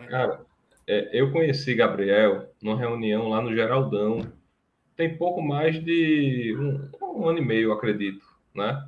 Cara, 0.09 0.47
é, 0.87 1.11
eu 1.13 1.33
conheci 1.33 1.75
Gabriel 1.75 2.49
numa 2.63 2.79
reunião 2.79 3.29
lá 3.29 3.43
no 3.43 3.53
Geraldão, 3.53 4.21
tem 4.95 5.17
pouco 5.17 5.43
mais 5.43 5.83
de 5.83 6.55
um, 6.57 7.21
um 7.21 7.29
ano 7.29 7.39
e 7.39 7.45
meio, 7.45 7.73
acredito, 7.73 8.25
né? 8.55 8.87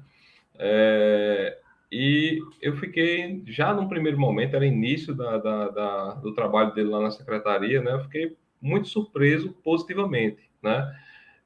É, 0.56 1.58
e 1.90 2.38
eu 2.62 2.76
fiquei, 2.76 3.42
já 3.48 3.74
no 3.74 3.88
primeiro 3.88 4.18
momento, 4.18 4.54
era 4.54 4.64
início 4.64 5.12
da, 5.12 5.38
da, 5.38 5.68
da, 5.70 6.14
do 6.14 6.32
trabalho 6.32 6.72
dele 6.72 6.90
lá 6.90 7.00
na 7.00 7.10
secretaria, 7.10 7.82
né? 7.82 7.94
Eu 7.94 8.04
fiquei 8.04 8.37
muito 8.62 8.87
surpreso 8.87 9.52
positivamente, 9.64 10.48
né? 10.62 10.94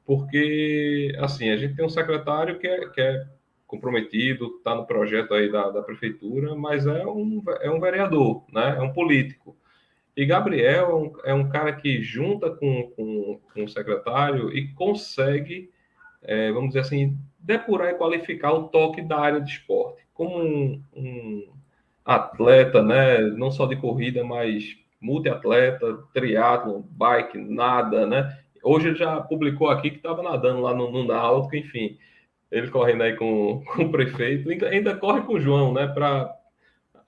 Porque, 0.09 1.15
assim, 1.19 1.51
a 1.51 1.57
gente 1.59 1.77
tem 1.77 1.85
um 1.85 1.91
secretário 1.91 2.59
que 2.59 2.67
é, 2.67 2.89
que 2.89 2.99
é 2.99 3.27
comprometido, 3.67 4.57
está 4.57 4.75
no 4.75 4.87
projeto 4.87 5.35
aí 5.35 5.53
da, 5.53 5.69
da 5.69 5.83
prefeitura, 5.83 6.55
mas 6.55 6.87
é 6.87 7.07
um, 7.07 7.43
é 7.61 7.71
um 7.71 7.79
vereador, 7.79 8.43
né? 8.51 8.75
É 8.79 8.81
um 8.81 8.91
político. 8.91 9.55
E 10.17 10.25
Gabriel 10.25 10.89
é 10.89 10.95
um, 10.95 11.13
é 11.27 11.35
um 11.35 11.51
cara 11.51 11.75
que 11.75 12.03
junta 12.03 12.51
com, 12.51 12.91
com, 12.97 13.39
com, 13.53 13.65
o 13.65 13.69
secretário 13.69 14.51
e 14.51 14.69
consegue, 14.69 15.71
é, 16.23 16.51
vamos 16.53 16.69
dizer 16.69 16.81
assim, 16.81 17.15
depurar 17.39 17.91
e 17.91 17.99
qualificar 17.99 18.55
o 18.55 18.69
toque 18.69 19.03
da 19.03 19.21
área 19.21 19.43
de 19.43 19.51
esporte. 19.51 20.07
Como 20.15 20.43
um, 20.43 20.83
um 20.97 21.53
atleta, 22.03 22.83
né? 22.83 23.21
Não 23.21 23.51
só 23.51 23.67
de 23.67 23.77
corrida, 23.77 24.25
mas 24.25 24.75
multiatleta, 24.99 25.99
triatlo, 26.15 26.83
bike, 26.93 27.37
nada, 27.37 28.07
né? 28.07 28.39
Hoje 28.63 28.89
ele 28.89 28.97
já 28.97 29.21
publicou 29.21 29.69
aqui 29.69 29.91
que 29.91 29.97
estava 29.97 30.23
nadando 30.23 30.61
lá 30.61 30.75
no, 30.75 30.91
no 30.91 31.05
Náutico, 31.05 31.57
enfim. 31.57 31.99
Ele 32.51 32.69
correndo 32.69 33.03
aí 33.03 33.17
com, 33.17 33.63
com 33.75 33.85
o 33.85 33.91
prefeito, 33.91 34.51
ainda, 34.51 34.69
ainda 34.69 34.97
corre 34.97 35.23
com 35.23 35.35
o 35.35 35.41
João, 35.41 35.73
né? 35.73 35.87
Para 35.87 36.35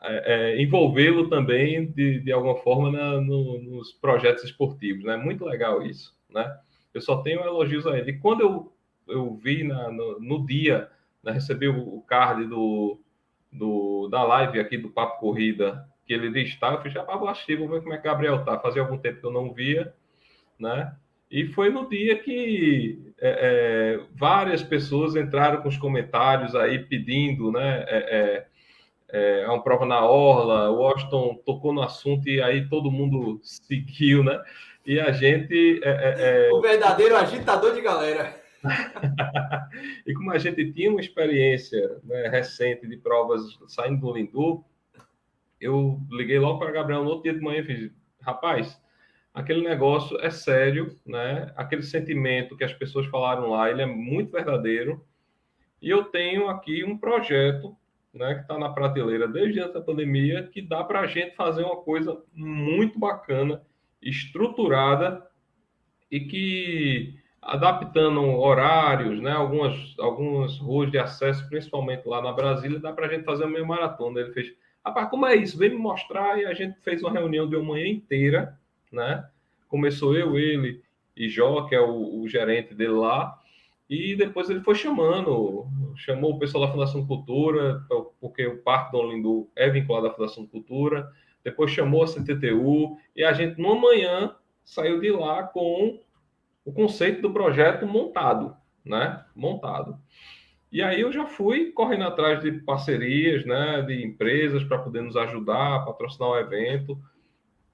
é, 0.02 0.54
é, 0.54 0.62
envolvê-lo 0.62 1.28
também 1.28 1.90
de, 1.90 2.20
de 2.20 2.32
alguma 2.32 2.56
forma 2.56 2.90
no, 3.20 3.58
nos 3.62 3.92
projetos 3.92 4.44
esportivos, 4.44 5.04
né? 5.04 5.16
Muito 5.16 5.44
legal 5.44 5.82
isso, 5.82 6.16
né? 6.28 6.58
Eu 6.92 7.00
só 7.00 7.22
tenho 7.22 7.40
elogios 7.40 7.86
a 7.86 7.98
ele. 7.98 8.14
Quando 8.14 8.40
eu, 8.40 8.72
eu 9.06 9.34
vi 9.34 9.62
na, 9.62 9.90
no, 9.90 10.18
no 10.18 10.46
dia, 10.46 10.90
né, 11.22 11.32
recebi 11.32 11.68
o, 11.68 12.00
card 12.02 12.46
do, 12.46 13.00
do, 13.52 14.08
da 14.08 14.22
live 14.24 14.58
aqui 14.58 14.76
do 14.76 14.90
Papo 14.90 15.20
Corrida, 15.20 15.86
que 16.06 16.12
ele 16.12 16.40
está, 16.42 16.72
eu 16.72 16.80
fiz, 16.82 16.96
ah, 16.96 17.16
vou 17.16 17.28
assistir, 17.28 17.56
vou 17.56 17.68
ver 17.68 17.82
como 17.82 17.94
é 17.94 17.98
que 17.98 18.04
Gabriel 18.04 18.44
tá. 18.44 18.58
Fazia 18.58 18.82
algum 18.82 18.98
tempo 18.98 19.20
que 19.20 19.26
eu 19.26 19.32
não 19.32 19.52
via, 19.52 19.94
né? 20.58 20.96
E 21.30 21.46
foi 21.46 21.70
no 21.70 21.88
dia 21.88 22.18
que 22.18 23.12
é, 23.20 23.30
é, 23.30 24.00
várias 24.16 24.62
pessoas 24.62 25.14
entraram 25.14 25.62
com 25.62 25.68
os 25.68 25.76
comentários 25.76 26.54
aí 26.56 26.78
pedindo, 26.80 27.52
né? 27.52 27.84
É, 27.86 28.46
é, 29.12 29.42
é 29.42 29.46
uma 29.46 29.62
prova 29.62 29.86
na 29.86 30.04
orla, 30.04 30.70
o 30.70 30.76
Washington 30.76 31.40
tocou 31.44 31.72
no 31.72 31.82
assunto 31.82 32.28
e 32.28 32.42
aí 32.42 32.68
todo 32.68 32.90
mundo 32.90 33.40
seguiu, 33.42 34.24
né? 34.24 34.42
E 34.84 34.98
a 34.98 35.12
gente. 35.12 35.80
É, 35.84 36.48
é, 36.48 36.52
o 36.52 36.60
verdadeiro 36.60 37.16
agitador 37.16 37.74
de 37.74 37.80
galera. 37.80 38.40
e 40.06 40.12
como 40.12 40.32
a 40.32 40.38
gente 40.38 40.72
tinha 40.72 40.90
uma 40.90 41.00
experiência 41.00 41.98
né, 42.04 42.28
recente 42.28 42.86
de 42.86 42.96
provas 42.96 43.42
saindo 43.68 44.00
do 44.00 44.12
Lindu, 44.12 44.64
eu 45.60 46.00
liguei 46.10 46.38
logo 46.38 46.58
para 46.58 46.72
Gabriel 46.72 47.04
no 47.04 47.10
outro 47.10 47.24
dia 47.24 47.34
de 47.34 47.40
manhã 47.40 47.60
e 47.60 47.64
fiz: 47.64 47.90
rapaz, 48.20 48.80
aquele 49.32 49.62
negócio 49.62 50.18
é 50.20 50.30
sério, 50.30 50.96
né? 51.06 51.52
Aquele 51.56 51.82
sentimento 51.82 52.56
que 52.56 52.64
as 52.64 52.72
pessoas 52.72 53.06
falaram 53.06 53.50
lá, 53.50 53.70
ele 53.70 53.82
é 53.82 53.86
muito 53.86 54.32
verdadeiro. 54.32 55.04
E 55.80 55.88
eu 55.88 56.04
tenho 56.04 56.48
aqui 56.48 56.84
um 56.84 56.98
projeto, 56.98 57.76
né, 58.12 58.34
que 58.34 58.40
está 58.42 58.58
na 58.58 58.68
prateleira 58.68 59.26
desde 59.26 59.60
antes 59.60 59.74
da 59.74 59.80
pandemia, 59.80 60.42
que 60.52 60.60
dá 60.60 60.84
para 60.84 61.00
a 61.00 61.06
gente 61.06 61.34
fazer 61.36 61.64
uma 61.64 61.76
coisa 61.76 62.20
muito 62.34 62.98
bacana, 62.98 63.62
estruturada 64.02 65.26
e 66.10 66.20
que 66.20 67.14
adaptando 67.40 68.20
horários, 68.20 69.20
né, 69.20 69.32
algumas 69.32 69.94
algumas 69.98 70.58
ruas 70.58 70.90
de 70.90 70.98
acesso, 70.98 71.48
principalmente 71.48 72.06
lá 72.06 72.20
na 72.20 72.32
Brasília, 72.32 72.78
dá 72.78 72.92
para 72.92 73.06
a 73.06 73.08
gente 73.08 73.24
fazer 73.24 73.44
uma 73.44 73.52
meia 73.52 73.64
maratona. 73.64 74.20
Ele 74.20 74.32
fez, 74.32 74.52
rapaz, 74.84 75.08
como 75.08 75.24
é 75.26 75.36
isso? 75.36 75.56
Vem 75.56 75.70
me 75.70 75.76
mostrar 75.76 76.38
e 76.38 76.44
a 76.44 76.52
gente 76.52 76.78
fez 76.80 77.02
uma 77.02 77.12
reunião 77.12 77.48
de 77.48 77.56
uma 77.56 77.72
manhã 77.72 77.86
inteira 77.86 78.59
né? 78.90 79.26
Começou 79.68 80.16
eu, 80.16 80.38
ele 80.38 80.82
e 81.16 81.28
Jó, 81.28 81.66
que 81.66 81.74
é 81.74 81.80
o, 81.80 82.20
o 82.20 82.28
gerente 82.28 82.74
dele 82.74 82.92
lá, 82.92 83.38
e 83.88 84.14
depois 84.14 84.48
ele 84.48 84.60
foi 84.60 84.74
chamando, 84.74 85.66
chamou 85.96 86.34
o 86.34 86.38
pessoal 86.38 86.64
da 86.64 86.72
Fundação 86.72 87.06
Cultura, 87.06 87.84
porque 88.20 88.46
o 88.46 88.58
Parque 88.58 88.92
Dom 88.92 89.10
Lindu 89.10 89.50
é 89.56 89.68
vinculado 89.68 90.06
à 90.06 90.14
Fundação 90.14 90.46
Cultura, 90.46 91.10
depois 91.42 91.72
chamou 91.72 92.02
a 92.02 92.06
CTTU, 92.06 92.96
e 93.16 93.24
a 93.24 93.32
gente, 93.32 93.60
numa 93.60 93.74
manhã, 93.74 94.34
saiu 94.64 95.00
de 95.00 95.10
lá 95.10 95.42
com 95.42 96.00
o 96.64 96.72
conceito 96.72 97.20
do 97.20 97.32
projeto 97.32 97.86
montado, 97.86 98.56
né? 98.84 99.24
Montado. 99.34 99.98
E 100.70 100.80
aí 100.80 101.00
eu 101.00 101.10
já 101.10 101.26
fui 101.26 101.72
correndo 101.72 102.04
atrás 102.04 102.40
de 102.40 102.52
parcerias, 102.52 103.44
né, 103.44 103.82
de 103.82 104.04
empresas 104.04 104.62
para 104.62 104.78
poder 104.78 105.02
nos 105.02 105.16
ajudar, 105.16 105.84
patrocinar 105.84 106.30
o 106.30 106.38
evento, 106.38 106.96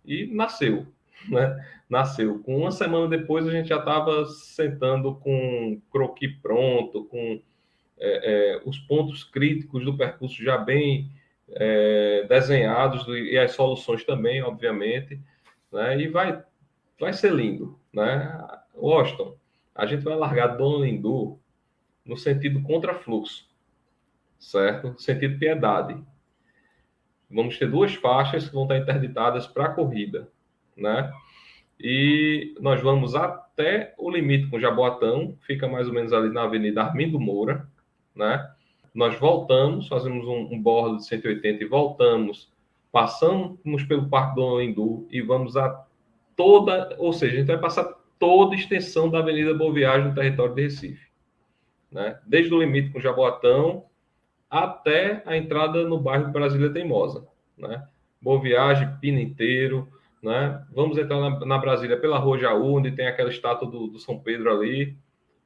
e 0.03 0.27
nasceu 0.35 0.87
né, 1.29 1.65
nasceu. 1.89 2.41
Com 2.41 2.59
uma 2.59 2.71
semana 2.71 3.09
depois, 3.09 3.47
a 3.47 3.51
gente 3.51 3.69
já 3.69 3.79
estava 3.79 4.27
sentando 4.27 5.15
com 5.17 5.81
croqui 5.91 6.29
pronto, 6.29 7.05
com 7.05 7.41
é, 7.99 8.57
é, 8.57 8.63
os 8.65 8.79
pontos 8.79 9.25
críticos 9.25 9.85
do 9.85 9.97
percurso 9.97 10.43
já 10.43 10.59
bem 10.59 11.11
é, 11.51 12.27
desenhados 12.29 13.07
e 13.09 13.37
as 13.39 13.53
soluções 13.53 14.05
também, 14.05 14.43
obviamente, 14.43 15.21
né, 15.73 15.99
e 16.01 16.09
vai, 16.09 16.43
vai 16.99 17.13
ser 17.13 17.33
lindo. 17.33 17.79
Né? 17.93 18.47
Washington, 18.75 19.37
a 19.75 19.87
gente 19.87 20.03
vai 20.03 20.17
largar 20.17 20.57
Dona 20.57 20.85
Lindu 20.85 21.39
no 22.05 22.17
sentido 22.17 22.63
contrafluxo, 22.63 23.49
certo? 24.39 24.95
Sentido 25.01 25.39
piedade. 25.39 25.97
Vamos 27.29 27.59
ter 27.59 27.69
duas 27.69 27.95
faixas 27.95 28.49
que 28.49 28.55
vão 28.55 28.63
estar 28.63 28.79
interditadas 28.79 29.47
para 29.47 29.65
a 29.65 29.71
corrida 29.71 30.31
né? 30.77 31.13
E 31.81 32.55
nós 32.61 32.81
vamos 32.81 33.15
até 33.15 33.95
o 33.99 34.11
limite 34.11 34.49
com 34.49 34.59
Jaboatão, 34.59 35.37
fica 35.47 35.69
mais 35.69 35.89
ou 35.89 35.95
menos 35.95 36.13
ali 36.13 36.33
na 36.33 36.45
Avenida 36.45 36.83
Armindo 36.83 37.21
Moura, 37.21 37.69
né? 38.15 38.51
Nós 38.95 39.19
voltamos, 39.19 39.89
fazemos 39.89 40.27
um, 40.27 40.55
um 40.55 40.61
bordo 40.61 40.97
de 40.97 41.07
180 41.07 41.63
e 41.63 41.67
voltamos, 41.67 42.51
passamos 42.91 43.85
pelo 43.87 44.09
Parque 44.09 44.37
do 44.37 44.61
Hindu 44.61 45.07
e 45.11 45.21
vamos 45.21 45.57
a 45.57 45.85
toda, 46.35 46.97
ou 46.99 47.13
seja, 47.13 47.35
a 47.35 47.39
gente 47.39 47.47
vai 47.47 47.59
passar 47.59 47.85
toda 48.19 48.55
a 48.55 48.59
extensão 48.59 49.11
da 49.11 49.19
Avenida 49.19 49.53
Boa 49.53 49.73
Viagem 49.73 50.09
no 50.09 50.15
território 50.15 50.55
de 50.55 50.63
Recife, 50.63 51.07
né? 51.93 52.19
Desde 52.27 52.55
o 52.55 52.59
limite 52.59 52.91
com 52.91 53.01
Jaboatão 53.01 53.85
até 54.49 55.23
a 55.27 55.37
entrada 55.37 55.85
no 55.85 55.99
bairro 55.99 56.33
Brasília 56.33 56.73
Teimosa, 56.73 57.27
né? 57.59 57.87
Boa 58.21 58.41
Viagem, 58.41 58.97
Pina 58.99 59.21
inteiro, 59.21 59.89
né? 60.23 60.65
Vamos 60.73 60.99
entrar 60.99 61.19
na, 61.19 61.45
na, 61.45 61.59
Brasília 61.59 61.97
pela 61.97 62.19
Rua 62.19 62.39
Jaú, 62.39 62.77
onde 62.77 62.93
tem 62.93 63.07
aquela 63.07 63.31
estátua 63.31 63.69
do, 63.69 63.87
do, 63.87 63.99
São 63.99 64.19
Pedro 64.19 64.51
ali. 64.51 64.97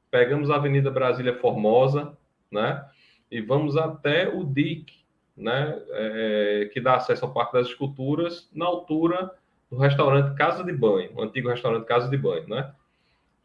Pegamos 0.09 0.49
a 0.49 0.55
Avenida 0.55 0.89
Brasília 0.89 1.35
Formosa, 1.35 2.17
né? 2.51 2.83
E 3.29 3.41
vamos 3.41 3.77
até 3.77 4.27
o 4.27 4.43
DIC, 4.43 4.91
né? 5.35 5.79
É, 5.91 6.69
que 6.73 6.81
dá 6.81 6.95
acesso 6.95 7.25
ao 7.25 7.33
Parque 7.33 7.53
das 7.53 7.67
Esculturas, 7.67 8.49
na 8.53 8.65
altura 8.65 9.31
do 9.69 9.77
restaurante 9.77 10.35
Casa 10.35 10.63
de 10.63 10.73
Banho, 10.73 11.11
o 11.15 11.21
antigo 11.21 11.49
restaurante 11.49 11.85
Casa 11.85 12.09
de 12.09 12.17
Banho, 12.17 12.47
né? 12.47 12.73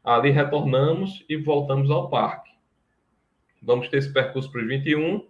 Ali 0.02 0.30
retornamos 0.30 1.24
e 1.28 1.36
voltamos 1.36 1.90
ao 1.90 2.08
parque. 2.08 2.50
Vamos 3.62 3.88
ter 3.88 3.98
esse 3.98 4.12
percurso 4.12 4.50
para 4.50 4.60
os 4.60 4.68
21, 4.68 5.26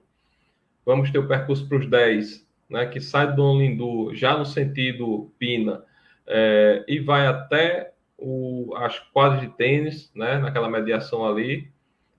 vamos 0.84 1.10
ter 1.10 1.18
o 1.18 1.28
percurso 1.28 1.66
para 1.68 1.78
os 1.78 1.88
10, 1.88 2.45
né? 2.68 2.86
Que 2.86 3.00
sai 3.00 3.28
do 3.28 3.36
Dom 3.36 3.58
Lindu 3.58 4.14
já 4.14 4.36
no 4.36 4.44
sentido 4.44 5.32
Pina 5.38 5.84
é, 6.26 6.84
e 6.88 6.98
vai 6.98 7.26
até 7.26 7.92
o, 8.18 8.74
as 8.76 8.98
quadras 8.98 9.40
de 9.40 9.48
tênis, 9.48 10.10
né, 10.14 10.38
naquela 10.38 10.68
mediação 10.68 11.26
ali, 11.26 11.70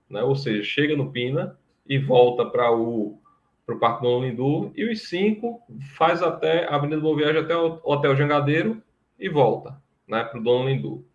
né, 0.08 0.22
ou 0.22 0.34
seja, 0.34 0.62
chega 0.62 0.96
no 0.96 1.10
Pina 1.10 1.58
e 1.86 1.98
volta 1.98 2.44
para 2.46 2.72
o 2.72 3.18
para 3.66 3.74
o 3.76 3.78
Parque 3.78 4.02
Dom 4.02 4.22
Lindu, 4.22 4.72
e 4.74 4.90
os 4.90 5.10
cinco 5.10 5.60
faz 5.94 6.22
até 6.22 6.64
a 6.64 6.76
Avenida 6.76 7.02
Boa 7.02 7.18
Viagem 7.18 7.42
até 7.42 7.54
o 7.54 7.78
Hotel 7.84 8.16
Jangadeiro 8.16 8.82
e 9.18 9.28
volta 9.28 9.78
né, 10.08 10.24
para 10.24 10.40
o 10.40 10.42
Dom 10.42 10.66
Lindu. 10.66 11.06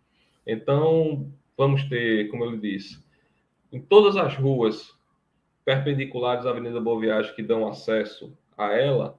Então, 0.46 1.32
vamos 1.58 1.82
ter, 1.88 2.28
como 2.28 2.44
eu 2.44 2.56
disse, 2.56 3.04
em 3.72 3.80
todas 3.80 4.16
as 4.16 4.36
ruas 4.36 4.96
perpendiculares 5.64 6.46
à 6.46 6.50
Avenida 6.50 6.80
Boa 6.80 7.00
Viagem 7.00 7.34
que 7.34 7.42
dão 7.42 7.66
acesso 7.66 8.38
a 8.56 8.70
ela, 8.72 9.18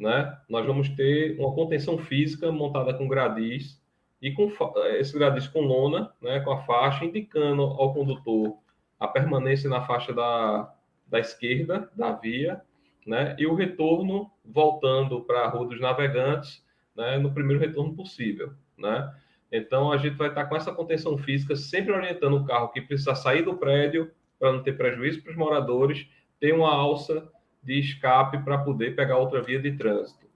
né, 0.00 0.34
nós 0.48 0.66
vamos 0.66 0.88
ter 0.88 1.38
uma 1.38 1.54
contenção 1.54 1.98
física 1.98 2.50
montada 2.50 2.94
com 2.94 3.06
gradis 3.06 3.78
e 4.20 4.32
com 4.32 4.50
esse 4.98 5.16
gradis 5.16 5.46
com 5.46 5.60
lona, 5.60 6.10
né, 6.22 6.40
com 6.40 6.50
a 6.50 6.62
faixa, 6.62 7.04
indicando 7.04 7.62
ao 7.62 7.92
condutor 7.92 8.56
a 8.98 9.06
permanência 9.06 9.68
na 9.68 9.82
faixa 9.82 10.12
da, 10.14 10.72
da 11.06 11.20
esquerda 11.20 11.90
da 11.94 12.12
via, 12.12 12.62
né, 13.06 13.36
e 13.38 13.46
o 13.46 13.54
retorno 13.54 14.30
voltando 14.42 15.20
para 15.20 15.42
a 15.42 15.48
Rua 15.48 15.66
dos 15.66 15.80
Navegantes, 15.80 16.64
né, 16.96 17.18
no 17.18 17.32
primeiro 17.34 17.60
retorno 17.60 17.94
possível, 17.94 18.54
né. 18.78 19.14
Então 19.52 19.92
a 19.92 19.98
gente 19.98 20.16
vai 20.16 20.28
estar 20.28 20.46
com 20.46 20.56
essa 20.56 20.72
contenção 20.72 21.18
física 21.18 21.54
sempre 21.56 21.92
orientando 21.92 22.38
o 22.38 22.44
carro 22.44 22.68
que 22.68 22.80
precisa 22.80 23.14
sair 23.14 23.42
do 23.42 23.56
prédio 23.56 24.10
para 24.38 24.52
não 24.52 24.62
ter 24.62 24.78
prejuízo 24.78 25.22
para 25.22 25.32
os 25.32 25.36
moradores, 25.36 26.06
ter 26.38 26.54
uma 26.54 26.72
alça 26.72 27.28
de 27.62 27.78
escape 27.78 28.38
para 28.38 28.58
poder 28.58 28.96
pegar 28.96 29.18
outra 29.18 29.42
via 29.42 29.60
de 29.60 29.72
trânsito. 29.72 30.26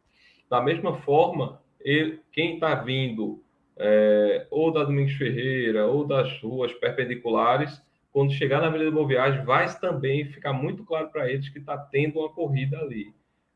Da 0.49 0.61
mesma 0.61 0.97
forma, 0.99 1.61
ele, 1.81 2.21
quem 2.33 2.55
está 2.55 2.75
vindo 2.75 3.43
é, 3.77 4.47
ou 4.51 4.73
da 4.73 4.85
Domingos 4.85 5.15
Ferreira 5.15 5.87
ou 5.87 6.07
das 6.07 6.41
ruas 6.41 6.73
perpendiculares, 6.73 7.83
quando 8.13 8.33
chegar 8.33 8.61
na 8.61 8.69
Avenida 8.69 8.91
Boa 8.91 9.09
Viagem, 9.09 9.45
vai 9.45 9.67
também 9.81 10.27
ficar 10.27 10.53
muito 10.53 10.85
claro 10.85 11.09
para 11.09 11.29
eles 11.31 11.49
que 11.49 11.59
está 11.59 11.77
tendo 11.77 12.21
uma 12.21 12.29
corrida 12.29 12.79
ali, 12.79 13.13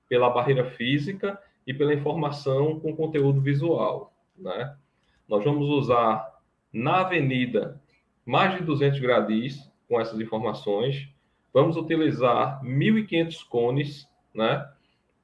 pela 0.09 0.31
barreira 0.31 0.65
física 0.73 1.41
e 1.67 1.73
pela 1.73 1.95
informação 1.95 2.81
com 2.81 2.97
conteúdo 2.97 3.41
visual. 3.41 4.13
Né? 4.37 4.75
Nós 5.29 5.45
vamos 5.45 5.69
usar 5.69 6.27
na 6.73 7.03
avenida 7.03 7.81
mais 8.27 8.57
de 8.57 8.65
200 8.65 8.99
gradis 8.99 9.71
com 9.89 10.01
essas 10.01 10.19
informações, 10.21 11.09
Vamos 11.59 11.77
utilizar 11.77 12.62
1.500 12.62 13.49
cones, 13.49 14.09
né? 14.33 14.64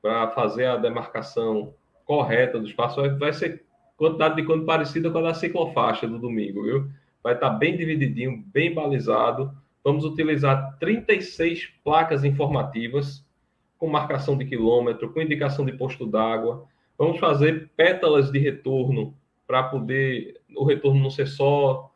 para 0.02 0.28
fazer 0.32 0.66
a 0.66 0.76
demarcação 0.76 1.72
correta 2.04 2.58
do 2.58 2.66
espaço, 2.66 3.00
vai, 3.20 3.32
ser 3.32 3.62
quantidade 3.96 4.34
de 4.34 4.42
quando 4.42 4.64
parecida 4.64 5.12
com 5.12 5.18
a 5.18 5.22
da 5.22 5.34
ciclofaixa 5.34 6.08
do 6.08 6.18
domingo, 6.18 6.64
viu? 6.64 6.90
Vai 7.22 7.34
estar 7.34 7.50
tá 7.50 7.54
bem 7.54 7.76
divididinho, 7.76 8.42
bem 8.48 8.74
balizado. 8.74 9.52
Vamos 9.84 10.04
utilizar 10.04 10.76
36 10.80 11.68
placas 11.84 12.24
informativas 12.24 13.24
com 13.78 13.86
marcação 13.86 14.36
de 14.36 14.44
quilômetro, 14.44 15.12
com 15.12 15.20
indicação 15.20 15.64
de 15.64 15.74
posto 15.74 16.04
d'água. 16.04 16.66
Vamos 16.98 17.20
fazer 17.20 17.70
pétalas 17.76 18.32
de 18.32 18.40
retorno 18.40 19.14
para 19.46 19.62
poder 19.62 20.40
o 20.56 20.64
retorno 20.64 21.00
não 21.00 21.10
ser 21.10 21.28
só 21.28 21.93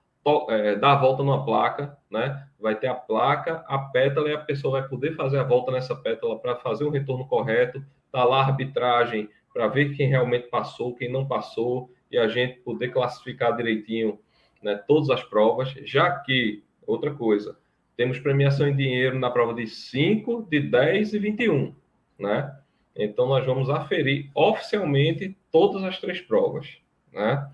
é, 0.50 0.76
dar 0.76 0.92
a 0.92 0.96
volta 0.96 1.22
numa 1.22 1.44
placa, 1.44 1.96
né? 2.10 2.46
Vai 2.58 2.74
ter 2.74 2.88
a 2.88 2.94
placa, 2.94 3.64
a 3.66 3.78
pétala 3.78 4.28
e 4.28 4.34
a 4.34 4.38
pessoa 4.38 4.80
vai 4.80 4.88
poder 4.88 5.14
fazer 5.14 5.38
a 5.38 5.44
volta 5.44 5.70
nessa 5.70 5.94
pétala 5.94 6.38
para 6.38 6.56
fazer 6.56 6.84
o 6.84 6.90
retorno 6.90 7.26
correto. 7.26 7.82
Tá 8.10 8.24
lá 8.24 8.38
a 8.38 8.46
arbitragem 8.46 9.28
para 9.52 9.68
ver 9.68 9.96
quem 9.96 10.08
realmente 10.08 10.48
passou, 10.48 10.94
quem 10.94 11.10
não 11.10 11.26
passou 11.26 11.90
e 12.10 12.18
a 12.18 12.28
gente 12.28 12.60
poder 12.60 12.88
classificar 12.88 13.56
direitinho 13.56 14.18
né, 14.62 14.76
todas 14.86 15.10
as 15.10 15.22
provas, 15.22 15.70
já 15.84 16.10
que 16.10 16.62
outra 16.86 17.14
coisa, 17.14 17.56
temos 17.96 18.18
premiação 18.18 18.68
em 18.68 18.76
dinheiro 18.76 19.18
na 19.18 19.30
prova 19.30 19.52
de 19.52 19.66
5, 19.66 20.46
de 20.48 20.60
10 20.60 21.14
e 21.14 21.18
21, 21.18 21.74
né? 22.18 22.56
Então 22.94 23.26
nós 23.28 23.44
vamos 23.44 23.68
aferir 23.70 24.30
oficialmente 24.34 25.36
todas 25.52 25.82
as 25.84 26.00
três 26.00 26.20
provas, 26.20 26.78
né? 27.12 27.48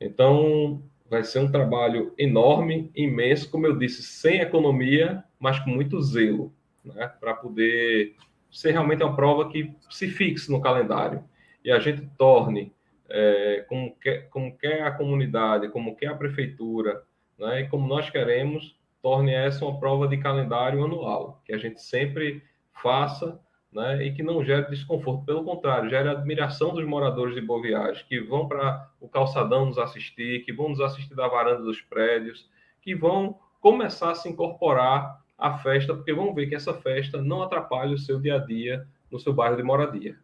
Então 0.00 0.82
vai 1.08 1.22
ser 1.24 1.40
um 1.40 1.50
trabalho 1.50 2.12
enorme, 2.18 2.90
imenso, 2.94 3.50
como 3.50 3.66
eu 3.66 3.76
disse, 3.78 4.02
sem 4.02 4.40
economia, 4.40 5.22
mas 5.38 5.58
com 5.60 5.70
muito 5.70 6.00
zelo, 6.00 6.52
né? 6.84 7.08
Para 7.20 7.34
poder 7.34 8.14
ser 8.50 8.72
realmente 8.72 9.02
uma 9.02 9.14
prova 9.14 9.48
que 9.48 9.72
se 9.90 10.08
fixe 10.08 10.50
no 10.50 10.60
calendário 10.60 11.22
e 11.64 11.70
a 11.70 11.78
gente 11.78 12.06
torne 12.16 12.72
é, 13.08 13.64
como, 13.68 13.94
quer, 13.96 14.28
como 14.30 14.56
quer 14.56 14.82
a 14.82 14.90
comunidade, 14.90 15.68
como 15.68 15.96
quer 15.96 16.08
a 16.08 16.14
prefeitura, 16.14 17.02
né? 17.38 17.62
E 17.62 17.68
como 17.68 17.86
nós 17.86 18.10
queremos, 18.10 18.76
torne 19.02 19.32
essa 19.32 19.64
uma 19.64 19.78
prova 19.78 20.08
de 20.08 20.16
calendário 20.16 20.84
anual, 20.84 21.40
que 21.44 21.52
a 21.52 21.58
gente 21.58 21.80
sempre 21.80 22.42
faça 22.72 23.40
né, 23.72 24.04
e 24.04 24.12
que 24.12 24.22
não 24.22 24.44
gere 24.44 24.70
desconforto. 24.70 25.24
Pelo 25.24 25.44
contrário, 25.44 25.90
gere 25.90 26.08
admiração 26.08 26.74
dos 26.74 26.84
moradores 26.84 27.34
de 27.34 27.40
Boa 27.40 27.62
Viagem, 27.62 28.04
que 28.08 28.20
vão 28.20 28.48
para 28.48 28.90
o 29.00 29.08
calçadão 29.08 29.66
nos 29.66 29.78
assistir, 29.78 30.44
que 30.44 30.52
vão 30.52 30.70
nos 30.70 30.80
assistir 30.80 31.14
da 31.14 31.28
varanda 31.28 31.62
dos 31.62 31.80
prédios, 31.80 32.48
que 32.80 32.94
vão 32.94 33.38
começar 33.60 34.10
a 34.10 34.14
se 34.14 34.28
incorporar 34.28 35.20
à 35.36 35.58
festa, 35.58 35.94
porque 35.94 36.12
vão 36.12 36.32
ver 36.32 36.46
que 36.46 36.54
essa 36.54 36.72
festa 36.72 37.20
não 37.20 37.42
atrapalha 37.42 37.94
o 37.94 37.98
seu 37.98 38.20
dia 38.20 38.36
a 38.36 38.38
dia 38.38 38.86
no 39.10 39.18
seu 39.18 39.32
bairro 39.32 39.56
de 39.56 39.62
moradia. 39.62 40.18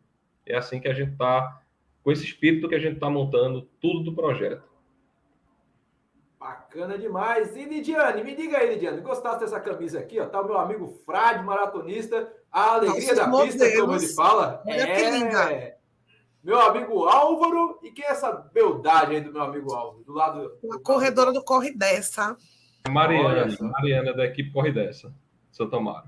É 0.46 0.56
assim 0.56 0.80
que 0.80 0.88
a 0.88 0.94
gente 0.94 1.12
está, 1.12 1.60
com 2.02 2.10
esse 2.10 2.24
espírito 2.24 2.68
que 2.68 2.74
a 2.74 2.78
gente 2.78 2.94
está 2.94 3.08
montando 3.10 3.62
tudo 3.80 4.04
do 4.04 4.14
projeto. 4.14 4.72
Bacana 6.38 6.98
demais. 6.98 7.54
E 7.54 7.64
Lidiane, 7.64 8.24
me 8.24 8.34
diga 8.34 8.58
aí, 8.58 8.70
Lidiane, 8.70 9.00
gostaste 9.00 9.40
dessa 9.40 9.60
camisa 9.60 10.00
aqui? 10.00 10.18
Ó, 10.18 10.26
tá 10.26 10.40
o 10.40 10.46
meu 10.46 10.58
amigo 10.58 10.88
Frade, 11.06 11.44
maratonista, 11.44 12.32
a 12.52 12.74
alegria 12.74 13.14
da 13.14 13.26
modelos. 13.26 13.54
pista, 13.54 13.80
como 13.80 13.94
ele 13.94 14.08
fala. 14.08 14.62
Olha 14.66 14.82
é, 14.82 14.94
que 14.94 15.10
linda. 15.10 15.76
Meu 16.44 16.60
amigo 16.60 17.04
Álvaro, 17.04 17.78
e 17.82 17.90
quem 17.90 18.04
é 18.04 18.10
essa 18.10 18.32
beldade 18.32 19.14
aí 19.14 19.20
do 19.20 19.32
meu 19.32 19.42
amigo 19.42 19.72
Álvaro? 19.72 20.04
Do 20.04 20.12
lado. 20.12 20.58
A 20.72 20.78
corredora 20.80 21.32
do 21.32 21.42
Corre 21.42 21.72
Dessa. 21.72 22.36
Mariana, 22.90 23.56
Mariana 23.60 24.12
da 24.12 24.24
equipe 24.24 24.52
Corre 24.52 24.72
Dessa, 24.72 25.14
Santa 25.50 25.76
Amaro. 25.76 26.06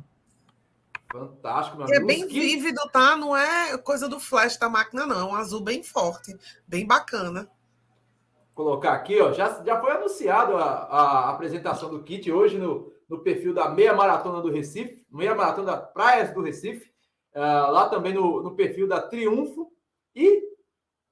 Fantástico, 1.10 1.76
meu 1.78 1.86
é 1.86 1.96
amigo. 1.96 2.10
É 2.10 2.14
bem 2.14 2.28
que... 2.28 2.40
vívido, 2.40 2.80
tá? 2.92 3.16
Não 3.16 3.36
é 3.36 3.78
coisa 3.78 4.08
do 4.08 4.18
flash 4.18 4.58
da 4.58 4.68
máquina, 4.68 5.06
não. 5.06 5.20
É 5.20 5.24
um 5.24 5.36
azul 5.36 5.60
bem 5.60 5.82
forte, 5.82 6.36
bem 6.66 6.84
bacana 6.84 7.48
colocar 8.54 8.92
aqui, 8.92 9.20
ó, 9.20 9.32
já, 9.32 9.62
já 9.64 9.80
foi 9.80 9.92
anunciado 9.92 10.56
a, 10.56 10.62
a 10.62 11.30
apresentação 11.30 11.90
do 11.90 12.02
kit 12.02 12.30
hoje 12.30 12.56
no, 12.56 12.92
no 13.14 13.22
perfil 13.22 13.54
da 13.54 13.68
Meia 13.68 13.94
Maratona 13.94 14.42
do 14.42 14.50
Recife, 14.50 15.06
Meia 15.10 15.34
Maratona 15.34 15.72
da 15.72 15.76
Praias 15.76 16.32
do 16.32 16.42
Recife, 16.42 16.90
uh, 17.34 17.70
lá 17.70 17.88
também 17.88 18.12
no, 18.12 18.42
no 18.42 18.54
perfil 18.54 18.88
da 18.88 19.00
Triunfo. 19.00 19.70
E 20.14 20.42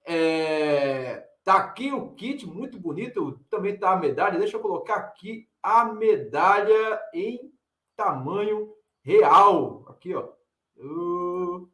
é, 0.05 1.27
tá 1.45 1.57
aqui 1.57 1.93
o 1.93 2.12
kit, 2.15 2.47
muito 2.47 2.79
bonito, 2.79 3.41
também 3.49 3.79
tá 3.79 3.93
a 3.93 3.97
medalha. 3.97 4.38
Deixa 4.38 4.57
eu 4.57 4.61
colocar 4.61 4.97
aqui 4.97 5.49
a 5.62 5.85
medalha 5.85 7.01
em 7.15 7.53
tamanho 7.97 8.73
real. 9.03 9.85
Aqui, 9.88 10.15
ó. 10.15 10.29
Uh, 10.77 11.69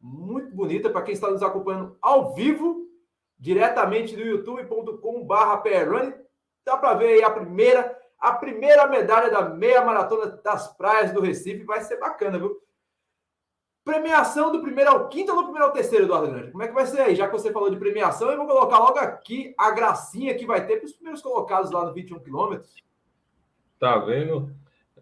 muito 0.00 0.54
bonita 0.54 0.90
para 0.90 1.02
quem 1.02 1.14
está 1.14 1.30
nos 1.30 1.42
acompanhando 1.42 1.96
ao 2.00 2.34
vivo 2.34 2.86
diretamente 3.38 4.14
do 4.14 4.22
youtube.com.br 4.22 5.56
Perrone. 5.62 6.14
Dá 6.64 6.76
para 6.76 6.94
ver 6.94 7.14
aí 7.14 7.22
a 7.24 7.30
primeira, 7.30 7.98
a 8.22 8.32
primeira 8.34 8.86
medalha 8.86 9.28
da 9.28 9.48
meia 9.48 9.84
maratona 9.84 10.26
das 10.44 10.72
praias 10.76 11.10
do 11.10 11.20
Recife. 11.20 11.64
Vai 11.64 11.80
ser 11.80 11.98
bacana, 11.98 12.38
viu? 12.38 12.56
Premiação 13.84 14.52
do 14.52 14.62
primeiro 14.62 14.90
ao 14.92 15.08
quinto 15.08 15.32
ou 15.32 15.38
do 15.38 15.42
primeiro 15.42 15.66
ao 15.66 15.72
terceiro, 15.72 16.04
Eduardo 16.04 16.30
Grande? 16.30 16.52
Como 16.52 16.62
é 16.62 16.68
que 16.68 16.74
vai 16.74 16.86
ser 16.86 17.00
aí? 17.00 17.16
Já 17.16 17.26
que 17.26 17.32
você 17.32 17.50
falou 17.50 17.68
de 17.68 17.76
premiação, 17.76 18.30
eu 18.30 18.36
vou 18.36 18.46
colocar 18.46 18.78
logo 18.78 18.96
aqui 18.96 19.52
a 19.58 19.72
gracinha 19.72 20.36
que 20.36 20.46
vai 20.46 20.64
ter 20.64 20.76
para 20.76 20.86
os 20.86 20.92
primeiros 20.92 21.20
colocados 21.20 21.72
lá 21.72 21.84
no 21.84 21.92
21 21.92 22.20
quilômetros. 22.20 22.72
Tá 23.80 23.98
vendo? 23.98 24.54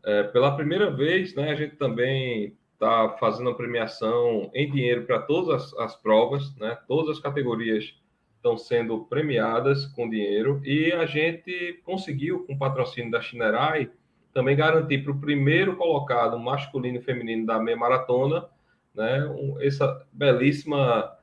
É, 0.02 0.22
pela 0.22 0.56
primeira 0.56 0.90
vez, 0.90 1.34
né, 1.34 1.50
a 1.50 1.54
gente 1.54 1.76
também 1.76 2.56
está 2.72 3.18
fazendo 3.20 3.50
a 3.50 3.54
premiação 3.54 4.50
em 4.54 4.70
dinheiro 4.70 5.04
para 5.04 5.20
todas 5.20 5.62
as, 5.62 5.78
as 5.78 5.96
provas, 5.96 6.56
né, 6.56 6.78
todas 6.88 7.18
as 7.18 7.22
categorias 7.22 7.99
estão 8.40 8.56
sendo 8.56 9.04
premiadas 9.04 9.84
com 9.86 10.08
dinheiro 10.08 10.60
e 10.64 10.90
a 10.92 11.04
gente 11.04 11.78
conseguiu, 11.84 12.46
com 12.46 12.54
o 12.54 12.58
patrocínio 12.58 13.10
da 13.10 13.20
Chinerai, 13.20 13.90
também 14.32 14.56
garantir 14.56 15.04
para 15.04 15.12
o 15.12 15.20
primeiro 15.20 15.76
colocado 15.76 16.38
masculino 16.38 16.98
e 16.98 17.02
feminino 17.02 17.44
da 17.44 17.58
meia 17.58 17.76
maratona, 17.76 18.48
né, 18.94 19.20
essa 19.60 20.06
belíssima 20.12 21.16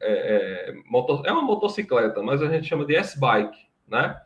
é, 0.00 0.12
é, 0.70 0.74
motor, 0.86 1.22
é 1.24 1.32
uma 1.32 1.42
motocicleta, 1.42 2.22
mas 2.22 2.42
a 2.42 2.48
gente 2.48 2.68
chama 2.68 2.84
de 2.84 2.94
S-bike, 2.94 3.58
né? 3.88 4.20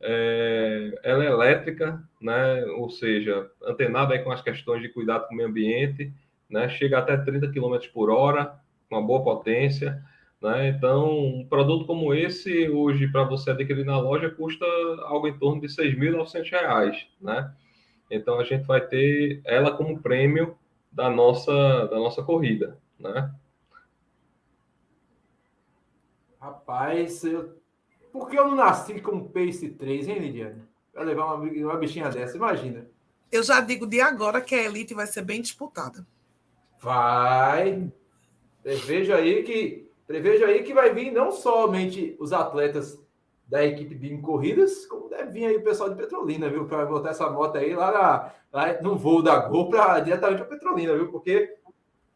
É, 0.00 0.98
ela 1.02 1.24
é 1.24 1.28
elétrica, 1.28 2.02
né? 2.20 2.64
Ou 2.76 2.88
seja, 2.88 3.50
antenada 3.62 4.14
aí 4.14 4.20
com 4.20 4.30
as 4.30 4.40
questões 4.40 4.80
de 4.80 4.88
cuidado 4.88 5.26
com 5.26 5.34
o 5.34 5.36
meio 5.36 5.48
ambiente, 5.48 6.12
né? 6.48 6.68
Chega 6.68 6.98
até 6.98 7.16
30 7.16 7.48
km 7.48 7.76
por 7.92 8.08
hora, 8.08 8.58
uma 8.90 9.02
boa 9.02 9.22
potência. 9.22 10.02
Né? 10.40 10.68
Então, 10.68 11.18
um 11.18 11.46
produto 11.46 11.84
como 11.84 12.14
esse, 12.14 12.68
hoje, 12.68 13.08
para 13.08 13.24
você 13.24 13.50
adquirir 13.50 13.84
na 13.84 13.98
loja, 13.98 14.30
custa 14.30 14.64
algo 15.04 15.26
em 15.26 15.38
torno 15.38 15.60
de 15.60 15.66
R$ 15.66 15.90
6.900. 15.90 17.06
Né? 17.20 17.52
Então, 18.10 18.38
a 18.38 18.44
gente 18.44 18.64
vai 18.64 18.80
ter 18.80 19.40
ela 19.44 19.76
como 19.76 20.00
prêmio 20.00 20.56
da 20.92 21.10
nossa, 21.10 21.86
da 21.86 21.98
nossa 21.98 22.22
corrida. 22.22 22.78
Né? 22.98 23.32
Rapaz, 26.40 27.24
eu... 27.24 27.60
por 28.12 28.28
que 28.28 28.38
eu 28.38 28.46
não 28.46 28.54
nasci 28.54 29.00
com 29.00 29.28
Pace 29.28 29.70
3, 29.70 30.08
hein, 30.08 30.18
Lidiane? 30.20 30.62
Para 30.92 31.02
levar 31.02 31.34
uma, 31.34 31.50
uma 31.50 31.76
bichinha 31.76 32.08
dessa, 32.10 32.36
imagina. 32.36 32.86
Eu 33.30 33.42
já 33.42 33.60
digo 33.60 33.86
de 33.86 34.00
agora 34.00 34.40
que 34.40 34.54
a 34.54 34.64
Elite 34.64 34.94
vai 34.94 35.06
ser 35.06 35.22
bem 35.22 35.42
disputada. 35.42 36.06
Vai. 36.80 37.92
Veja 38.64 39.16
aí 39.16 39.42
que 39.42 39.87
Prevejo 40.08 40.46
aí 40.46 40.62
que 40.62 40.72
vai 40.72 40.90
vir 40.94 41.12
não 41.12 41.30
somente 41.30 42.16
os 42.18 42.32
atletas 42.32 42.98
da 43.46 43.62
equipe 43.62 43.94
BIM 43.94 44.22
Corridas, 44.22 44.86
como 44.86 45.10
deve 45.10 45.30
vir 45.32 45.44
aí 45.44 45.56
o 45.58 45.62
pessoal 45.62 45.90
de 45.90 45.96
Petrolina, 45.96 46.48
viu? 46.48 46.64
Para 46.64 46.86
botar 46.86 47.10
essa 47.10 47.28
moto 47.28 47.58
aí 47.58 47.74
lá, 47.74 47.92
na, 47.92 48.32
lá 48.50 48.80
no 48.80 48.96
voo 48.96 49.22
da 49.22 49.38
Gol 49.38 49.68
para 49.68 50.00
diretamente 50.00 50.40
para 50.40 50.56
Petrolina, 50.56 50.94
viu? 50.94 51.10
Porque 51.12 51.54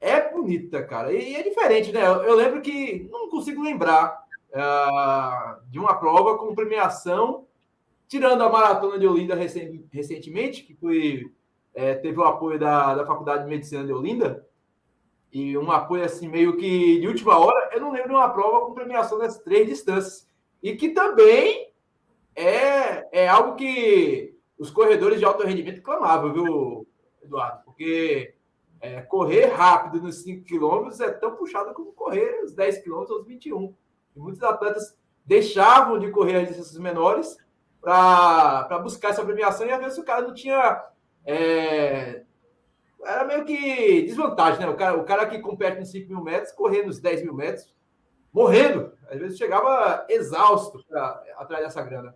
é 0.00 0.32
bonita, 0.32 0.82
cara. 0.82 1.12
E, 1.12 1.34
é 1.34 1.42
diferente, 1.42 1.92
né? 1.92 2.06
Eu, 2.06 2.34
lembro 2.34 2.62
que 2.62 3.06
não 3.12 3.28
consigo 3.28 3.62
lembrar 3.62 4.24
uh, 4.54 5.70
de 5.70 5.78
uma 5.78 5.94
prova 5.94 6.38
com 6.38 6.54
premiação, 6.54 7.46
tirando 8.08 8.42
a 8.42 8.48
maratona 8.48 8.98
de 8.98 9.06
Olinda 9.06 9.34
recen, 9.34 9.86
recentemente, 9.92 10.62
que 10.62 10.74
foi, 10.76 11.30
é, 11.74 11.92
teve 11.94 12.18
o 12.18 12.24
apoio 12.24 12.58
da, 12.58 12.94
da 12.94 13.04
Faculdade 13.04 13.44
de 13.44 13.50
Medicina 13.50 13.84
de 13.84 13.92
Olinda 13.92 14.46
e 15.32 15.56
um 15.56 15.70
apoio 15.72 16.04
assim 16.04 16.28
meio 16.28 16.56
que 16.56 17.00
de 17.00 17.08
última 17.08 17.38
hora, 17.38 17.70
eu 17.72 17.80
não 17.80 17.90
lembro 17.90 18.10
de 18.10 18.14
uma 18.14 18.28
prova 18.28 18.66
com 18.66 18.74
premiação 18.74 19.18
das 19.18 19.38
três 19.38 19.66
distâncias. 19.66 20.28
E 20.62 20.76
que 20.76 20.90
também 20.90 21.72
é, 22.36 23.22
é 23.24 23.28
algo 23.28 23.56
que 23.56 24.36
os 24.58 24.70
corredores 24.70 25.18
de 25.18 25.24
alto 25.24 25.44
rendimento 25.44 25.80
clamavam, 25.80 26.32
viu, 26.32 26.86
Eduardo? 27.22 27.64
Porque 27.64 28.34
é, 28.80 29.00
correr 29.00 29.46
rápido 29.46 30.02
nos 30.02 30.22
5 30.22 30.44
quilômetros 30.44 31.00
é 31.00 31.10
tão 31.10 31.34
puxado 31.34 31.72
como 31.72 31.92
correr 31.92 32.42
os 32.44 32.54
10 32.54 32.78
quilômetros 32.82 33.16
aos 33.16 33.26
21. 33.26 33.74
E 34.14 34.20
muitos 34.20 34.42
atletas 34.42 34.96
deixavam 35.24 35.98
de 35.98 36.10
correr 36.10 36.36
as 36.36 36.48
distâncias 36.48 36.78
menores 36.78 37.36
para 37.80 38.78
buscar 38.80 39.08
essa 39.08 39.24
premiação 39.24 39.66
e 39.66 39.72
às 39.72 39.80
vezes 39.80 39.98
o 39.98 40.04
cara 40.04 40.22
não 40.22 40.34
tinha 40.34 40.84
é, 41.24 42.22
era 43.04 43.24
meio 43.24 43.44
que 43.44 44.02
desvantagem, 44.02 44.60
né? 44.60 44.68
O 44.68 44.76
cara, 44.76 44.96
o 44.96 45.04
cara 45.04 45.26
que 45.26 45.38
compete 45.38 45.78
nos 45.78 45.90
5 45.90 46.08
mil 46.08 46.22
metros, 46.22 46.52
correndo 46.52 46.86
nos 46.86 47.00
10 47.00 47.22
mil 47.22 47.34
metros, 47.34 47.72
morrendo. 48.32 48.92
Às 49.10 49.18
vezes 49.18 49.38
chegava 49.38 50.06
exausto 50.08 50.84
atrás 51.36 51.64
dessa 51.64 51.82
grana. 51.82 52.14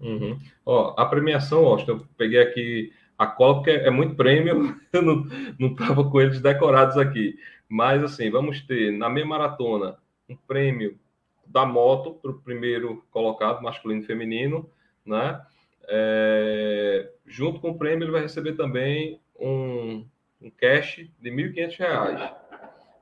Uhum. 0.00 0.38
Ó, 0.66 0.94
a 0.96 1.06
premiação, 1.06 1.64
ó, 1.64 1.78
eu 1.86 2.06
peguei 2.16 2.40
aqui 2.40 2.92
a 3.16 3.26
cola, 3.26 3.54
porque 3.54 3.70
é 3.70 3.90
muito 3.90 4.16
prêmio, 4.16 4.76
eu 4.92 5.02
não 5.02 5.68
estava 5.68 6.08
com 6.08 6.20
eles 6.20 6.40
decorados 6.40 6.96
aqui. 6.98 7.38
Mas, 7.68 8.02
assim, 8.02 8.30
vamos 8.30 8.60
ter 8.62 8.92
na 8.92 9.08
meia 9.08 9.24
maratona 9.24 9.96
um 10.28 10.36
prêmio 10.36 10.98
da 11.46 11.64
moto 11.64 12.14
para 12.14 12.30
o 12.30 12.40
primeiro 12.40 13.04
colocado, 13.10 13.62
masculino 13.62 14.02
e 14.02 14.06
feminino, 14.06 14.68
né? 15.04 15.40
É, 15.88 17.10
junto 17.26 17.60
com 17.60 17.70
o 17.70 17.78
prêmio, 17.78 18.04
ele 18.04 18.12
vai 18.12 18.22
receber 18.22 18.52
também 18.54 19.20
um, 19.42 20.06
um 20.40 20.50
cash 20.50 21.08
de 21.20 21.30
R$ 21.30 21.52
1.500. 21.52 22.34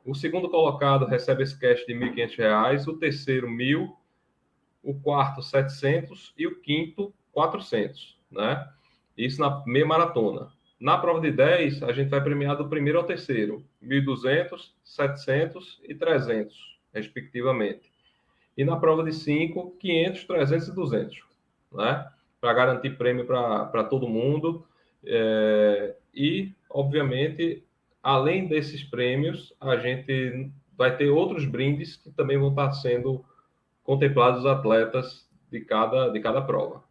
O 0.05 0.15
segundo 0.15 0.49
colocado 0.49 1.05
recebe 1.05 1.43
esse 1.43 1.59
cash 1.59 1.85
de 1.87 1.93
R$ 1.93 2.11
1.500, 2.13 2.89
o 2.89 2.97
terceiro, 2.97 3.47
R$ 3.47 3.91
o 4.83 4.95
quarto, 4.95 5.43
700 5.43 6.33
e 6.39 6.47
o 6.47 6.59
quinto, 6.61 7.13
400, 7.33 8.19
né? 8.31 8.67
Isso 9.17 9.41
na 9.41 9.63
meia 9.67 9.85
maratona. 9.85 10.51
Na 10.81 10.97
prova 10.97 11.21
de 11.21 11.31
10, 11.31 11.83
a 11.83 11.93
gente 11.93 12.09
vai 12.09 12.23
premiar 12.23 12.57
do 12.57 12.67
primeiro 12.67 12.99
ao 12.99 13.05
terceiro, 13.05 13.63
1.200, 13.85 14.73
700 14.83 15.81
e 15.87 15.95
300, 15.95 16.57
respectivamente. 16.95 17.93
E 18.57 18.65
na 18.65 18.77
prova 18.77 19.05
de 19.05 19.13
5, 19.13 19.77
500, 19.79 20.25
300 20.25 20.69
e 20.69 20.75
200, 20.75 21.23
né? 21.73 22.11
Para 22.41 22.55
garantir 22.55 22.97
prêmio 22.97 23.27
para 23.27 23.85
todo 23.85 24.09
mundo. 24.09 24.67
É, 25.05 25.95
e, 26.15 26.53
obviamente, 26.69 27.65
além 28.03 28.47
desses 28.47 28.83
prêmios, 28.83 29.55
a 29.61 29.77
gente 29.77 30.51
vai 30.77 30.97
ter 30.97 31.09
outros 31.11 31.45
brindes 31.45 31.97
que 31.97 32.11
também 32.11 32.39
vão 32.39 32.51
estar 32.51 32.73
sendo 32.73 33.25
contemplados 33.85 34.41
os 34.41 34.47
atletas 34.47 35.29
de 35.51 35.61
cada, 35.61 36.09
de 36.09 36.21
cada 36.21 36.41
prova. 36.41 36.83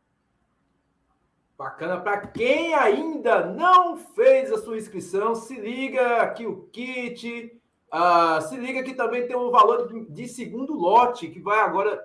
Bacana. 1.57 1.99
Para 1.99 2.25
quem 2.27 2.73
ainda 2.73 3.45
não 3.45 3.97
fez 3.97 4.51
a 4.51 4.57
sua 4.59 4.77
inscrição, 4.77 5.35
se 5.35 5.59
liga 5.59 6.21
aqui 6.21 6.45
o 6.45 6.69
kit. 6.71 7.53
Uh, 7.93 8.41
se 8.43 8.55
liga 8.55 8.83
que 8.83 8.93
também 8.93 9.27
tem 9.27 9.35
um 9.35 9.49
valor 9.49 9.91
de, 10.09 10.27
segundo 10.27 10.73
lote 10.73 11.27
que 11.27 11.39
vai 11.39 11.59
agora 11.59 11.99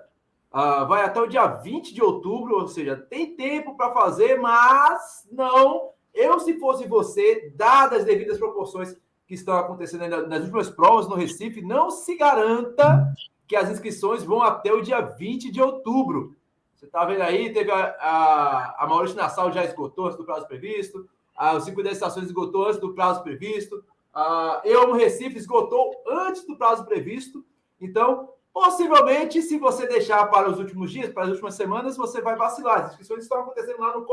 uh, 0.51 0.87
vai 0.87 1.03
até 1.03 1.21
o 1.21 1.27
dia 1.27 1.45
20 1.45 1.93
de 1.93 2.01
outubro, 2.01 2.55
ou 2.55 2.67
seja, 2.67 2.97
tem 2.97 3.35
tempo 3.35 3.77
para 3.77 3.93
fazer, 3.93 4.39
mas 4.39 5.27
não. 5.31 5.91
Eu, 6.15 6.39
se 6.39 6.57
fosse 6.57 6.87
você, 6.87 7.51
dadas 7.55 7.99
as 7.99 8.05
devidas 8.05 8.37
proporções 8.37 8.95
que 9.27 9.33
estão 9.33 9.57
acontecendo 9.57 10.07
nas 10.27 10.41
últimas 10.41 10.69
provas 10.69 11.07
no 11.07 11.15
Recife, 11.15 11.61
não 11.61 11.91
se 11.91 12.15
garanta 12.15 13.13
que 13.47 13.55
as 13.55 13.69
inscrições 13.69 14.23
vão 14.23 14.41
até 14.41 14.71
o 14.71 14.81
dia 14.81 15.01
20 15.01 15.51
de 15.51 15.61
outubro. 15.61 16.35
Você 16.73 16.85
está 16.85 17.03
vendo 17.03 17.21
aí, 17.21 17.51
teve 17.51 17.69
a, 17.69 17.95
a, 17.99 18.83
a 18.83 18.87
Maurício 18.87 19.17
Nassau 19.17 19.51
já 19.51 19.65
esgotou 19.65 20.05
antes 20.05 20.17
do 20.17 20.25
prazo 20.25 20.47
previsto, 20.47 21.07
a, 21.35 21.53
o 21.53 21.59
5 21.59 21.83
das 21.83 21.93
estações 21.93 22.27
esgotou 22.27 22.65
antes 22.65 22.79
do 22.79 22.93
prazo 22.93 23.21
previsto, 23.21 23.83
a 24.13 24.61
Eu 24.63 24.87
no 24.87 24.93
Recife 24.93 25.37
esgotou 25.37 25.93
antes 26.07 26.47
do 26.47 26.55
prazo 26.55 26.85
previsto. 26.85 27.43
Então, 27.81 28.29
possivelmente, 28.53 29.41
se 29.41 29.57
você 29.57 29.85
deixar 29.85 30.25
para 30.27 30.49
os 30.49 30.57
últimos 30.57 30.89
dias, 30.89 31.11
para 31.11 31.23
as 31.23 31.29
últimas 31.31 31.55
semanas, 31.55 31.97
você 31.97 32.21
vai 32.21 32.37
vacilar. 32.37 32.79
As 32.79 32.91
inscrições 32.91 33.23
estão 33.23 33.41
acontecendo 33.41 33.81
lá 33.81 33.93
no 33.93 34.05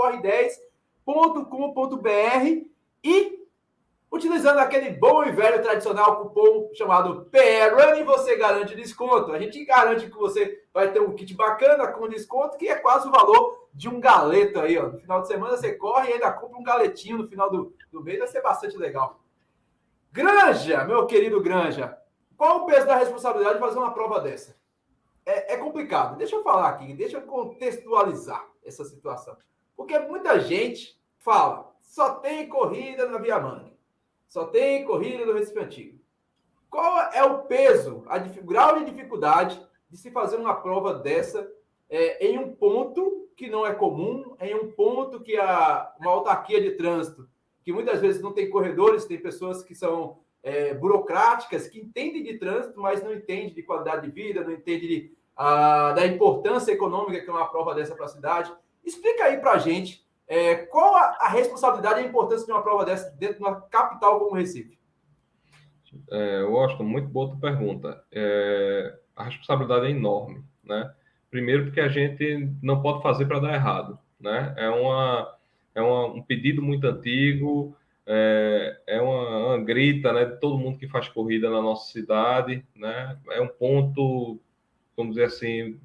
corre10.com.br 1.07 2.69
e 3.05 3.43
Utilizando 4.13 4.59
aquele 4.59 4.91
bom 4.91 5.25
e 5.25 5.33
velho 5.33 5.63
tradicional 5.63 6.19
cupom 6.19 6.69
chamado 6.75 7.31
PRUN, 7.31 8.05
você 8.05 8.37
garante 8.37 8.77
desconto. 8.77 9.33
A 9.33 9.39
gente 9.39 9.65
garante 9.65 10.11
que 10.11 10.19
você 10.19 10.63
vai 10.71 10.93
ter 10.93 11.01
um 11.01 11.15
kit 11.15 11.33
bacana 11.33 11.89
com 11.89 12.07
desconto, 12.07 12.59
que 12.59 12.69
é 12.69 12.75
quase 12.75 13.09
o 13.09 13.11
valor 13.11 13.69
de 13.73 13.89
um 13.89 13.99
galeto 13.99 14.61
aí, 14.61 14.77
ó. 14.77 14.89
No 14.89 14.99
final 14.99 15.23
de 15.23 15.29
semana 15.29 15.57
você 15.57 15.73
corre 15.73 16.11
e 16.11 16.13
ainda 16.13 16.31
compra 16.31 16.59
um 16.59 16.63
galetinho 16.63 17.17
no 17.17 17.27
final 17.27 17.51
do, 17.51 17.75
do 17.91 18.05
mês, 18.05 18.19
vai 18.19 18.29
ser 18.29 18.43
bastante 18.43 18.77
legal. 18.77 19.19
Granja, 20.13 20.85
meu 20.85 21.07
querido 21.07 21.41
Granja, 21.41 21.97
qual 22.37 22.59
o 22.59 22.67
peso 22.67 22.87
da 22.87 22.97
responsabilidade 22.97 23.55
de 23.55 23.65
fazer 23.65 23.79
uma 23.79 23.95
prova 23.95 24.21
dessa? 24.21 24.55
É, 25.25 25.55
é 25.55 25.57
complicado. 25.57 26.19
Deixa 26.19 26.37
eu 26.37 26.43
falar 26.43 26.69
aqui, 26.69 26.93
deixa 26.93 27.17
eu 27.17 27.23
contextualizar 27.23 28.47
essa 28.63 28.85
situação. 28.85 29.39
Porque 29.77 29.99
muita 29.99 30.41
gente 30.41 31.01
fala, 31.19 31.75
só 31.81 32.15
tem 32.17 32.49
corrida 32.49 33.07
na 33.09 33.19
Via 33.19 33.39
Manga. 33.39 33.73
Só 34.29 34.47
tem 34.47 34.85
corrida 34.85 35.27
do 35.27 35.35
Recife 35.35 35.59
Antigo. 35.59 35.99
Qual 36.71 36.99
é 37.13 37.23
o 37.23 37.41
peso, 37.41 38.03
a 38.07 38.19
grau 38.19 38.79
de 38.79 38.87
dificuldade 38.87 39.61
de 39.91 39.99
se 39.99 40.11
fazer 40.11 40.37
uma 40.37 40.55
prova 40.55 40.95
dessa 40.95 41.51
é, 41.91 42.27
em 42.27 42.39
um 42.39 42.55
ponto 42.55 43.29
que 43.37 43.51
não 43.51 43.67
é 43.67 43.75
comum, 43.75 44.35
em 44.41 44.55
um 44.55 44.73
ponto 44.73 45.21
que 45.21 45.37
a, 45.37 45.95
uma 46.01 46.11
autarquia 46.11 46.63
de 46.63 46.71
trânsito, 46.73 47.29
que 47.63 47.73
muitas 47.73 48.01
vezes 48.01 48.23
não 48.23 48.33
tem 48.33 48.49
corredores, 48.49 49.05
tem 49.05 49.21
pessoas 49.21 49.63
que 49.63 49.75
são 49.75 50.21
é, 50.43 50.73
burocráticas, 50.73 51.69
que 51.69 51.79
entendem 51.79 52.23
de 52.23 52.39
trânsito, 52.39 52.81
mas 52.81 53.03
não 53.03 53.13
entendem 53.13 53.53
de 53.53 53.63
qualidade 53.63 54.07
de 54.07 54.13
vida, 54.13 54.43
não 54.43 54.53
entendem 54.53 54.89
de, 54.89 55.17
a, 55.37 55.93
da 55.93 56.07
importância 56.07 56.73
econômica 56.73 57.21
que 57.21 57.29
é 57.29 57.33
uma 57.33 57.49
prova 57.49 57.75
dessa 57.75 57.95
para 57.95 58.07
a 58.07 58.09
cidade. 58.09 58.53
Explica 58.85 59.25
aí 59.25 59.39
para 59.39 59.53
a 59.53 59.59
gente 59.59 60.03
é, 60.27 60.57
qual 60.57 60.95
a, 60.97 61.19
a, 61.21 61.29
responsabilidade 61.29 62.01
e 62.01 62.05
a 62.05 62.07
importância 62.07 62.47
de 62.47 62.53
uma 62.53 62.63
prova 62.63 62.85
dessa 62.85 63.11
dentro 63.11 63.37
de 63.37 63.43
uma 63.43 63.61
capital 63.63 64.19
como 64.19 64.35
Recife? 64.35 64.79
É, 66.11 66.43
Washington, 66.45 66.85
muito 66.85 67.09
boa 67.09 67.29
tua 67.29 67.39
pergunta. 67.39 68.03
É, 68.11 68.99
a 69.15 69.25
responsabilidade 69.25 69.87
é 69.87 69.91
enorme, 69.91 70.43
né? 70.65 70.93
Primeiro 71.31 71.65
porque 71.65 71.81
a 71.81 71.89
gente 71.89 72.51
não 72.63 72.81
pode 72.81 73.03
fazer 73.03 73.27
para 73.27 73.41
dar 73.41 73.55
errado, 73.55 73.99
né? 74.19 74.55
É, 74.57 74.69
uma, 74.71 75.37
é 75.75 75.83
uma, 75.83 76.07
um 76.07 76.23
pedido 76.23 76.63
muito 76.63 76.87
antigo, 76.87 77.77
é, 78.07 78.81
é 78.87 79.01
uma, 79.01 79.47
uma, 79.47 79.59
grita 79.59 80.13
né, 80.13 80.25
de 80.25 80.41
todo 80.41 80.59
mundo 80.59 80.79
que 80.79 80.89
faz 80.89 81.09
corrida 81.09 81.51
na 81.51 81.61
nossa 81.61 81.93
cidade, 81.93 82.65
né? 82.75 83.19
É 83.31 83.41
um 83.41 83.49
ponto, 83.49 84.41
vamos 84.97 85.15
dizer 85.15 85.27
assim, 85.27 85.79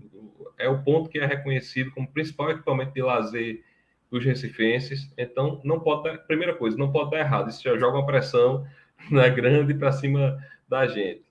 é 0.57 0.67
o 0.69 0.81
ponto 0.83 1.09
que 1.09 1.19
é 1.19 1.25
reconhecido 1.25 1.91
como 1.91 2.07
principal 2.07 2.51
equipamento 2.51 2.93
de 2.93 3.01
lazer 3.01 3.63
dos 4.09 4.23
recifenses. 4.23 5.11
Então, 5.17 5.61
não 5.63 5.79
pode 5.79 6.03
dar, 6.03 6.17
primeira 6.19 6.55
coisa, 6.55 6.77
não 6.77 6.91
pode 6.91 7.11
dar 7.11 7.19
errado. 7.19 7.49
Isso 7.49 7.63
já 7.63 7.77
joga 7.77 7.97
uma 7.97 8.05
pressão 8.05 8.65
né, 9.11 9.29
grande 9.29 9.73
para 9.73 9.91
cima 9.91 10.37
da 10.67 10.87
gente. 10.87 11.23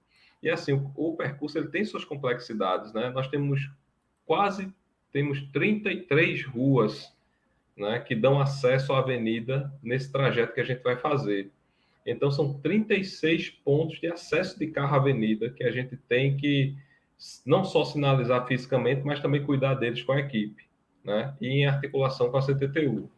E 0.43 0.51
assim, 0.51 0.73
o, 0.73 0.93
o, 0.95 1.17
percurso 1.17 1.59
ele 1.59 1.69
tem 1.69 1.85
suas 1.85 2.05
complexidades, 2.05 2.93
né? 2.93 3.11
Nós 3.11 3.29
temos 3.29 3.71
quase 4.25 4.73
temos 5.12 5.41
33 5.51 6.45
ruas, 6.45 7.11
né, 7.75 7.99
que 8.01 8.15
dão 8.15 8.39
acesso 8.39 8.93
à 8.93 8.99
avenida 8.99 9.73
nesse 9.83 10.12
trajeto 10.12 10.53
que 10.53 10.61
a 10.61 10.65
gente 10.65 10.83
vai 10.83 10.97
fazer. 10.97 11.51
Então 12.05 12.31
são 12.31 12.53
36 12.61 13.51
pontos 13.51 13.99
de 13.99 14.07
acesso 14.09 14.59
de 14.59 14.67
carro 14.67 14.95
à 14.95 14.99
avenida 14.99 15.51
que 15.51 15.65
a 15.65 15.71
gente 15.71 15.97
tem 15.97 16.37
que 16.37 16.77
não 17.44 17.64
só 17.64 17.85
sinalizar 17.85 18.46
fisicamente, 18.46 19.02
mas 19.05 19.20
também 19.20 19.44
cuidar 19.44 19.74
deles 19.74 20.02
com 20.02 20.12
a 20.12 20.20
equipe 20.20 20.64
né, 21.05 21.35
e 21.40 21.48
em 21.48 21.66
articulação 21.66 22.31
com 22.31 22.37
a 22.37 22.42
CTTU. 22.42 23.11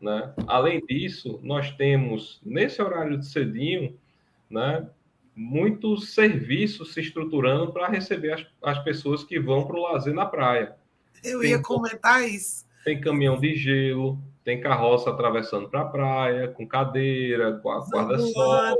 Né? 0.00 0.34
Além 0.46 0.84
disso, 0.84 1.38
nós 1.42 1.70
temos, 1.72 2.40
nesse 2.44 2.82
horário 2.82 3.16
de 3.18 3.26
cedinho, 3.26 3.96
né, 4.50 4.86
muitos 5.34 6.14
serviços 6.14 6.92
se 6.92 7.00
estruturando 7.00 7.72
para 7.72 7.88
receber 7.88 8.32
as, 8.32 8.46
as 8.62 8.78
pessoas 8.82 9.22
que 9.24 9.38
vão 9.38 9.66
para 9.66 9.76
o 9.76 9.82
lazer 9.82 10.12
na 10.12 10.26
praia. 10.26 10.76
Eu 11.22 11.40
tem, 11.40 11.50
ia 11.50 11.62
comentar 11.62 12.28
isso. 12.28 12.66
Tem 12.84 13.00
caminhão 13.00 13.38
de 13.38 13.54
gelo, 13.54 14.18
tem 14.44 14.60
carroça 14.60 15.10
atravessando 15.10 15.68
para 15.68 15.82
a 15.82 15.84
praia, 15.84 16.48
com 16.48 16.66
cadeira, 16.66 17.58
com 17.58 17.70
a 17.70 17.78
guarda-sol. 17.78 18.76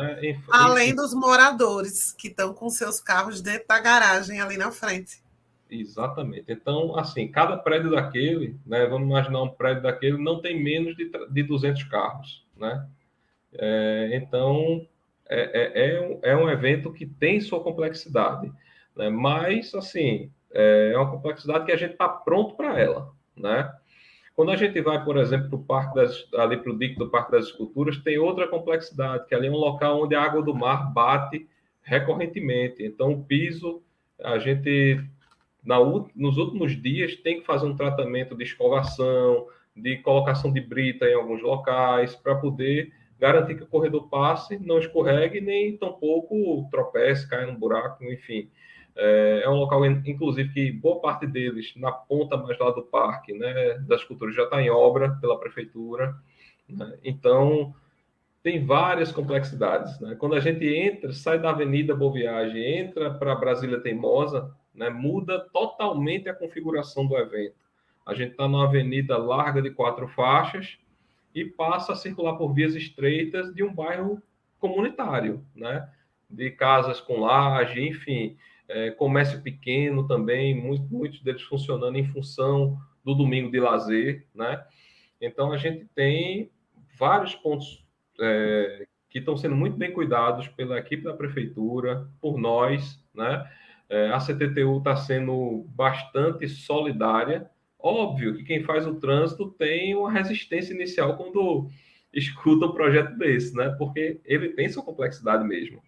Né? 0.00 0.42
Além 0.50 0.94
dos 0.94 1.14
moradores 1.14 2.12
que 2.12 2.28
estão 2.28 2.52
com 2.52 2.68
seus 2.68 3.00
carros 3.00 3.40
dentro 3.40 3.68
da 3.68 3.78
garagem 3.78 4.40
ali 4.40 4.56
na 4.56 4.70
frente. 4.70 5.22
Exatamente. 5.70 6.44
Então, 6.48 6.96
assim, 6.96 7.28
cada 7.28 7.56
prédio 7.56 7.92
daquele, 7.92 8.56
né, 8.66 8.86
vamos 8.86 9.08
imaginar 9.08 9.42
um 9.42 9.48
prédio 9.48 9.84
daquele, 9.84 10.18
não 10.18 10.40
tem 10.40 10.60
menos 10.60 10.96
de, 10.96 11.10
de 11.30 11.42
200 11.44 11.84
carros, 11.84 12.44
né? 12.56 12.86
É, 13.52 14.10
então, 14.12 14.86
é, 15.28 15.40
é, 15.40 15.94
é, 15.94 16.00
um, 16.00 16.18
é 16.22 16.36
um 16.36 16.50
evento 16.50 16.92
que 16.92 17.06
tem 17.06 17.40
sua 17.40 17.62
complexidade, 17.62 18.52
né? 18.96 19.08
mas, 19.08 19.72
assim, 19.74 20.30
é, 20.52 20.92
é 20.92 20.98
uma 20.98 21.10
complexidade 21.10 21.64
que 21.64 21.72
a 21.72 21.76
gente 21.76 21.92
está 21.92 22.08
pronto 22.08 22.56
para 22.56 22.78
ela, 22.78 23.12
né? 23.36 23.72
Quando 24.40 24.52
a 24.52 24.56
gente 24.56 24.80
vai, 24.80 25.04
por 25.04 25.18
exemplo, 25.18 25.50
para 25.50 25.58
o 25.58 25.62
Parque 25.64 25.94
das, 25.96 26.26
ali 26.32 26.56
para 26.56 26.72
o 26.72 26.78
dique 26.78 26.98
do 26.98 27.10
Parque 27.10 27.32
das 27.32 27.48
Esculturas, 27.48 27.98
tem 27.98 28.16
outra 28.16 28.48
complexidade, 28.48 29.26
que 29.26 29.34
ali 29.34 29.48
é 29.48 29.50
um 29.50 29.54
local 29.54 30.02
onde 30.02 30.14
a 30.14 30.22
água 30.22 30.40
do 30.40 30.54
mar 30.54 30.90
bate 30.94 31.46
recorrentemente. 31.82 32.82
Então, 32.82 33.12
o 33.12 33.22
piso, 33.22 33.82
a 34.18 34.38
gente 34.38 34.98
na, 35.62 35.76
nos 36.16 36.38
últimos 36.38 36.72
dias 36.80 37.16
tem 37.16 37.40
que 37.40 37.44
fazer 37.44 37.66
um 37.66 37.76
tratamento 37.76 38.34
de 38.34 38.44
escovação, 38.44 39.46
de 39.76 39.98
colocação 39.98 40.50
de 40.50 40.62
brita 40.62 41.04
em 41.04 41.12
alguns 41.12 41.42
locais, 41.42 42.16
para 42.16 42.34
poder 42.34 42.90
garantir 43.18 43.56
que 43.56 43.64
o 43.64 43.66
corredor 43.66 44.08
passe, 44.08 44.58
não 44.58 44.78
escorregue, 44.78 45.42
nem 45.42 45.76
tampouco 45.76 46.66
tropece, 46.70 47.28
caia 47.28 47.46
num 47.46 47.56
buraco, 47.56 48.02
enfim. 48.04 48.48
É, 48.96 49.42
é 49.44 49.48
um 49.48 49.54
local, 49.54 49.84
inclusive, 49.86 50.52
que 50.52 50.72
boa 50.72 51.00
parte 51.00 51.26
deles, 51.26 51.72
na 51.76 51.92
ponta 51.92 52.36
mais 52.36 52.58
lá 52.58 52.70
do 52.70 52.82
parque, 52.82 53.32
né, 53.32 53.78
das 53.86 54.04
culturas, 54.04 54.34
já 54.34 54.44
está 54.44 54.60
em 54.60 54.70
obra 54.70 55.16
pela 55.20 55.38
prefeitura. 55.38 56.14
Né? 56.68 56.98
Então, 57.04 57.74
tem 58.42 58.64
várias 58.64 59.12
complexidades. 59.12 59.98
Né? 60.00 60.14
Quando 60.16 60.34
a 60.34 60.40
gente 60.40 60.66
entra, 60.66 61.12
sai 61.12 61.38
da 61.38 61.50
Avenida 61.50 61.94
Boa 61.94 62.12
Viagem, 62.12 62.78
entra 62.78 63.12
para 63.12 63.34
Brasília 63.34 63.80
Teimosa, 63.80 64.54
né, 64.74 64.88
muda 64.88 65.40
totalmente 65.52 66.28
a 66.28 66.34
configuração 66.34 67.06
do 67.06 67.16
evento. 67.16 67.56
A 68.06 68.14
gente 68.14 68.32
está 68.32 68.48
numa 68.48 68.64
avenida 68.64 69.16
larga 69.16 69.60
de 69.60 69.70
quatro 69.70 70.08
faixas 70.08 70.78
e 71.34 71.44
passa 71.44 71.92
a 71.92 71.96
circular 71.96 72.34
por 72.34 72.52
vias 72.52 72.74
estreitas 72.74 73.54
de 73.54 73.62
um 73.62 73.72
bairro 73.72 74.22
comunitário, 74.58 75.44
né? 75.54 75.88
de 76.30 76.50
casas 76.50 77.00
com 77.00 77.20
laje, 77.20 77.80
enfim, 77.80 78.36
é, 78.70 78.90
comércio 78.92 79.42
pequeno 79.42 80.06
também, 80.06 80.54
muito, 80.54 80.86
muitos 80.92 81.20
deles 81.22 81.42
funcionando 81.42 81.96
em 81.96 82.06
função 82.06 82.78
do 83.04 83.14
domingo 83.14 83.50
de 83.50 83.58
lazer, 83.58 84.26
né? 84.34 84.64
Então 85.20 85.52
a 85.52 85.58
gente 85.58 85.86
tem 85.94 86.50
vários 86.96 87.34
pontos 87.34 87.84
é, 88.20 88.86
que 89.08 89.18
estão 89.18 89.36
sendo 89.36 89.56
muito 89.56 89.76
bem 89.76 89.92
cuidados 89.92 90.46
pela 90.48 90.78
equipe 90.78 91.02
da 91.02 91.12
prefeitura, 91.12 92.08
por 92.20 92.38
nós, 92.38 93.02
né? 93.14 93.50
É, 93.88 94.10
a 94.10 94.20
CTTU 94.20 94.78
está 94.78 94.94
sendo 94.94 95.64
bastante 95.70 96.48
solidária. 96.48 97.50
Óbvio 97.76 98.36
que 98.36 98.44
quem 98.44 98.62
faz 98.62 98.86
o 98.86 99.00
trânsito 99.00 99.50
tem 99.50 99.96
uma 99.96 100.12
resistência 100.12 100.72
inicial 100.72 101.16
quando 101.16 101.68
escuta 102.14 102.66
um 102.66 102.72
projeto 102.72 103.16
desse, 103.18 103.54
né? 103.56 103.74
Porque 103.76 104.20
ele 104.24 104.50
tem 104.50 104.68
sua 104.68 104.84
complexidade 104.84 105.44
mesmo. 105.44 105.82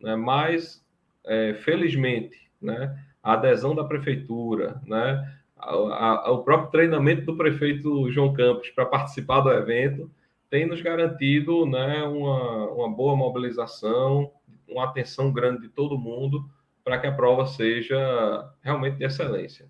Né? 0.00 0.14
Mas, 0.14 0.81
é, 1.24 1.54
felizmente, 1.54 2.50
né? 2.60 2.96
A 3.22 3.34
adesão 3.34 3.74
da 3.74 3.84
prefeitura, 3.84 4.80
né? 4.86 5.38
A, 5.56 6.26
a, 6.26 6.30
o 6.32 6.42
próprio 6.42 6.70
treinamento 6.70 7.24
do 7.24 7.36
prefeito 7.36 8.10
João 8.10 8.32
Campos 8.32 8.70
para 8.70 8.86
participar 8.86 9.40
do 9.40 9.50
evento 9.50 10.10
tem 10.50 10.66
nos 10.66 10.82
garantido 10.82 11.64
né, 11.64 12.02
uma, 12.02 12.68
uma 12.72 12.90
boa 12.90 13.16
mobilização, 13.16 14.30
uma 14.68 14.84
atenção 14.84 15.32
grande 15.32 15.62
de 15.62 15.68
todo 15.68 15.96
mundo 15.96 16.44
para 16.84 16.98
que 16.98 17.06
a 17.06 17.12
prova 17.12 17.46
seja 17.46 18.52
realmente 18.60 18.98
de 18.98 19.04
excelência. 19.04 19.66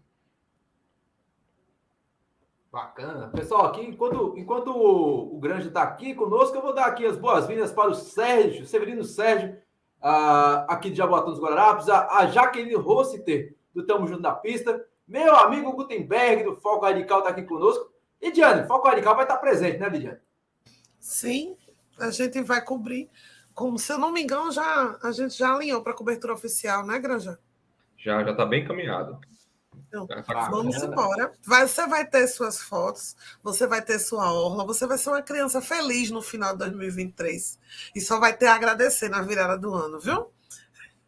Bacana. 2.73 3.29
Pessoal, 3.29 3.67
aqui, 3.67 3.83
enquanto, 3.83 4.35
enquanto 4.37 4.69
o, 4.71 5.37
o 5.37 5.39
Grande 5.39 5.69
está 5.69 5.83
aqui 5.83 6.15
conosco, 6.15 6.57
eu 6.57 6.63
vou 6.63 6.75
dar 6.75 6.87
aqui 6.87 7.05
as 7.05 7.19
boas-vindas 7.19 7.71
para 7.71 7.91
o 7.91 7.95
Sérgio, 7.95 8.65
Severino 8.65 9.05
Sérgio, 9.05 9.59
uh, 10.03 10.67
aqui 10.69 10.91
de 10.91 10.97
Jaboatão 10.97 11.31
dos 11.31 11.41
Guararapes, 11.41 11.89
a, 11.89 12.19
a 12.19 12.27
Jaqueline 12.27 12.75
Rossiter, 12.75 13.55
do 13.75 13.87
Tamo 13.87 14.07
Junto 14.07 14.23
na 14.23 14.33
Pista, 14.33 14.85
meu 15.07 15.35
amigo 15.37 15.73
Gutenberg, 15.73 16.45
do 16.45 16.57
Foco 16.57 16.85
Radical, 16.85 17.21
está 17.21 17.31
aqui 17.31 17.43
conosco. 17.43 17.93
E 18.21 18.31
Diane, 18.31 18.67
Foco 18.67 18.89
Radical 18.89 19.15
vai 19.15 19.25
estar 19.25 19.37
presente, 19.39 19.79
né, 19.79 19.89
Diane? 19.91 20.19
Sim, 20.99 21.57
a 21.99 22.11
gente 22.11 22.41
vai 22.43 22.63
cobrir 22.63 23.11
como 23.55 23.79
se 23.79 23.93
eu 23.93 23.99
não 23.99 24.13
me 24.13 24.23
engano, 24.23 24.51
já, 24.51 24.99
a 25.03 25.13
gente 25.13 25.37
já 25.37 25.55
alinhou 25.55 25.83
para 25.83 25.93
a 25.93 25.97
cobertura 25.97 26.33
oficial, 26.33 26.87
né, 26.87 26.99
Granja? 26.99 27.39
Já, 27.97 28.23
já 28.25 28.31
está 28.31 28.47
bem 28.47 28.65
caminhado. 28.65 29.21
Então, 29.89 30.07
vamos 30.51 30.83
embora. 30.83 31.33
Vai, 31.47 31.67
você 31.67 31.87
vai 31.87 32.07
ter 32.07 32.27
suas 32.27 32.63
fotos, 32.63 33.15
você 33.43 33.67
vai 33.67 33.83
ter 33.83 33.99
sua 33.99 34.33
orla, 34.33 34.65
você 34.65 34.87
vai 34.87 34.97
ser 34.97 35.11
uma 35.11 35.23
criança 35.23 35.61
feliz 35.61 36.11
no 36.11 36.23
final 36.23 36.53
de 36.53 36.61
2023. 36.61 37.59
E 37.95 38.01
só 38.01 38.19
vai 38.19 38.37
ter 38.37 38.47
a 38.47 38.55
agradecer 38.55 39.09
na 39.09 39.23
virada 39.23 39.59
do 39.59 39.75
ano, 39.75 40.01
viu? 40.01 40.31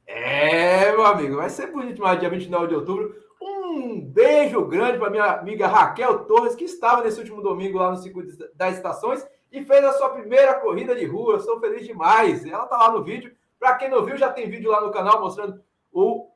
É, 0.06 0.92
meu 0.92 1.06
amigo, 1.06 1.36
vai 1.36 1.48
ser 1.48 1.68
bonito 1.68 2.02
mais 2.02 2.20
dia 2.20 2.28
29 2.28 2.68
de 2.68 2.74
outubro. 2.74 3.24
Um 3.40 4.00
beijo 4.00 4.64
grande 4.66 4.98
para 4.98 5.10
minha 5.10 5.24
amiga 5.24 5.66
Raquel 5.66 6.20
Torres, 6.24 6.54
que 6.54 6.64
estava 6.64 7.02
nesse 7.02 7.18
último 7.18 7.42
domingo 7.42 7.78
lá 7.78 7.90
no 7.90 7.96
Circuito 7.96 8.36
das 8.54 8.76
Estações 8.76 9.26
e 9.50 9.62
fez 9.64 9.84
a 9.84 9.92
sua 9.92 10.10
primeira 10.10 10.54
corrida 10.54 10.94
de 10.94 11.06
rua. 11.06 11.36
Estou 11.36 11.60
feliz 11.60 11.86
demais. 11.86 12.44
Ela 12.44 12.64
está 12.64 12.76
lá 12.76 12.90
no 12.90 13.02
vídeo. 13.02 13.34
Para 13.58 13.76
quem 13.76 13.88
não 13.88 14.04
viu, 14.04 14.16
já 14.16 14.30
tem 14.30 14.50
vídeo 14.50 14.70
lá 14.70 14.80
no 14.80 14.90
canal 14.90 15.20
mostrando 15.20 15.62
o 15.92 16.33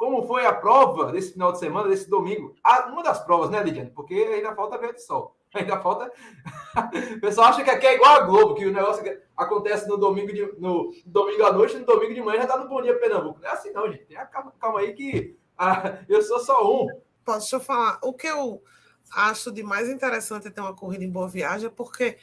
como 0.00 0.26
foi 0.26 0.46
a 0.46 0.54
prova 0.54 1.12
desse 1.12 1.34
final 1.34 1.52
de 1.52 1.58
semana, 1.58 1.86
desse 1.86 2.08
domingo. 2.08 2.54
Ah, 2.64 2.88
uma 2.90 3.02
das 3.02 3.22
provas, 3.22 3.50
né, 3.50 3.62
Lidiane? 3.62 3.90
Porque 3.90 4.14
ainda 4.14 4.54
falta 4.54 4.78
ver 4.78 4.94
de 4.94 5.02
sol. 5.02 5.36
Ainda 5.52 5.78
falta. 5.80 6.10
o 7.16 7.20
pessoal 7.20 7.48
acha 7.48 7.62
que 7.62 7.68
aqui 7.68 7.86
é 7.86 7.96
igual 7.96 8.14
a 8.14 8.20
Globo, 8.20 8.54
que 8.54 8.64
o 8.64 8.72
negócio 8.72 9.04
acontece 9.36 9.86
no 9.88 9.98
domingo, 9.98 10.32
de, 10.32 10.40
no 10.58 10.90
domingo 11.04 11.44
à 11.44 11.52
noite, 11.52 11.76
no 11.76 11.84
domingo 11.84 12.14
de 12.14 12.22
manhã 12.22 12.38
já 12.38 12.44
está 12.44 12.56
no 12.56 12.68
Bom 12.68 12.80
Dia 12.80 12.98
Pernambuco. 12.98 13.40
Não 13.40 13.48
é 13.48 13.52
assim, 13.52 13.72
não, 13.72 13.90
gente. 13.90 14.06
Calma, 14.30 14.54
calma 14.58 14.78
aí 14.78 14.94
que 14.94 15.36
ah, 15.58 15.98
eu 16.08 16.22
sou 16.22 16.38
só 16.38 16.64
um. 16.64 16.86
Posso, 17.22 17.60
falar. 17.60 17.98
O 18.02 18.14
que 18.14 18.28
eu 18.28 18.62
acho 19.12 19.50
de 19.50 19.62
mais 19.62 19.88
interessante 19.88 20.50
ter 20.50 20.60
uma 20.62 20.74
corrida 20.74 21.04
em 21.04 21.10
Boa 21.10 21.28
Viagem 21.28 21.66
é 21.66 21.70
porque 21.70 22.16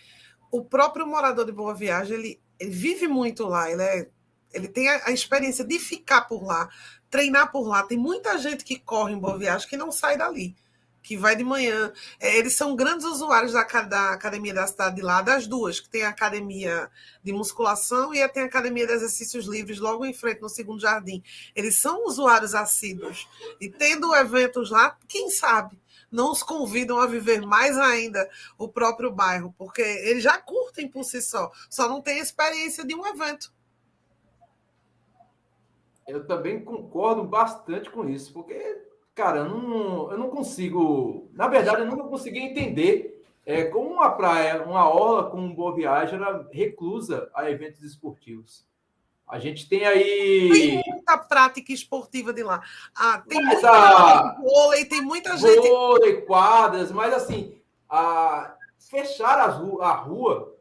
o 0.50 0.64
próprio 0.66 1.06
morador 1.06 1.46
de 1.46 1.52
Boa 1.52 1.76
Viagem, 1.76 2.16
ele 2.16 2.42
vive 2.60 3.08
muito 3.08 3.46
lá, 3.46 3.70
ele, 3.70 3.84
é, 3.84 4.10
ele 4.54 4.68
tem 4.68 4.90
a, 4.90 5.08
a, 5.08 5.12
experiência 5.12 5.64
de 5.66 5.80
ficar 5.80 6.22
por 6.22 6.44
lá, 6.44 6.70
treinar 7.10 7.52
por 7.52 7.68
lá. 7.68 7.84
Tem 7.84 7.98
muita 7.98 8.38
gente 8.38 8.64
que 8.64 8.80
corre 8.80 9.14
em 9.14 9.20
Boa 9.20 9.38
Viagem 9.38 9.68
que 9.68 9.78
não 9.78 9.92
sai 9.92 10.18
dali, 10.18 10.56
que 11.04 11.18
vai 11.18 11.36
de 11.36 11.44
manhã. 11.44 11.92
É, 12.20 12.38
eles 12.38 12.54
são 12.54 12.76
grandes 12.76 13.06
usuários 13.06 13.54
da, 13.54 13.64
da, 13.64 14.12
academia 14.12 14.54
da 14.54 14.68
cidade 14.68 14.96
de 14.96 15.02
lá, 15.02 15.22
das 15.22 15.48
duas, 15.48 15.80
que 15.80 15.90
tem 15.90 16.04
a 16.04 16.10
academia 16.10 16.90
de 17.24 17.32
musculação 17.32 18.14
e 18.14 18.28
tem 18.30 18.44
a 18.44 18.48
academia 18.48 18.88
de 18.88 18.94
exercícios 18.94 19.46
livres 19.46 19.80
logo 19.80 20.06
em 20.06 20.14
frente, 20.14 20.42
no 20.42 20.50
segundo 20.50 20.82
jardim. 20.82 21.24
Eles 21.56 21.80
são 21.80 22.06
usuários 22.06 22.56
assíduos. 22.56 23.28
E 23.60 23.70
tendo 23.70 24.16
eventos 24.16 24.72
lá, 24.72 24.98
quem 25.08 25.30
sabe? 25.30 25.78
não 26.12 26.32
os 26.32 26.42
convidam 26.42 27.00
a 27.00 27.06
viver 27.06 27.42
mais 27.42 27.78
ainda 27.78 28.30
o 28.58 28.68
próprio 28.68 29.12
bairro, 29.12 29.54
porque 29.58 29.82
eles 29.82 30.24
já 30.24 30.38
curtem 30.38 30.88
por 30.88 31.04
si 31.04 31.22
só, 31.22 31.52
só 31.70 31.88
não 31.88 32.02
tem 32.02 32.20
experiência 32.20 32.86
de 32.86 32.96
um 32.96 33.06
evento. 33.06 33.52
Eu 36.08 36.26
também 36.26 36.64
concordo 36.64 37.24
bastante 37.24 37.90
com 37.90 38.08
isso, 38.08 38.32
porque, 38.32 38.82
cara, 39.14 39.40
eu 39.40 39.46
não, 39.50 40.12
eu 40.12 40.18
não 40.18 40.30
consigo. 40.30 41.30
Na 41.34 41.48
verdade, 41.48 41.82
eu 41.82 41.86
nunca 41.86 42.08
consegui 42.08 42.40
entender 42.40 43.26
é, 43.46 43.66
como 43.66 43.90
uma 43.90 44.12
praia, 44.12 44.64
uma 44.64 44.90
orla 44.90 45.30
com 45.30 45.54
boa 45.54 45.76
viagem 45.76 46.16
era 46.16 46.48
reclusa 46.52 47.30
a 47.34 47.50
eventos 47.50 47.82
esportivos. 47.82 48.66
A 49.28 49.40
gente 49.40 49.68
tem 49.68 49.86
aí. 49.86 50.50
Tem 50.50 50.84
muita 50.88 51.18
prática 51.18 51.74
esportiva 51.74 52.32
de 52.32 52.44
lá. 52.44 52.64
Ah, 52.96 53.22
tem 53.28 53.44
mas 53.44 53.54
muita 53.56 54.36
vôlei, 54.42 54.86
tem 54.86 55.02
muita 55.02 55.36
gente. 55.36 55.68
Vôlei, 55.68 56.22
quadras, 56.22 56.92
mas 56.92 57.14
assim, 57.14 57.60
a... 57.90 58.56
fechar 58.80 59.38
a 59.40 59.48
rua, 59.48 59.86
a 59.86 59.94
rua 59.94 60.58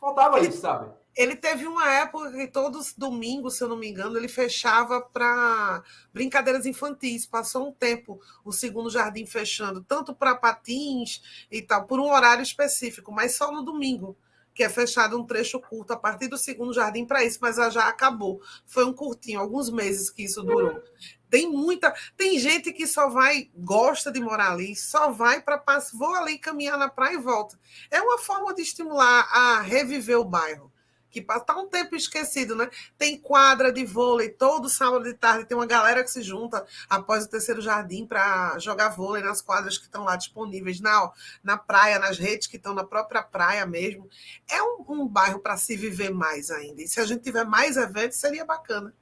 faltava 0.00 0.40
isso, 0.40 0.62
sabe? 0.62 0.97
Ele 1.18 1.34
teve 1.34 1.66
uma 1.66 1.92
época 1.92 2.30
que 2.30 2.46
todos 2.46 2.94
domingos, 2.96 3.56
se 3.56 3.64
eu 3.64 3.68
não 3.68 3.76
me 3.76 3.88
engano, 3.88 4.16
ele 4.16 4.28
fechava 4.28 5.00
para 5.00 5.82
brincadeiras 6.14 6.64
infantis. 6.64 7.26
Passou 7.26 7.66
um 7.66 7.72
tempo 7.72 8.20
o 8.44 8.52
segundo 8.52 8.88
jardim 8.88 9.26
fechando, 9.26 9.82
tanto 9.82 10.14
para 10.14 10.36
patins 10.36 11.20
e 11.50 11.60
tal, 11.60 11.86
por 11.88 11.98
um 11.98 12.12
horário 12.12 12.44
específico, 12.44 13.10
mas 13.10 13.34
só 13.34 13.50
no 13.50 13.64
domingo 13.64 14.16
que 14.54 14.62
é 14.62 14.68
fechado 14.68 15.18
um 15.18 15.26
trecho 15.26 15.60
curto 15.60 15.92
a 15.92 15.96
partir 15.96 16.28
do 16.28 16.38
segundo 16.38 16.72
jardim 16.72 17.04
para 17.04 17.24
isso, 17.24 17.38
mas 17.40 17.56
já 17.56 17.88
acabou. 17.88 18.40
Foi 18.64 18.84
um 18.84 18.92
curtinho, 18.92 19.40
alguns 19.40 19.70
meses 19.70 20.10
que 20.10 20.22
isso 20.22 20.42
durou. 20.42 20.80
Tem 21.28 21.50
muita, 21.50 21.94
tem 22.16 22.38
gente 22.38 22.72
que 22.72 22.86
só 22.86 23.08
vai, 23.08 23.50
gosta 23.56 24.10
de 24.12 24.20
morar 24.20 24.52
ali, 24.52 24.74
só 24.76 25.10
vai 25.10 25.42
para 25.42 25.62
vou 25.94 26.14
ali 26.14 26.38
caminhar 26.38 26.78
na 26.78 26.88
praia 26.88 27.14
e 27.14 27.18
volta. 27.18 27.58
É 27.90 28.00
uma 28.00 28.18
forma 28.18 28.54
de 28.54 28.62
estimular 28.62 29.28
a 29.32 29.60
reviver 29.60 30.18
o 30.18 30.24
bairro 30.24 30.72
que 31.10 31.20
está 31.20 31.56
um 31.56 31.68
tempo 31.68 31.96
esquecido, 31.96 32.54
né? 32.54 32.70
Tem 32.96 33.18
quadra 33.18 33.72
de 33.72 33.84
vôlei 33.84 34.28
todo 34.28 34.68
sábado 34.68 35.04
de 35.04 35.14
tarde, 35.14 35.46
tem 35.46 35.56
uma 35.56 35.66
galera 35.66 36.02
que 36.02 36.10
se 36.10 36.22
junta 36.22 36.66
após 36.88 37.24
o 37.24 37.28
terceiro 37.28 37.60
jardim 37.60 38.06
para 38.06 38.58
jogar 38.58 38.90
vôlei 38.90 39.22
nas 39.22 39.40
quadras 39.40 39.78
que 39.78 39.84
estão 39.84 40.04
lá 40.04 40.16
disponíveis, 40.16 40.80
na, 40.80 41.10
na 41.42 41.56
praia, 41.56 41.98
nas 41.98 42.18
redes 42.18 42.46
que 42.46 42.56
estão 42.56 42.74
na 42.74 42.84
própria 42.84 43.22
praia 43.22 43.64
mesmo. 43.64 44.08
É 44.50 44.62
um, 44.62 44.84
um 44.88 45.08
bairro 45.08 45.38
para 45.38 45.56
se 45.56 45.76
viver 45.76 46.10
mais 46.10 46.50
ainda. 46.50 46.82
E 46.82 46.88
se 46.88 47.00
a 47.00 47.04
gente 47.04 47.22
tiver 47.22 47.44
mais 47.44 47.76
eventos, 47.76 48.18
seria 48.18 48.44
bacana. 48.44 48.92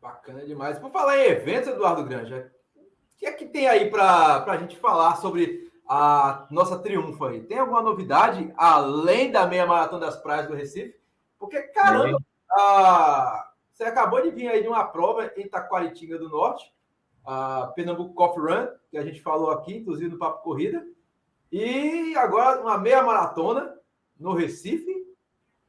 Bacana 0.00 0.44
demais. 0.44 0.78
Por 0.78 0.90
falar 0.90 1.18
em 1.18 1.30
eventos, 1.30 1.68
Eduardo 1.68 2.04
Granja, 2.04 2.52
o 2.76 3.18
que 3.18 3.26
é 3.26 3.32
que 3.32 3.46
tem 3.46 3.66
aí 3.66 3.90
para 3.90 4.44
a 4.44 4.56
gente 4.58 4.78
falar 4.78 5.16
sobre 5.16 5.72
a 5.86 6.46
nossa 6.50 6.78
triunfo 6.78 7.24
aí. 7.24 7.42
Tem 7.42 7.58
alguma 7.58 7.82
novidade 7.82 8.52
além 8.56 9.30
da 9.30 9.46
meia 9.46 9.66
maratona 9.66 10.06
das 10.06 10.16
praias 10.16 10.46
do 10.46 10.54
Recife? 10.54 10.98
Porque, 11.38 11.60
caramba, 11.62 12.18
a... 12.50 13.50
você 13.72 13.84
acabou 13.84 14.22
de 14.22 14.30
vir 14.30 14.48
aí 14.48 14.62
de 14.62 14.68
uma 14.68 14.84
prova 14.84 15.30
em 15.36 15.48
Taquaritinga 15.48 16.18
do 16.18 16.28
Norte, 16.28 16.72
a 17.24 17.72
Pernambuco 17.74 18.14
Coffee 18.14 18.42
Run, 18.42 18.68
que 18.90 18.98
a 18.98 19.04
gente 19.04 19.20
falou 19.20 19.50
aqui, 19.50 19.76
inclusive 19.76 20.10
no 20.10 20.18
Papo 20.18 20.42
Corrida. 20.42 20.84
E 21.52 22.14
agora 22.16 22.60
uma 22.60 22.78
meia 22.78 23.02
maratona 23.02 23.74
no 24.18 24.32
Recife. 24.32 24.92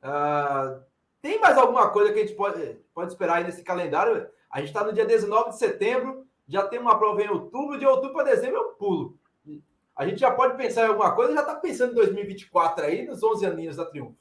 Uh, 0.02 0.84
tem 1.22 1.40
mais 1.40 1.58
alguma 1.58 1.90
coisa 1.90 2.14
que 2.14 2.20
a 2.20 2.26
gente 2.26 2.36
pode, 2.36 2.80
pode 2.94 3.12
esperar 3.12 3.38
aí 3.38 3.44
nesse 3.44 3.64
calendário? 3.64 4.28
A 4.50 4.60
gente 4.60 4.68
está 4.68 4.84
no 4.84 4.94
dia 4.94 5.06
19 5.06 5.50
de 5.50 5.58
setembro, 5.58 6.26
já 6.48 6.66
tem 6.68 6.80
uma 6.80 6.98
prova 6.98 7.22
em 7.22 7.30
outubro, 7.30 7.78
de 7.78 7.86
outubro 7.86 8.14
para 8.14 8.32
dezembro 8.32 8.58
eu 8.58 8.70
pulo. 8.76 9.18
A 9.96 10.06
gente 10.06 10.20
já 10.20 10.32
pode 10.32 10.58
pensar 10.58 10.86
em 10.86 10.90
alguma 10.90 11.16
coisa, 11.16 11.34
já 11.34 11.42
está 11.42 11.56
pensando 11.56 11.92
em 11.94 11.96
2024 11.96 12.86
aí, 12.86 13.06
nos 13.06 13.24
11 13.24 13.46
aninhos 13.46 13.76
da 13.78 13.86
Triunfo. 13.86 14.16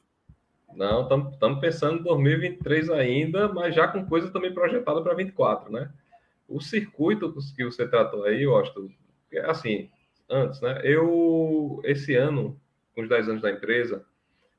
Não, 0.75 1.03
estamos 1.03 1.61
pensando 1.61 2.01
em 2.01 2.03
2023 2.03 2.91
ainda, 2.91 3.49
mas 3.49 3.75
já 3.75 3.87
com 3.87 4.07
coisa 4.07 4.31
também 4.31 4.53
projetada 4.53 5.01
para 5.03 5.15
2024, 5.15 5.73
né? 5.73 5.91
O 6.49 6.61
circuito 6.61 7.33
que 7.57 7.65
você 7.65 7.89
tratou 7.89 8.25
aí, 8.25 8.45
Austin, 8.45 8.95
é 9.33 9.41
assim, 9.49 9.89
antes, 10.29 10.61
né? 10.61 10.81
Eu, 10.83 11.81
esse 11.85 12.15
ano, 12.15 12.59
com 12.95 13.03
os 13.03 13.09
10 13.09 13.29
anos 13.29 13.43
da 13.43 13.51
empresa, 13.51 14.05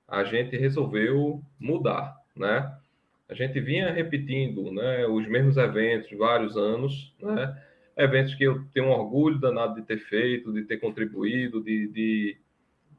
a 0.07 0.23
gente 0.23 0.55
resolveu 0.57 1.41
mudar, 1.59 2.15
né? 2.35 2.73
A 3.27 3.33
gente 3.33 3.59
vinha 3.59 3.91
repetindo, 3.91 4.71
né, 4.71 5.07
os 5.07 5.27
mesmos 5.27 5.57
eventos 5.57 6.11
vários 6.17 6.55
anos, 6.55 7.13
né? 7.19 7.61
Eventos 7.97 8.35
que 8.35 8.43
eu 8.43 8.63
tenho 8.73 8.87
um 8.87 8.91
orgulho 8.91 9.39
danado 9.39 9.75
de 9.75 9.83
ter 9.83 9.97
feito, 9.97 10.51
de 10.51 10.63
ter 10.63 10.77
contribuído, 10.77 11.63
de, 11.63 11.87
de, 11.87 12.37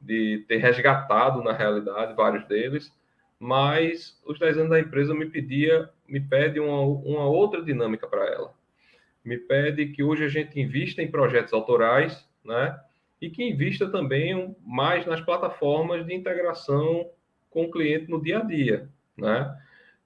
de 0.01 0.45
ter 0.47 0.57
resgatado, 0.57 1.43
na 1.43 1.53
realidade, 1.53 2.15
vários 2.15 2.45
deles, 2.45 2.91
mas 3.39 4.19
os 4.25 4.39
10 4.39 4.57
anos 4.57 4.69
da 4.71 4.79
empresa 4.79 5.13
me 5.13 5.27
pedia, 5.27 5.89
me 6.07 6.19
pede 6.19 6.59
uma, 6.59 6.81
uma 6.81 7.25
outra 7.27 7.63
dinâmica 7.63 8.07
para 8.07 8.25
ela. 8.25 8.53
Me 9.23 9.37
pede 9.37 9.87
que 9.87 10.01
hoje 10.01 10.23
a 10.23 10.29
gente 10.29 10.59
invista 10.59 11.01
em 11.01 11.11
projetos 11.11 11.53
autorais, 11.53 12.27
né? 12.43 12.79
E 13.21 13.29
que 13.29 13.43
invista 13.43 13.89
também 13.89 14.55
mais 14.65 15.05
nas 15.05 15.21
plataformas 15.21 16.05
de 16.05 16.13
integração 16.13 17.09
com 17.49 17.65
o 17.65 17.71
cliente 17.71 18.09
no 18.09 18.21
dia 18.21 18.39
a 18.39 18.43
dia, 18.43 18.89
né? 19.17 19.55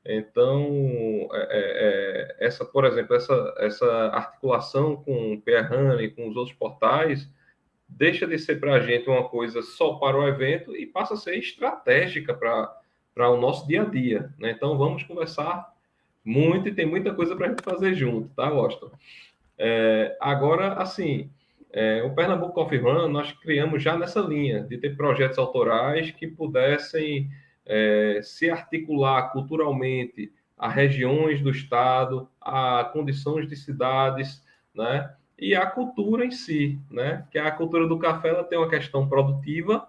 Então, 0.05 1.29
é, 1.33 1.47
é, 1.49 2.37
é 2.39 2.45
essa, 2.45 2.65
por 2.65 2.85
exemplo, 2.85 3.15
essa, 3.15 3.55
essa 3.59 4.07
articulação 4.07 4.95
com 4.95 5.33
o 5.33 5.41
PR 5.41 6.01
e 6.01 6.09
com 6.09 6.27
os 6.27 6.35
outros 6.35 6.55
portais 6.57 7.29
deixa 7.87 8.25
de 8.25 8.39
ser 8.39 8.59
para 8.59 8.75
a 8.75 8.79
gente 8.79 9.09
uma 9.09 9.27
coisa 9.27 9.61
só 9.61 9.95
para 9.95 10.17
o 10.17 10.27
evento 10.27 10.75
e 10.75 10.85
passa 10.85 11.13
a 11.13 11.17
ser 11.17 11.37
estratégica 11.37 12.33
para 12.33 12.73
para 13.13 13.29
o 13.29 13.39
nosso 13.39 13.67
dia 13.67 13.81
a 13.81 13.85
dia. 13.85 14.33
Né? 14.39 14.51
Então, 14.51 14.77
vamos 14.77 15.03
conversar 15.03 15.71
muito 16.23 16.67
e 16.67 16.73
tem 16.73 16.85
muita 16.85 17.13
coisa 17.13 17.35
para 17.35 17.47
a 17.47 17.49
gente 17.49 17.63
fazer 17.63 17.93
junto, 17.93 18.29
tá, 18.29 18.49
Washington? 18.49 18.91
É, 19.57 20.17
agora, 20.19 20.73
assim, 20.73 21.29
é, 21.71 22.03
o 22.03 22.13
Pernambuco 22.13 22.53
Coffee 22.53 22.79
Run 22.79 23.07
nós 23.09 23.31
criamos 23.31 23.81
já 23.81 23.97
nessa 23.97 24.19
linha 24.19 24.63
de 24.63 24.77
ter 24.77 24.95
projetos 24.95 25.37
autorais 25.37 26.11
que 26.11 26.27
pudessem 26.27 27.29
é, 27.71 28.19
se 28.21 28.49
articular 28.49 29.31
culturalmente 29.31 30.29
a 30.57 30.67
regiões 30.67 31.41
do 31.41 31.49
estado, 31.49 32.29
a 32.41 32.83
condições 32.91 33.47
de 33.47 33.55
cidades, 33.55 34.43
né? 34.75 35.09
E 35.39 35.55
a 35.55 35.65
cultura 35.65 36.25
em 36.25 36.31
si, 36.31 36.77
né? 36.91 37.25
Que 37.31 37.39
a 37.39 37.49
cultura 37.49 37.87
do 37.87 37.97
café 37.97 38.27
ela 38.27 38.43
tem 38.43 38.59
uma 38.59 38.69
questão 38.69 39.07
produtiva, 39.07 39.87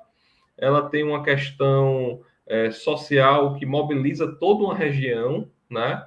ela 0.57 0.89
tem 0.89 1.03
uma 1.03 1.25
questão 1.25 2.21
é, 2.47 2.71
social 2.71 3.57
que 3.57 3.67
mobiliza 3.67 4.33
toda 4.37 4.63
uma 4.63 4.77
região, 4.77 5.51
né? 5.69 6.07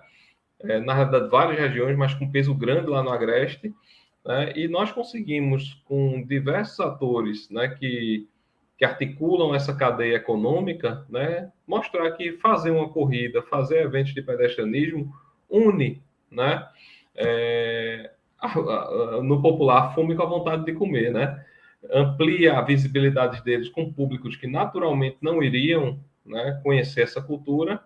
É, 0.62 0.80
na 0.80 0.94
realidade, 0.94 1.30
várias 1.30 1.60
regiões, 1.60 1.98
mas 1.98 2.14
com 2.14 2.32
peso 2.32 2.56
grande 2.56 2.88
lá 2.90 3.04
no 3.04 3.12
Agreste. 3.12 3.76
Né? 4.26 4.54
E 4.56 4.68
nós 4.70 4.94
conseguimos, 4.94 5.74
com 5.84 6.26
diversos 6.26 6.80
atores 6.80 7.50
né, 7.50 7.68
que, 7.68 8.28
que 8.78 8.86
articulam 8.86 9.56
essa 9.56 9.74
cadeia 9.74 10.16
econômica, 10.16 11.06
né, 11.10 11.52
mostrar 11.66 12.12
que 12.12 12.34
fazer 12.34 12.72
uma 12.72 12.90
corrida, 12.90 13.42
fazer 13.44 13.84
eventos 13.84 14.14
de 14.14 14.22
pedestrianismo, 14.22 15.14
une 15.50 16.04
né, 16.30 16.68
é, 17.16 18.12
no 19.24 19.42
popular 19.42 19.94
fome 19.96 20.16
com 20.16 20.24
a 20.24 20.28
vontade 20.28 20.66
de 20.66 20.74
comer, 20.74 21.12
né? 21.12 21.44
amplia 21.92 22.58
a 22.58 22.62
visibilidade 22.62 23.44
deles 23.44 23.70
com 23.70 23.92
públicos 23.92 24.36
que 24.36 24.48
naturalmente 24.48 25.18
não 25.22 25.42
iriam 25.42 26.00
né, 26.26 26.60
conhecer 26.64 27.02
essa 27.02 27.22
cultura 27.22 27.84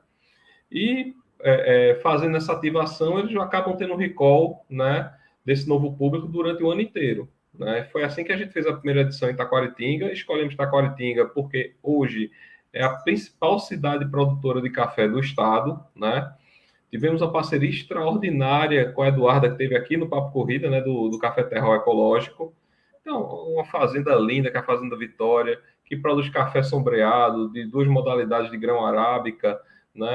e 0.71 1.13
é, 1.41 1.91
é, 1.91 1.95
fazendo 1.95 2.37
essa 2.37 2.53
ativação 2.53 3.19
eles 3.19 3.35
acabam 3.37 3.75
tendo 3.75 3.93
um 3.93 3.97
recall 3.97 4.65
né, 4.69 5.13
desse 5.45 5.67
novo 5.67 5.95
público 5.95 6.27
durante 6.27 6.63
o 6.63 6.71
ano 6.71 6.81
inteiro. 6.81 7.29
Né? 7.59 7.83
Foi 7.91 8.05
assim 8.05 8.23
que 8.23 8.31
a 8.31 8.37
gente 8.37 8.53
fez 8.53 8.65
a 8.65 8.73
primeira 8.73 9.01
edição 9.01 9.29
em 9.29 9.35
Taquaritinga, 9.35 10.13
escolhemos 10.13 10.55
Taquaritinga 10.55 11.25
porque 11.25 11.75
hoje 11.83 12.31
é 12.71 12.81
a 12.81 12.89
principal 12.89 13.59
cidade 13.59 14.09
produtora 14.09 14.61
de 14.61 14.69
café 14.69 15.09
do 15.09 15.19
estado, 15.19 15.83
né? 15.93 16.33
Tivemos 16.89 17.21
uma 17.21 17.31
parceria 17.31 17.69
extraordinária 17.69 18.91
com 18.93 19.01
a 19.01 19.09
Eduarda, 19.09 19.49
que 19.49 19.57
teve 19.57 19.75
aqui 19.75 19.97
no 19.97 20.07
Papo 20.07 20.31
Corrida, 20.31 20.69
né, 20.69 20.81
do, 20.81 21.09
do 21.09 21.19
Café 21.19 21.43
Terral 21.43 21.75
Ecológico. 21.75 22.51
Então, 23.01 23.21
uma 23.53 23.65
fazenda 23.65 24.15
linda, 24.15 24.49
que 24.49 24.57
é 24.57 24.59
a 24.59 24.63
Fazenda 24.63 24.97
Vitória, 24.97 25.59
que 25.85 25.95
produz 25.95 26.29
café 26.29 26.63
sombreado 26.63 27.51
de 27.51 27.65
duas 27.65 27.87
modalidades 27.87 28.49
de 28.49 28.57
grão 28.57 28.85
arábica, 28.85 29.59
né? 29.93 30.07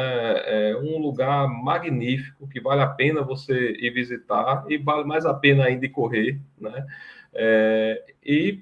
É 0.70 0.76
um 0.76 0.98
lugar 0.98 1.48
magnífico 1.48 2.48
que 2.48 2.60
vale 2.60 2.80
a 2.80 2.86
pena 2.86 3.22
você 3.22 3.72
ir 3.72 3.90
visitar 3.90 4.64
e 4.68 4.78
vale 4.78 5.04
mais 5.04 5.26
a 5.26 5.34
pena 5.34 5.64
ainda 5.64 5.88
correr, 5.88 6.40
né? 6.58 6.86
É, 7.34 8.04
e 8.24 8.60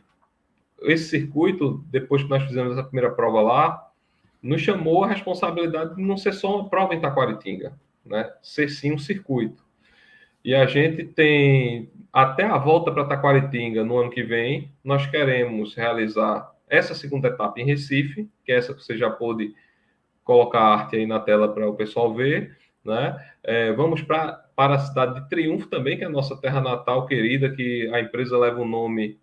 esse 0.83 1.11
circuito, 1.11 1.85
depois 1.91 2.23
que 2.23 2.31
nós 2.31 2.43
fizemos 2.45 2.77
a 2.79 2.83
primeira 2.83 3.11
prova 3.11 3.41
lá, 3.41 3.93
nos 4.43 4.61
chamou 4.61 5.05
a 5.05 5.09
responsabilidade 5.09 5.95
de 5.95 6.03
não 6.03 6.17
ser 6.17 6.33
só 6.33 6.59
uma 6.59 6.69
prova 6.69 6.95
em 6.95 7.01
Taquaritinga, 7.01 7.73
né? 8.05 8.33
Ser 8.43 8.69
sim 8.69 8.93
um 8.93 8.99
circuito. 8.99 9.65
E 10.45 10.55
a 10.55 10.67
gente 10.67 11.05
tem 11.05 11.89
até 12.13 12.45
a 12.45 12.59
volta 12.59 12.91
para 12.91 13.05
Taquaritinga 13.05 13.85
no 13.85 13.99
ano 13.99 14.11
que 14.11 14.23
vem, 14.23 14.71
nós 14.83 15.07
queremos 15.07 15.75
realizar 15.75 16.53
essa 16.69 16.95
segunda 16.95 17.29
etapa 17.29 17.61
em 17.61 17.65
Recife, 17.65 18.29
que 18.45 18.51
é 18.51 18.57
essa 18.57 18.75
que 18.75 18.83
você 18.83 18.97
já 18.97 19.09
pôde 19.09 19.55
colocar 20.25 20.61
a 20.61 20.75
arte 20.75 20.97
aí 20.97 21.07
na 21.07 21.21
tela 21.21 21.53
para 21.53 21.69
o 21.69 21.75
pessoal 21.75 22.13
ver, 22.15 22.57
né? 22.85 23.19
É, 23.43 23.73
vamos 23.73 24.03
pra, 24.03 24.45
para 24.55 24.75
a 24.75 24.79
cidade 24.79 25.21
de 25.21 25.29
Triunfo 25.29 25.69
também, 25.69 25.97
que 25.97 26.05
é 26.05 26.07
a 26.07 26.11
nossa 26.11 26.37
terra 26.37 26.61
natal 26.61 27.07
querida, 27.07 27.51
que 27.51 27.91
a 27.93 28.01
empresa 28.01 28.39
leva 28.39 28.61
o 28.61 28.67
nome 28.67 29.19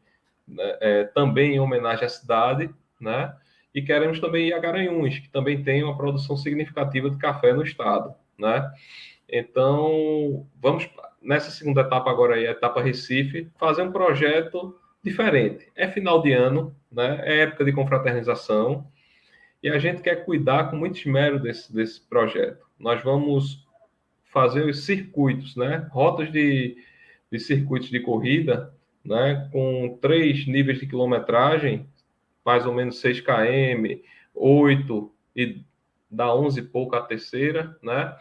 né, 0.48 0.78
é, 0.82 1.04
também 1.06 1.56
em 1.56 1.60
homenagem 1.60 2.06
à 2.06 2.10
cidade, 2.10 2.70
né? 3.00 3.34
E 3.74 3.82
queremos 3.82 4.20
também 4.20 4.48
ir 4.48 4.54
a 4.54 4.60
Garanhuns, 4.60 5.20
que 5.20 5.30
também 5.30 5.64
tem 5.64 5.84
uma 5.84 5.96
produção 5.96 6.36
significativa 6.36 7.10
de 7.10 7.18
café 7.18 7.54
no 7.54 7.62
estado, 7.62 8.14
né? 8.38 8.72
Então, 9.32 10.48
vamos 10.60 10.90
nessa 11.22 11.52
segunda 11.52 11.82
etapa 11.82 12.10
agora 12.10 12.36
aí, 12.36 12.48
a 12.48 12.52
etapa 12.52 12.82
Recife, 12.82 13.50
fazer 13.60 13.84
um 13.84 13.92
projeto 13.92 14.76
diferente. 15.04 15.68
É 15.76 15.88
final 15.88 16.22
de 16.22 16.34
ano, 16.34 16.76
né? 16.92 17.22
é 17.24 17.42
época 17.42 17.64
de 17.64 17.72
confraternização, 17.72 18.88
e 19.62 19.70
a 19.70 19.78
gente 19.78 20.02
quer 20.02 20.26
cuidar 20.26 20.70
com 20.70 20.78
muito 20.78 20.98
esmero 20.98 21.40
desse, 21.40 21.74
desse 21.74 22.02
projeto. 22.02 22.66
Nós 22.78 23.04
vamos 23.04 23.68
fazer 24.26 24.66
os 24.66 24.86
circuitos, 24.86 25.56
né? 25.56 25.88
rotas 25.92 26.32
de, 26.32 26.78
de 27.32 27.40
circuitos 27.40 27.90
de 27.90 28.00
corrida, 28.00 28.74
né? 29.04 29.50
com 29.52 29.98
três 30.02 30.48
níveis 30.48 30.80
de 30.80 30.88
quilometragem, 30.88 31.88
mais 32.46 32.66
ou 32.66 32.74
menos 32.74 33.00
6 33.00 33.22
km, 33.22 34.02
8 34.34 35.12
e 35.36 35.62
dá 36.10 36.34
11 36.34 36.60
e 36.60 36.64
pouco 36.64 36.96
a 36.96 37.02
terceira, 37.02 37.78
né? 37.84 38.16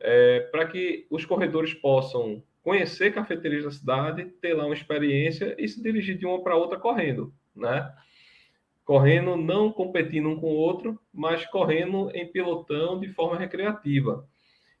É, 0.00 0.40
para 0.52 0.66
que 0.66 1.06
os 1.10 1.26
corredores 1.26 1.74
possam 1.74 2.42
conhecer 2.62 3.12
cafeterias 3.12 3.64
da 3.64 3.70
cidade, 3.70 4.24
ter 4.40 4.54
lá 4.54 4.64
uma 4.64 4.74
experiência 4.74 5.54
e 5.58 5.66
se 5.68 5.82
dirigir 5.82 6.16
de 6.16 6.24
uma 6.24 6.42
para 6.42 6.56
outra 6.56 6.78
correndo, 6.78 7.34
né? 7.54 7.92
Correndo, 8.88 9.36
não 9.36 9.70
competindo 9.70 10.30
um 10.30 10.40
com 10.40 10.46
o 10.46 10.56
outro, 10.56 10.98
mas 11.12 11.44
correndo 11.44 12.10
em 12.14 12.26
pilotão 12.26 12.98
de 12.98 13.06
forma 13.08 13.36
recreativa. 13.36 14.26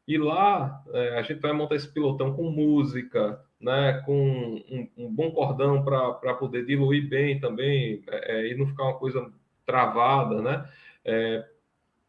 E 0.06 0.16
lá 0.16 0.82
é, 0.94 1.18
a 1.18 1.20
gente 1.20 1.40
vai 1.40 1.52
montar 1.52 1.74
esse 1.74 1.92
pilotão 1.92 2.32
com 2.32 2.50
música, 2.50 3.38
né, 3.60 4.02
com 4.06 4.62
um, 4.70 4.88
um 4.96 5.14
bom 5.14 5.30
cordão 5.30 5.84
para 5.84 6.32
poder 6.32 6.64
diluir 6.64 7.06
bem 7.06 7.38
também 7.38 8.02
é, 8.08 8.36
é, 8.36 8.50
e 8.50 8.56
não 8.56 8.66
ficar 8.66 8.84
uma 8.84 8.98
coisa 8.98 9.30
travada, 9.66 10.40
né? 10.40 10.66
É, 11.04 11.44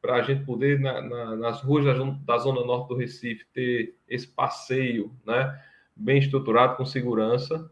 para 0.01 0.15
a 0.15 0.21
gente 0.21 0.45
poder, 0.45 0.79
na, 0.79 1.01
na, 1.01 1.35
nas 1.35 1.61
ruas 1.61 1.83
da, 1.83 1.93
da, 1.93 2.37
zona 2.37 2.65
norte 2.65 2.87
do 2.87 2.95
Recife, 2.95 3.45
ter 3.53 3.93
esse 4.07 4.25
passeio 4.25 5.11
né, 5.27 5.61
bem 5.93 6.19
estruturado, 6.19 6.77
com 6.77 6.85
segurança. 6.85 7.69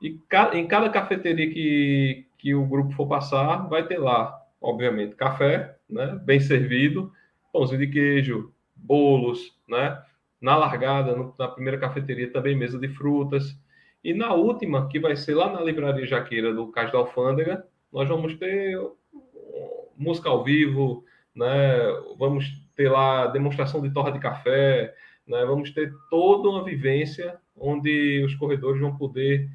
E 0.00 0.18
ca, 0.30 0.56
em 0.56 0.66
cada 0.66 0.88
cafeteria 0.88 1.52
que, 1.52 2.24
que 2.40 2.54
o 2.54 2.64
grupo 2.64 2.92
for 2.92 3.06
passar, 3.06 3.68
vai 3.68 3.86
ter 3.86 3.98
lá, 3.98 4.34
obviamente, 4.60 5.14
café, 5.14 5.76
né, 5.88 6.18
bem 6.24 6.40
servido, 6.40 7.12
pãozinho 7.52 7.80
de 7.80 7.88
queijo, 7.88 8.52
bolos, 8.74 9.54
né? 9.68 10.02
Na 10.40 10.56
largada, 10.56 11.14
no, 11.14 11.34
na 11.38 11.48
primeira 11.48 11.78
cafeteria, 11.78 12.32
também 12.32 12.56
mesa 12.56 12.78
de 12.78 12.88
frutas. 12.88 13.54
E 14.02 14.14
na 14.14 14.32
última, 14.32 14.88
que 14.88 14.98
vai 14.98 15.14
ser 15.16 15.34
lá 15.34 15.52
na 15.52 15.60
Livraria 15.60 16.06
Jaqueira 16.06 16.54
do 16.54 16.68
Cais 16.68 16.90
da 16.90 16.98
Alfândega, 16.98 17.66
nós 17.92 18.08
vamos 18.08 18.34
ter 18.36 18.78
música 19.98 20.30
ao 20.30 20.42
vivo, 20.42 21.04
né? 21.34 21.46
Vamos 22.18 22.46
ter 22.74 22.88
lá 22.88 23.26
demonstração 23.26 23.82
de 23.82 23.90
torra 23.90 24.12
de 24.12 24.18
café, 24.18 24.94
né? 25.26 25.44
Vamos 25.44 25.72
ter 25.72 25.92
toda 26.08 26.48
uma 26.48 26.64
vivência 26.64 27.38
onde 27.54 28.24
os 28.24 28.34
corredores 28.36 28.80
vão 28.80 28.96
poder 28.96 29.46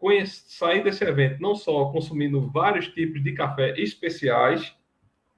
conhecer, 0.00 0.42
sair 0.48 0.82
desse 0.82 1.04
evento 1.04 1.40
não 1.40 1.54
só 1.54 1.92
consumindo 1.92 2.50
vários 2.50 2.88
tipos 2.88 3.22
de 3.22 3.32
café 3.32 3.78
especiais, 3.78 4.74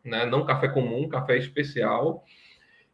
né? 0.04 0.24
Não 0.24 0.46
café 0.46 0.68
comum, 0.68 1.08
café 1.08 1.36
especial, 1.36 2.24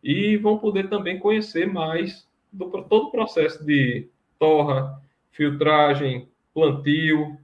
e 0.02 0.36
vão 0.36 0.58
poder 0.58 0.88
também 0.88 1.18
conhecer 1.18 1.66
mais 1.66 2.26
do 2.52 2.70
todo 2.70 3.08
o 3.08 3.10
processo 3.10 3.64
de 3.64 4.08
torra, 4.38 5.00
filtragem, 5.30 6.28
plantio 6.54 7.38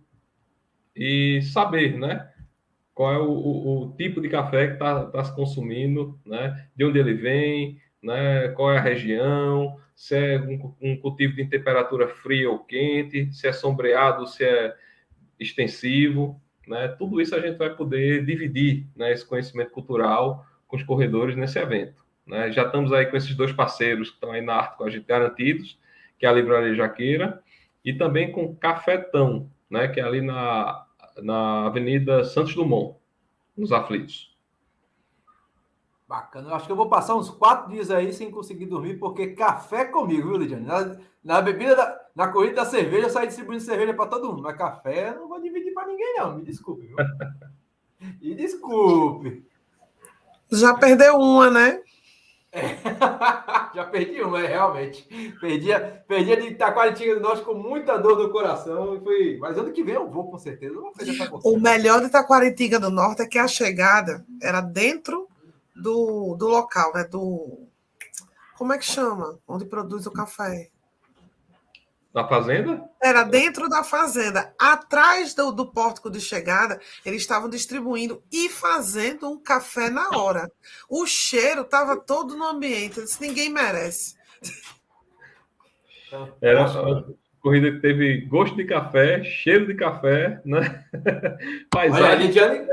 e 0.97 1.43
saber, 1.43 1.99
né? 1.99 2.31
Qual 2.95 3.13
é 3.13 3.19
o, 3.19 3.31
o, 3.31 3.83
o 3.83 3.93
tipo 3.97 4.21
de 4.21 4.29
café 4.29 4.69
que 4.69 4.73
está 4.75 5.07
tá 5.07 5.25
se 5.25 5.35
consumindo, 5.35 6.19
né? 6.25 6.69
De 6.75 6.85
onde 6.85 6.99
ele 6.99 7.15
vem, 7.15 7.79
né? 8.03 8.49
Qual 8.49 8.73
é 8.73 8.79
a 8.79 8.83
região, 8.83 9.79
se 9.95 10.17
é 10.17 10.41
um, 10.41 10.75
um 10.81 10.97
cultivo 10.97 11.35
de 11.37 11.47
temperatura 11.47 12.09
fria 12.09 12.51
ou 12.51 12.59
quente, 12.59 13.33
se 13.33 13.47
é 13.47 13.53
sombreado, 13.53 14.27
se 14.27 14.45
é 14.45 14.75
extensivo, 15.39 16.41
né? 16.67 16.89
Tudo 16.89 17.21
isso 17.21 17.35
a 17.35 17.41
gente 17.41 17.57
vai 17.57 17.75
poder 17.75 18.25
dividir, 18.25 18.87
né? 18.97 19.13
Esse 19.13 19.27
conhecimento 19.27 19.71
cultural 19.71 20.45
com 20.67 20.77
os 20.77 20.83
corredores 20.83 21.37
nesse 21.37 21.59
evento. 21.59 22.05
Né? 22.27 22.51
Já 22.51 22.65
estamos 22.65 22.93
aí 22.93 23.07
com 23.07 23.17
esses 23.17 23.35
dois 23.35 23.53
parceiros 23.53 24.09
que 24.09 24.17
estão 24.17 24.33
aí 24.33 24.41
na 24.41 24.55
arte 24.55 24.77
com 24.77 24.85
a 24.85 24.91
gente 24.91 25.05
garantidos, 25.05 25.79
que 26.19 26.27
é 26.27 26.29
a 26.29 26.33
Livraria 26.33 26.75
Jaqueira, 26.75 27.43
e 27.85 27.93
também 27.93 28.33
com 28.33 28.57
Cafetão, 28.57 29.51
né? 29.69 29.89
que 29.89 30.01
é 30.01 30.03
ali 30.03 30.21
na, 30.21 30.87
na 31.23 31.67
Avenida 31.67 32.25
Santos 32.25 32.55
Dumont, 32.55 32.97
nos 33.57 33.73
Aflitos. 33.73 34.34
Bacana. 36.15 36.51
Eu 36.51 36.55
acho 36.55 36.67
que 36.67 36.71
eu 36.71 36.77
vou 36.77 36.89
passar 36.89 37.17
uns 37.17 37.29
quatro 37.29 37.73
dias 37.73 37.91
aí 37.91 38.13
sem 38.13 38.31
conseguir 38.31 38.67
dormir, 38.67 38.99
porque 39.01 39.29
café 39.29 39.81
é 39.81 39.85
comigo, 39.87 40.29
viu, 40.29 40.37
Lidiane? 40.37 40.65
Na, 40.65 40.97
na 41.25 41.43
bebida, 41.43 41.75
da, 41.75 42.01
na 42.15 42.29
corrida 42.29 42.57
da 42.57 42.65
cerveja, 42.65 43.09
eu 43.09 43.11
saio 43.11 43.27
distribuindo 43.27 43.65
cerveja 43.65 43.93
para 43.95 44.07
todo 44.07 44.29
mundo. 44.29 44.43
Mas 44.43 44.57
café 44.57 45.09
eu 45.09 45.23
não 45.23 45.29
vou 45.29 45.41
dividir 45.41 45.75
para 45.75 45.89
ninguém, 45.89 46.15
não. 46.17 46.37
Me 46.37 46.45
desculpe, 46.45 46.87
viu? 46.87 46.97
Me 48.23 48.35
desculpe. 48.37 49.45
Já 50.53 50.75
perdeu 50.75 51.17
uma, 51.17 51.51
né? 51.51 51.81
É. 52.53 52.77
Já 53.75 53.85
perdi 53.85 54.23
uma, 54.23 54.41
é, 54.41 54.47
realmente. 54.47 55.09
Perdi 55.41 55.73
a, 55.73 55.81
perdi 55.81 56.37
de 56.37 56.47
Itaquaritinga 56.51 57.17
do 57.17 57.23
Norte 57.23 57.43
com 57.43 57.55
muita 57.55 57.97
dor 57.97 58.17
no 58.17 58.31
coração. 58.31 59.01
Foi... 59.03 59.37
Mas 59.41 59.59
ano 59.59 59.73
que 59.73 59.83
vem 59.83 59.97
eu 59.97 60.09
vou, 60.09 60.31
com 60.31 60.39
certeza. 60.39 60.75
Vou 60.75 60.93
fazer 60.95 61.11
essa 61.11 61.29
o 61.43 61.59
melhor 61.59 61.99
de 61.99 62.07
Itaquaritinga 62.07 62.79
do 62.79 62.91
Norte 62.91 63.23
é 63.23 63.27
que 63.27 63.39
a 63.39 63.49
chegada 63.49 64.25
era 64.41 64.61
dentro 64.61 65.29
do, 65.75 66.37
do 66.37 66.49
local, 66.49 66.93
né? 66.95 67.05
Do. 67.05 67.67
Como 68.57 68.73
é 68.73 68.79
que 68.79 68.85
chama? 68.85 69.39
Onde 69.47 69.65
produz 69.65 70.07
o 70.07 70.13
café? 70.13 70.71
Na 72.15 72.29
fazenda? 72.29 72.89
Era 73.03 73.25
dentro 73.25 73.69
da 73.69 73.83
fazenda. 73.83 74.55
Atrás 74.57 75.35
do, 75.35 75.51
do 75.51 75.73
pórtico 75.73 76.09
de 76.09 76.21
chegada, 76.21 76.81
eles 77.05 77.23
estavam 77.23 77.51
distribuindo 77.51 78.23
e 78.31 78.49
fazendo 78.49 79.29
um 79.29 79.37
café 79.37 79.91
na 79.91 80.11
hora. 80.11 80.49
O 80.89 81.05
cheiro 81.07 81.63
estava 81.63 81.97
todo 81.97 82.37
no 82.37 82.45
ambiente. 82.45 83.03
Disse, 83.03 83.21
ninguém 83.21 83.51
merece. 83.51 84.15
Era 86.41 86.71
uma 86.71 87.05
corrida 87.41 87.73
que 87.73 87.81
teve 87.81 88.21
gosto 88.27 88.57
de 88.57 88.65
café, 88.65 89.25
cheiro 89.25 89.67
de 89.67 89.75
café, 89.75 90.41
né? 90.45 90.85
Paisagem. 91.69 92.05
Olha, 92.05 92.13
a 92.13 92.15
Lidiane, 92.15 92.69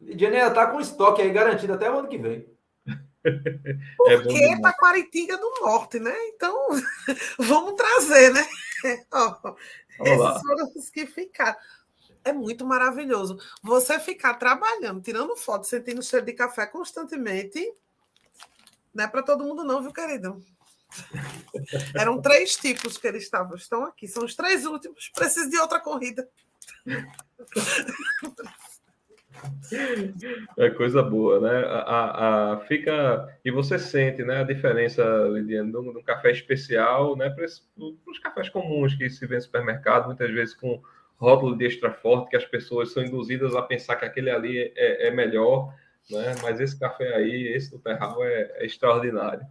Lidiane 0.00 0.36
já 0.36 0.48
está 0.48 0.66
com 0.66 0.80
estoque 0.80 1.22
aí 1.22 1.30
garantido 1.30 1.72
até 1.72 1.90
o 1.90 1.98
ano 1.98 2.08
que 2.08 2.18
vem. 2.18 2.46
Porque 3.96 4.44
é 4.44 4.60
Taquaritinga 4.60 5.36
do 5.36 5.50
Norte, 5.60 5.98
né? 5.98 6.14
Então, 6.28 6.68
vamos 7.38 7.74
trazer, 7.74 8.32
né? 8.32 8.46
Ó, 9.12 9.54
esses 10.00 10.40
foram 10.42 10.72
os 10.76 10.90
que 10.90 11.06
ficaram. 11.06 11.56
É 12.24 12.32
muito 12.32 12.64
maravilhoso. 12.66 13.38
Você 13.62 13.98
ficar 13.98 14.34
trabalhando, 14.34 15.00
tirando 15.00 15.36
foto, 15.36 15.66
sentindo 15.66 16.02
cheiro 16.02 16.26
de 16.26 16.32
café 16.32 16.66
constantemente, 16.66 17.72
não 18.94 19.04
é 19.04 19.08
para 19.08 19.22
todo 19.22 19.44
mundo, 19.44 19.64
não, 19.64 19.82
viu, 19.82 19.92
querido? 19.92 20.42
Eram 21.94 22.20
três 22.20 22.56
tipos 22.56 22.96
que 22.96 23.06
eles 23.06 23.24
estavam, 23.24 23.56
estão 23.56 23.84
aqui. 23.84 24.08
São 24.08 24.24
os 24.24 24.34
três 24.34 24.64
últimos. 24.64 25.10
Preciso 25.14 25.50
de 25.50 25.58
outra 25.58 25.80
corrida. 25.80 26.28
É 30.56 30.70
coisa 30.70 31.02
boa, 31.02 31.40
né? 31.40 31.64
A, 31.66 32.52
a, 32.52 32.60
fica 32.66 33.28
e 33.44 33.50
você 33.50 33.78
sente, 33.78 34.22
né, 34.22 34.40
a 34.40 34.44
diferença, 34.44 35.02
Lidiane, 35.30 35.70
de 35.70 35.78
um, 35.78 36.02
café 36.02 36.30
especial, 36.30 37.16
né, 37.16 37.30
para 37.30 37.44
os 37.44 38.18
cafés 38.18 38.48
comuns 38.48 38.94
que 38.94 39.08
se 39.10 39.26
vê 39.26 39.36
no 39.36 39.42
supermercado, 39.42 40.06
muitas 40.06 40.30
vezes 40.30 40.54
com 40.54 40.82
rótulo 41.16 41.56
de 41.56 41.66
extra 41.66 41.92
forte, 41.92 42.30
que 42.30 42.36
as 42.36 42.44
pessoas 42.44 42.92
são 42.92 43.02
induzidas 43.02 43.54
a 43.54 43.62
pensar 43.62 43.96
que 43.96 44.04
aquele 44.04 44.30
ali 44.30 44.72
é, 44.76 45.08
é 45.08 45.10
melhor, 45.10 45.74
né? 46.10 46.34
Mas 46.42 46.60
esse 46.60 46.78
café 46.78 47.14
aí, 47.14 47.48
esse 47.48 47.70
do 47.70 47.78
Terral, 47.78 48.24
é, 48.24 48.52
é 48.56 48.66
extraordinário. 48.66 49.46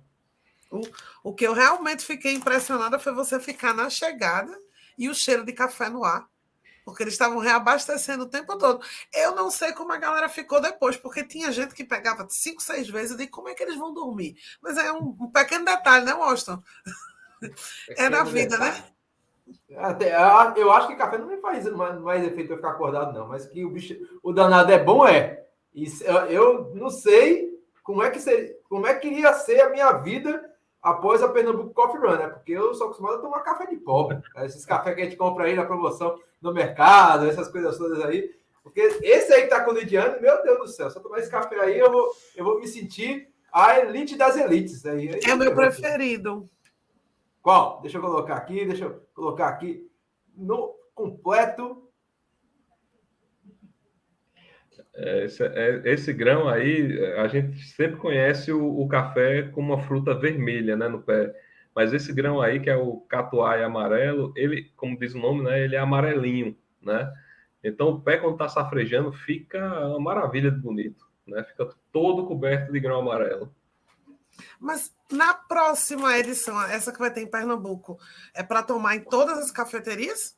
O, 0.71 0.81
o 1.23 1.33
que 1.33 1.45
eu 1.45 1.53
realmente 1.53 2.03
fiquei 2.03 2.33
impressionada 2.33 2.99
foi 2.99 3.13
você 3.13 3.39
ficar 3.39 3.73
na 3.73 3.89
chegada 3.89 4.51
e 4.97 5.07
o 5.09 5.13
cheiro 5.13 5.45
de 5.45 5.53
café 5.53 5.89
no 5.89 6.03
ar 6.03 6.27
porque 6.87 7.03
eles 7.03 7.15
estavam 7.15 7.39
reabastecendo 7.39 8.23
o 8.23 8.29
tempo 8.29 8.57
todo. 8.57 8.79
Eu 9.13 9.35
não 9.35 9.51
sei 9.51 9.73
como 9.73 9.91
a 9.91 9.97
galera 9.97 10.29
ficou 10.29 10.61
depois, 10.61 10.95
porque 10.95 11.21
tinha 11.21 11.51
gente 11.51 11.75
que 11.75 11.83
pegava 11.83 12.25
cinco, 12.29 12.61
seis 12.61 12.89
vezes 12.89 13.19
e 13.19 13.27
como 13.27 13.49
é 13.49 13.53
que 13.53 13.61
eles 13.61 13.75
vão 13.75 13.93
dormir? 13.93 14.37
Mas 14.61 14.77
é 14.77 14.89
um, 14.93 15.13
um 15.19 15.29
pequeno 15.29 15.65
detalhe, 15.65 16.05
né, 16.05 16.13
Washington? 16.13 16.63
é 17.89 18.07
na 18.07 18.23
vida, 18.23 18.57
né? 18.57 18.71
detalhe. 18.71 18.85
né? 19.67 19.77
Até, 19.79 20.61
eu 20.61 20.71
acho 20.71 20.87
que 20.87 20.95
café 20.95 21.17
não 21.17 21.27
me 21.27 21.41
faz 21.41 21.69
mais, 21.73 21.99
mais 21.99 22.23
efeito 22.23 22.53
eu 22.53 22.55
ficar 22.55 22.69
acordado, 22.69 23.13
não. 23.13 23.27
Mas 23.27 23.45
que 23.45 23.65
o 23.65 23.69
bicho, 23.69 23.93
o 24.23 24.31
danado 24.31 24.71
é 24.71 24.81
bom, 24.81 25.05
é. 25.05 25.45
Isso, 25.75 26.05
eu 26.05 26.73
não 26.73 26.89
sei 26.89 27.49
como 27.83 28.01
é 28.01 28.09
que 28.09 28.21
seria, 28.21 28.55
como 28.69 28.87
é 28.87 28.95
que 28.95 29.09
iria 29.09 29.33
ser 29.33 29.59
a 29.59 29.69
minha 29.69 29.91
vida 29.91 30.41
após 30.87 31.21
a 31.21 31.27
Pernambuco 31.27 31.73
Coffee 31.73 31.99
Run, 31.99 32.17
né? 32.17 32.27
Porque 32.29 32.53
eu 32.53 32.73
sou 32.73 32.85
acostumado 32.87 33.17
a 33.17 33.21
tomar 33.21 33.41
café 33.41 33.65
de 33.65 33.75
pobre. 33.75 34.21
Esses 34.37 34.65
cafés 34.65 34.95
que 34.95 35.01
a 35.01 35.03
gente 35.03 35.17
compra 35.17 35.45
aí 35.45 35.53
na 35.53 35.65
promoção 35.65 36.17
no 36.41 36.53
mercado, 36.53 37.25
essas 37.27 37.49
coisas 37.49 37.77
todas 37.77 38.01
aí. 38.05 38.33
Porque 38.63 38.79
esse 38.79 39.33
aí 39.33 39.43
que 39.43 39.49
tá 39.49 39.63
colidiando, 39.63 40.21
meu 40.21 40.41
Deus 40.43 40.57
do 40.59 40.67
céu, 40.67 40.89
se 40.89 40.97
eu 40.97 41.03
tomar 41.03 41.19
esse 41.19 41.29
café 41.29 41.59
aí, 41.59 41.77
eu 41.77 41.91
vou, 41.91 42.09
eu 42.35 42.45
vou 42.45 42.59
me 42.59 42.67
sentir 42.67 43.27
a 43.51 43.79
elite 43.79 44.15
das 44.15 44.37
elites. 44.37 44.85
Aí, 44.85 45.19
é 45.25 45.33
o 45.33 45.37
meu 45.37 45.53
preferido. 45.53 46.49
Qual? 47.41 47.81
Deixa 47.81 47.97
eu 47.97 48.01
colocar 48.01 48.35
aqui, 48.35 48.65
deixa 48.65 48.85
eu 48.85 49.01
colocar 49.13 49.47
aqui 49.49 49.89
no 50.35 50.73
completo 50.95 51.83
É, 54.77 54.83
esse, 54.97 55.43
é, 55.43 55.81
esse, 55.85 56.11
grão 56.11 56.49
aí, 56.49 56.99
a 57.17 57.27
gente 57.27 57.59
sempre 57.67 57.97
conhece 57.97 58.51
o, 58.51 58.79
o, 58.79 58.87
café 58.87 59.43
como 59.43 59.73
uma 59.73 59.83
fruta 59.83 60.15
vermelha, 60.15 60.75
né, 60.75 60.87
no 60.87 61.01
pé. 61.01 61.33
Mas 61.75 61.93
esse 61.93 62.11
grão 62.11 62.41
aí, 62.41 62.59
que 62.59 62.69
é 62.69 62.75
o 62.75 62.97
catuai 63.01 63.63
amarelo, 63.63 64.33
ele, 64.35 64.71
como 64.75 64.97
diz 64.97 65.13
o 65.13 65.19
nome, 65.19 65.43
né, 65.43 65.63
ele 65.63 65.75
é 65.75 65.79
amarelinho, 65.79 66.57
né? 66.81 67.11
Então 67.63 67.89
o 67.89 68.01
pé 68.01 68.17
quando 68.17 68.33
está 68.33 68.47
safrejando 68.47 69.11
fica 69.11 69.87
uma 69.87 69.99
maravilha 69.99 70.49
de 70.49 70.59
bonito, 70.59 71.05
né? 71.27 71.43
Fica 71.43 71.69
todo 71.91 72.25
coberto 72.25 72.71
de 72.71 72.79
grão 72.79 72.99
amarelo. 72.99 73.53
Mas 74.59 74.95
na 75.11 75.33
próxima 75.33 76.17
edição, 76.17 76.61
essa 76.63 76.91
que 76.91 76.99
vai 76.99 77.11
ter 77.11 77.21
em 77.21 77.29
Pernambuco, 77.29 77.99
é 78.33 78.43
para 78.43 78.63
tomar 78.63 78.95
em 78.95 79.01
todas 79.01 79.37
as 79.37 79.51
cafeterias? 79.51 80.36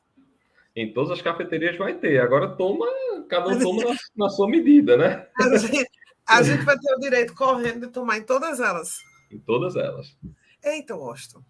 Em 0.80 0.93
todas 0.93 1.11
as 1.11 1.21
cafeterias 1.21 1.75
vai 1.75 1.93
ter. 1.93 2.21
Agora 2.21 2.55
toma, 2.55 2.86
cada 3.27 3.49
um 3.49 3.59
toma 3.59 3.84
na, 3.84 3.95
na 4.15 4.30
sua 4.30 4.47
medida, 4.47 4.95
né? 4.95 5.27
A 5.38 5.57
gente, 5.57 5.89
a 6.25 6.41
gente, 6.41 6.63
vai 6.63 6.77
ter 6.80 6.95
o 6.95 6.99
direito 7.01 7.36
correndo 7.36 7.88
de 7.88 7.91
tomar 7.91 8.17
em 8.17 8.23
todas 8.23 8.61
elas. 8.61 8.95
Em 9.30 9.38
todas 9.39 9.75
elas. 9.75 10.17
Eita, 10.63 10.95
Washington. 10.95 11.43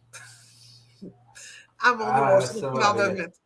A 1.77 1.93
mão 1.93 2.07
ah, 2.07 2.17
do 2.17 2.33
Washington 2.33 2.71
no 2.71 2.75
final 2.75 2.93
do 2.95 3.01
evento. 3.03 3.39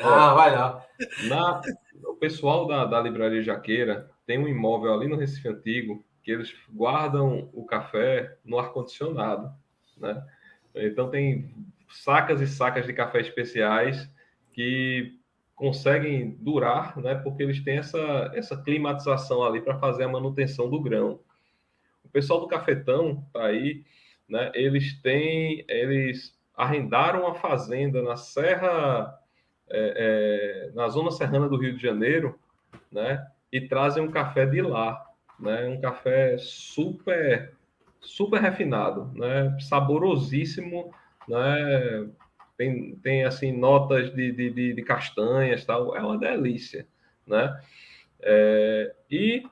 Ah, 0.00 0.34
vai 0.34 0.54
lá. 0.54 0.86
Na, 1.28 1.62
o 2.04 2.14
pessoal 2.14 2.68
da, 2.68 2.84
da 2.84 3.00
Livraria 3.00 3.42
Jaqueira 3.42 4.08
tem 4.24 4.38
um 4.38 4.46
imóvel 4.46 4.94
ali 4.94 5.08
no 5.08 5.16
Recife 5.16 5.48
Antigo 5.48 6.04
que 6.22 6.30
eles 6.30 6.54
guardam 6.72 7.50
o 7.52 7.66
café 7.66 8.38
no 8.44 8.56
ar-condicionado, 8.56 9.52
né? 9.96 10.24
Então 10.76 11.10
tem 11.10 11.52
sacas 11.90 12.40
e 12.40 12.46
sacas 12.46 12.86
de 12.86 12.92
café 12.92 13.20
especiais 13.20 14.08
que 14.58 15.16
conseguem 15.54 16.36
durar, 16.40 16.98
né? 16.98 17.14
Porque 17.14 17.44
eles 17.44 17.62
têm 17.62 17.78
essa, 17.78 18.32
essa 18.34 18.60
climatização 18.60 19.44
ali 19.44 19.60
para 19.60 19.78
fazer 19.78 20.02
a 20.02 20.08
manutenção 20.08 20.68
do 20.68 20.82
grão. 20.82 21.20
O 22.02 22.08
pessoal 22.08 22.40
do 22.40 22.48
cafetão 22.48 23.24
tá 23.32 23.44
aí, 23.44 23.84
né? 24.28 24.50
Eles 24.56 25.00
têm, 25.00 25.64
eles 25.68 26.36
arrendaram 26.56 27.20
uma 27.20 27.36
fazenda 27.36 28.02
na 28.02 28.16
Serra, 28.16 29.16
é, 29.70 30.70
é, 30.70 30.72
na 30.74 30.88
zona 30.88 31.12
serrana 31.12 31.48
do 31.48 31.56
Rio 31.56 31.76
de 31.76 31.80
Janeiro, 31.80 32.36
né? 32.90 33.24
E 33.52 33.60
trazem 33.60 34.02
um 34.02 34.10
café 34.10 34.44
de 34.44 34.60
lá, 34.60 35.00
né? 35.38 35.68
Um 35.68 35.80
café 35.80 36.36
super, 36.36 37.54
super 38.00 38.40
refinado, 38.40 39.12
né? 39.14 39.56
Saborosíssimo, 39.60 40.92
né? 41.28 42.08
Tem, 42.58 42.96
tem 42.96 43.24
assim 43.24 43.52
notas 43.52 44.12
de, 44.12 44.32
de, 44.32 44.74
de 44.74 44.82
castanhas, 44.82 45.64
tal. 45.64 45.96
É 45.96 46.00
uma 46.00 46.18
delícia, 46.18 46.86
né? 47.24 47.58
É, 48.20 48.92
e 49.08 49.44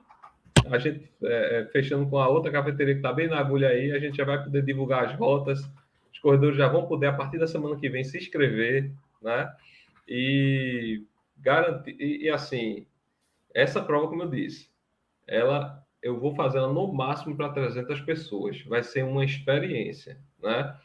a 0.65 0.77
gente 0.77 1.09
é, 1.23 1.61
é, 1.61 1.65
fechando 1.67 2.09
com 2.09 2.19
a 2.19 2.27
outra 2.27 2.51
cafeteria 2.51 2.93
que 2.93 2.99
está 2.99 3.13
bem 3.13 3.29
na 3.29 3.39
agulha 3.39 3.69
aí, 3.69 3.93
a 3.93 3.99
gente 3.99 4.17
já 4.17 4.25
vai 4.25 4.43
poder 4.43 4.61
divulgar 4.61 5.05
as 5.05 5.13
rotas. 5.15 5.61
Os 6.11 6.19
corredores 6.19 6.57
já 6.57 6.67
vão 6.67 6.85
poder, 6.85 7.07
a 7.07 7.13
partir 7.13 7.39
da 7.39 7.47
semana 7.47 7.77
que 7.77 7.87
vem, 7.87 8.03
se 8.03 8.17
inscrever, 8.17 8.91
né? 9.21 9.49
E 10.05 11.01
garantir. 11.37 11.95
E, 11.97 12.25
e 12.25 12.29
assim, 12.29 12.85
essa 13.53 13.81
prova, 13.81 14.09
como 14.09 14.23
eu 14.23 14.29
disse, 14.29 14.69
ela 15.25 15.81
eu 16.03 16.19
vou 16.19 16.35
fazer 16.35 16.57
ela 16.57 16.71
no 16.71 16.91
máximo 16.93 17.35
para 17.35 17.49
300 17.49 18.01
pessoas. 18.01 18.61
Vai 18.63 18.83
ser 18.83 19.03
uma 19.03 19.23
experiência, 19.23 20.19
né? 20.43 20.77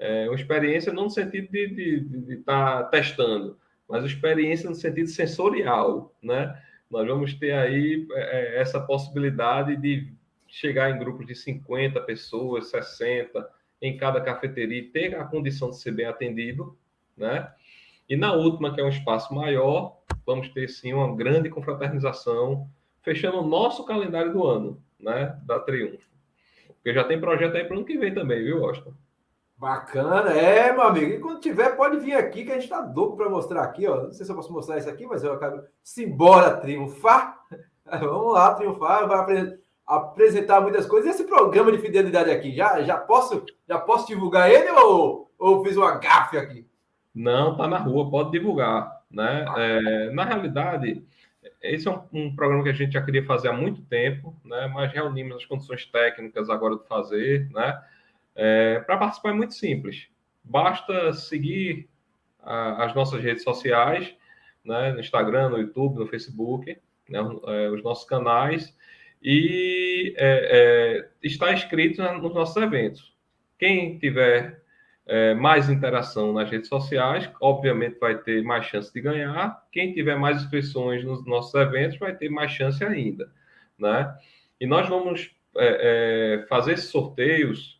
É 0.00 0.26
uma 0.28 0.34
experiência 0.34 0.92
não 0.92 1.04
no 1.04 1.10
sentido 1.10 1.48
de 1.52 2.34
estar 2.34 2.82
tá 2.82 2.84
testando, 2.84 3.58
mas 3.88 4.02
uma 4.02 4.08
experiência 4.08 4.68
no 4.68 4.74
sentido 4.74 5.08
sensorial, 5.08 6.14
né? 6.22 6.58
nós 6.90 7.06
vamos 7.06 7.34
ter 7.34 7.52
aí 7.52 8.06
é, 8.12 8.20
é, 8.20 8.60
essa 8.60 8.80
possibilidade 8.80 9.76
de 9.76 10.12
chegar 10.48 10.90
em 10.90 10.98
grupos 10.98 11.24
de 11.24 11.34
50 11.36 12.00
pessoas, 12.00 12.68
60, 12.70 13.48
em 13.80 13.96
cada 13.96 14.20
cafeteria 14.20 14.78
e 14.78 14.88
ter 14.88 15.14
a 15.14 15.24
condição 15.24 15.70
de 15.70 15.78
ser 15.78 15.92
bem 15.92 16.06
atendido, 16.06 16.76
né? 17.16 17.50
E 18.08 18.16
na 18.16 18.32
última, 18.32 18.74
que 18.74 18.80
é 18.80 18.84
um 18.84 18.88
espaço 18.88 19.32
maior, 19.32 20.00
vamos 20.26 20.48
ter 20.48 20.68
sim 20.68 20.92
uma 20.92 21.14
grande 21.14 21.48
confraternização, 21.48 22.68
fechando 23.02 23.38
o 23.38 23.46
nosso 23.46 23.84
calendário 23.84 24.32
do 24.32 24.44
ano, 24.44 24.82
né? 24.98 25.38
Da 25.44 25.60
Triunfo. 25.60 26.10
Porque 26.66 26.92
já 26.92 27.04
tem 27.04 27.20
projeto 27.20 27.54
aí 27.54 27.64
para 27.64 27.74
o 27.74 27.78
ano 27.78 27.86
que 27.86 27.96
vem 27.96 28.12
também, 28.12 28.42
viu, 28.42 28.64
Austin? 28.64 28.92
Bacana, 29.60 30.30
é, 30.30 30.72
meu 30.72 30.84
amigo. 30.84 31.12
E 31.12 31.20
quando 31.20 31.38
tiver, 31.38 31.76
pode 31.76 31.98
vir 31.98 32.14
aqui, 32.14 32.46
que 32.46 32.50
a 32.50 32.54
gente 32.54 32.62
está 32.62 32.80
louco 32.80 33.14
para 33.14 33.28
mostrar 33.28 33.62
aqui, 33.62 33.86
ó. 33.86 34.04
Não 34.04 34.12
sei 34.12 34.24
se 34.24 34.32
eu 34.32 34.36
posso 34.36 34.50
mostrar 34.50 34.78
isso 34.78 34.88
aqui, 34.88 35.06
mas 35.06 35.22
eu 35.22 35.34
acabo. 35.34 35.62
Simbora 35.82 36.56
triunfar! 36.56 37.38
Vamos 37.84 38.32
lá, 38.32 38.54
triunfar, 38.54 39.06
vai 39.06 39.58
apresentar 39.86 40.62
muitas 40.62 40.86
coisas. 40.86 41.10
E 41.10 41.10
esse 41.10 41.24
programa 41.24 41.70
de 41.70 41.76
fidelidade 41.76 42.30
aqui, 42.30 42.56
já, 42.56 42.80
já, 42.80 42.96
posso, 42.96 43.44
já 43.68 43.78
posso 43.78 44.06
divulgar 44.06 44.50
ele 44.50 44.70
ou, 44.70 45.30
ou 45.38 45.62
fiz 45.62 45.76
uma 45.76 45.98
gafe 45.98 46.38
aqui? 46.38 46.66
Não, 47.14 47.54
tá 47.54 47.68
na 47.68 47.76
rua, 47.76 48.10
pode 48.10 48.30
divulgar. 48.30 48.90
Né? 49.10 49.44
É, 49.58 50.10
na 50.12 50.24
realidade, 50.24 51.04
esse 51.60 51.86
é 51.86 51.90
um, 51.90 52.00
um, 52.14 52.34
programa 52.34 52.62
que 52.62 52.70
a 52.70 52.72
gente 52.74 52.92
já 52.92 53.02
queria 53.02 53.26
fazer 53.26 53.48
há 53.48 53.52
muito 53.52 53.82
tempo, 53.82 54.34
né? 54.42 54.70
mas 54.72 54.90
reunimos 54.90 55.36
as 55.36 55.44
condições 55.44 55.84
técnicas 55.84 56.48
agora 56.48 56.76
de 56.76 56.86
fazer, 56.86 57.50
né? 57.50 57.78
É, 58.42 58.80
Para 58.80 58.96
participar 58.96 59.30
é 59.30 59.34
muito 59.34 59.52
simples. 59.52 60.08
Basta 60.42 61.12
seguir 61.12 61.90
a, 62.42 62.86
as 62.86 62.94
nossas 62.94 63.22
redes 63.22 63.44
sociais, 63.44 64.16
né, 64.64 64.92
no 64.92 65.00
Instagram, 65.00 65.50
no 65.50 65.58
YouTube, 65.58 65.98
no 65.98 66.06
Facebook, 66.06 66.74
né, 67.06 67.18
é, 67.18 67.68
os 67.68 67.84
nossos 67.84 68.08
canais, 68.08 68.74
e 69.22 70.14
é, 70.16 71.02
é, 71.02 71.08
estar 71.22 71.52
inscrito 71.52 72.02
nos 72.02 72.32
nossos 72.32 72.56
eventos. 72.56 73.14
Quem 73.58 73.98
tiver 73.98 74.62
é, 75.06 75.34
mais 75.34 75.68
interação 75.68 76.32
nas 76.32 76.50
redes 76.50 76.70
sociais, 76.70 77.30
obviamente 77.42 77.98
vai 77.98 78.16
ter 78.16 78.42
mais 78.42 78.64
chance 78.64 78.90
de 78.90 79.02
ganhar. 79.02 79.62
Quem 79.70 79.92
tiver 79.92 80.16
mais 80.16 80.42
inscrições 80.42 81.04
nos 81.04 81.26
nossos 81.26 81.52
eventos 81.52 81.98
vai 81.98 82.16
ter 82.16 82.30
mais 82.30 82.52
chance 82.52 82.82
ainda. 82.82 83.30
Né? 83.78 84.16
E 84.58 84.66
nós 84.66 84.88
vamos 84.88 85.30
é, 85.58 86.46
fazer 86.48 86.72
esses 86.72 86.88
sorteios 86.88 87.79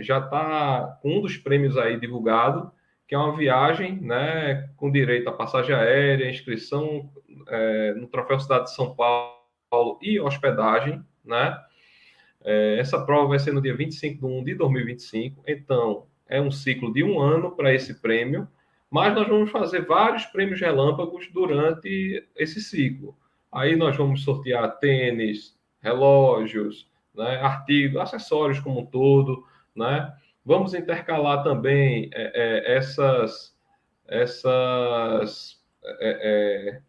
já 0.00 0.18
está 0.18 0.98
com 1.02 1.18
um 1.18 1.20
dos 1.20 1.36
prêmios 1.36 1.76
aí 1.76 1.98
divulgado, 1.98 2.70
que 3.06 3.14
é 3.14 3.18
uma 3.18 3.36
viagem 3.36 3.98
né, 4.00 4.70
com 4.76 4.92
direito 4.92 5.28
à 5.28 5.32
passagem 5.32 5.74
aérea, 5.74 6.30
inscrição 6.30 7.10
é, 7.48 7.94
no 7.94 8.06
Troféu 8.06 8.38
Cidade 8.38 8.64
de 8.64 8.74
São 8.74 8.94
Paulo 8.94 9.98
e 10.02 10.20
hospedagem. 10.20 11.02
Né? 11.24 11.58
É, 12.44 12.78
essa 12.78 13.04
prova 13.04 13.28
vai 13.28 13.38
ser 13.38 13.52
no 13.52 13.62
dia 13.62 13.74
25 13.74 14.26
de 14.26 14.34
1 14.34 14.44
de 14.44 14.54
2025, 14.54 15.42
então 15.46 16.06
é 16.28 16.40
um 16.40 16.50
ciclo 16.50 16.92
de 16.92 17.02
um 17.02 17.18
ano 17.18 17.56
para 17.56 17.74
esse 17.74 18.00
prêmio, 18.00 18.46
mas 18.90 19.14
nós 19.14 19.26
vamos 19.26 19.50
fazer 19.50 19.86
vários 19.86 20.24
prêmios 20.26 20.60
relâmpagos 20.60 21.30
durante 21.32 22.26
esse 22.36 22.60
ciclo. 22.60 23.16
Aí 23.50 23.76
nós 23.76 23.96
vamos 23.96 24.22
sortear 24.22 24.78
tênis, 24.78 25.58
relógios, 25.80 26.90
né, 27.14 27.36
artigos, 27.40 28.00
acessórios 28.00 28.60
como 28.60 28.80
um 28.80 28.86
todo, 28.86 29.44
né? 29.78 30.12
Vamos 30.44 30.74
intercalar 30.74 31.42
também 31.42 32.10
é, 32.12 32.32
é, 32.34 32.76
essas, 32.76 33.54
essas 34.06 35.62
é, 35.84 36.80
é, 36.80 36.82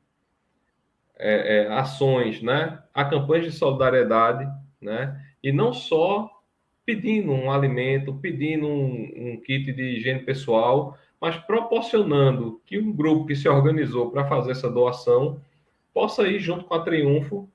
é, 1.19 1.57
é 1.57 1.73
ações, 1.73 2.41
né? 2.41 2.81
A 2.93 3.05
campanha 3.05 3.43
de 3.43 3.51
solidariedade, 3.51 4.49
né? 4.81 5.21
E 5.43 5.51
não 5.51 5.71
só 5.71 6.29
pedindo 6.85 7.31
um 7.31 7.51
alimento, 7.51 8.15
pedindo 8.15 8.67
um, 8.67 9.11
um 9.15 9.41
kit 9.45 9.71
de 9.71 9.97
higiene 9.97 10.21
pessoal, 10.21 10.97
mas 11.21 11.37
proporcionando 11.37 12.61
que 12.65 12.79
um 12.79 12.91
grupo 12.91 13.27
que 13.27 13.35
se 13.35 13.47
organizou 13.47 14.09
para 14.09 14.27
fazer 14.27 14.51
essa 14.51 14.69
doação 14.69 15.39
possa 15.93 16.27
ir 16.27 16.39
junto 16.39 16.65
com 16.65 16.73
a 16.73 16.81
Triunfo, 16.81 17.47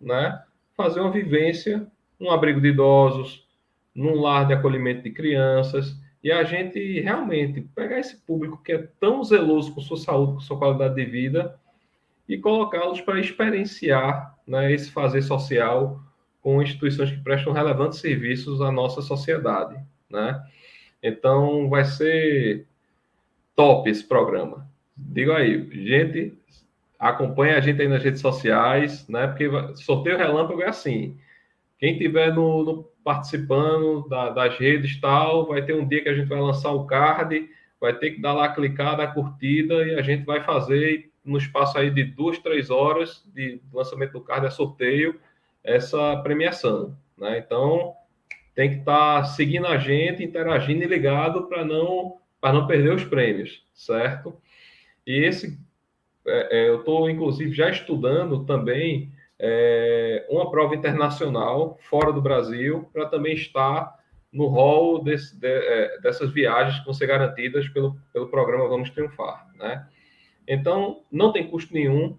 né? 0.00 0.42
Fazer 0.76 1.00
uma 1.00 1.10
vivência 1.10 1.86
um 2.20 2.30
abrigo 2.30 2.60
de 2.60 2.68
idosos, 2.68 3.48
num 4.00 4.18
lar 4.18 4.46
de 4.46 4.54
acolhimento 4.54 5.02
de 5.02 5.10
crianças, 5.10 5.94
e 6.24 6.32
a 6.32 6.42
gente 6.42 7.00
realmente 7.00 7.60
pegar 7.74 7.98
esse 7.98 8.16
público 8.16 8.62
que 8.62 8.72
é 8.72 8.88
tão 8.98 9.22
zeloso 9.22 9.74
com 9.74 9.80
sua 9.82 9.98
saúde, 9.98 10.32
com 10.34 10.40
sua 10.40 10.58
qualidade 10.58 10.94
de 10.94 11.04
vida, 11.04 11.58
e 12.26 12.38
colocá-los 12.38 13.00
para 13.02 13.20
experienciar 13.20 14.38
né, 14.46 14.72
esse 14.72 14.90
fazer 14.90 15.20
social 15.20 16.00
com 16.40 16.62
instituições 16.62 17.10
que 17.10 17.18
prestam 17.18 17.52
relevantes 17.52 17.98
serviços 17.98 18.62
à 18.62 18.72
nossa 18.72 19.02
sociedade. 19.02 19.78
Né? 20.08 20.42
Então, 21.02 21.68
vai 21.68 21.84
ser 21.84 22.66
top 23.54 23.90
esse 23.90 24.04
programa. 24.04 24.66
Digo 24.96 25.32
aí, 25.32 25.68
gente, 25.84 26.34
acompanha 26.98 27.56
a 27.58 27.60
gente 27.60 27.82
aí 27.82 27.88
nas 27.88 28.02
redes 28.02 28.20
sociais, 28.20 29.06
né? 29.08 29.26
Porque 29.26 29.48
sorteio 29.76 30.18
relâmpago 30.18 30.62
é 30.62 30.68
assim. 30.68 31.16
Quem 31.78 31.96
tiver 31.98 32.34
no, 32.34 32.62
no 32.62 32.89
participando 33.04 34.08
da, 34.08 34.30
das 34.30 34.56
redes 34.56 35.00
tal, 35.00 35.46
vai 35.46 35.62
ter 35.62 35.74
um 35.74 35.86
dia 35.86 36.02
que 36.02 36.08
a 36.08 36.14
gente 36.14 36.28
vai 36.28 36.40
lançar 36.40 36.70
o 36.72 36.86
card, 36.86 37.48
vai 37.80 37.94
ter 37.94 38.12
que 38.12 38.20
dar 38.20 38.34
lá 38.34 38.48
clicar, 38.48 38.96
dar 38.96 39.14
curtida 39.14 39.86
e 39.86 39.94
a 39.94 40.02
gente 40.02 40.24
vai 40.24 40.40
fazer 40.40 41.10
no 41.24 41.38
espaço 41.38 41.78
aí 41.78 41.90
de 41.90 42.04
duas, 42.04 42.38
três 42.38 42.70
horas 42.70 43.24
de 43.34 43.60
lançamento 43.72 44.12
do 44.12 44.20
card, 44.20 44.46
é 44.46 44.50
sorteio, 44.50 45.18
essa 45.62 46.16
premiação, 46.22 46.96
né? 47.16 47.38
Então 47.38 47.94
tem 48.54 48.70
que 48.70 48.76
estar 48.80 49.20
tá 49.20 49.24
seguindo 49.24 49.66
a 49.66 49.78
gente, 49.78 50.24
interagindo 50.24 50.84
e 50.84 50.86
ligado 50.86 51.46
para 51.46 51.64
não 51.64 52.18
para 52.40 52.54
não 52.54 52.66
perder 52.66 52.94
os 52.94 53.04
prêmios, 53.04 53.62
certo? 53.74 54.34
E 55.06 55.24
esse 55.24 55.58
é, 56.26 56.58
é, 56.58 56.68
eu 56.68 56.80
estou 56.80 57.08
inclusive 57.08 57.52
já 57.52 57.70
estudando 57.70 58.44
também 58.44 59.12
é, 59.42 60.26
uma 60.28 60.50
prova 60.50 60.76
internacional 60.76 61.78
fora 61.88 62.12
do 62.12 62.20
Brasil 62.20 62.88
para 62.92 63.06
também 63.06 63.32
estar 63.32 63.98
no 64.30 64.46
rol 64.46 65.02
de, 65.02 65.16
é, 65.42 65.98
dessas 66.00 66.30
viagens 66.30 66.78
que 66.78 66.84
vão 66.84 66.92
ser 66.92 67.06
garantidas 67.06 67.66
pelo, 67.70 67.96
pelo 68.12 68.28
programa 68.28 68.68
Vamos 68.68 68.90
Triunfar. 68.90 69.48
Né? 69.56 69.86
Então, 70.46 71.02
não 71.10 71.32
tem 71.32 71.48
custo 71.48 71.72
nenhum, 71.72 72.18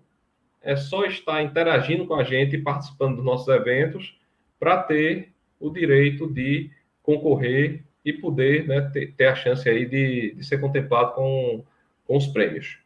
é 0.63 0.75
só 0.75 1.05
estar 1.05 1.43
interagindo 1.43 2.07
com 2.07 2.15
a 2.15 2.23
gente 2.23 2.55
e 2.55 2.61
participando 2.61 3.17
dos 3.17 3.25
nossos 3.25 3.47
eventos 3.47 4.19
para 4.59 4.81
ter 4.81 5.31
o 5.59 5.69
direito 5.69 6.27
de 6.27 6.71
concorrer 7.03 7.83
e 8.03 8.11
poder 8.11 8.67
né, 8.67 8.81
ter, 8.93 9.13
ter, 9.13 9.25
a 9.25 9.35
chance 9.35 9.67
aí 9.69 9.85
de, 9.85 10.33
de 10.35 10.43
ser 10.43 10.59
contemplado 10.59 11.13
com, 11.13 11.63
com 12.05 12.17
os 12.17 12.27
prêmios. 12.27 12.80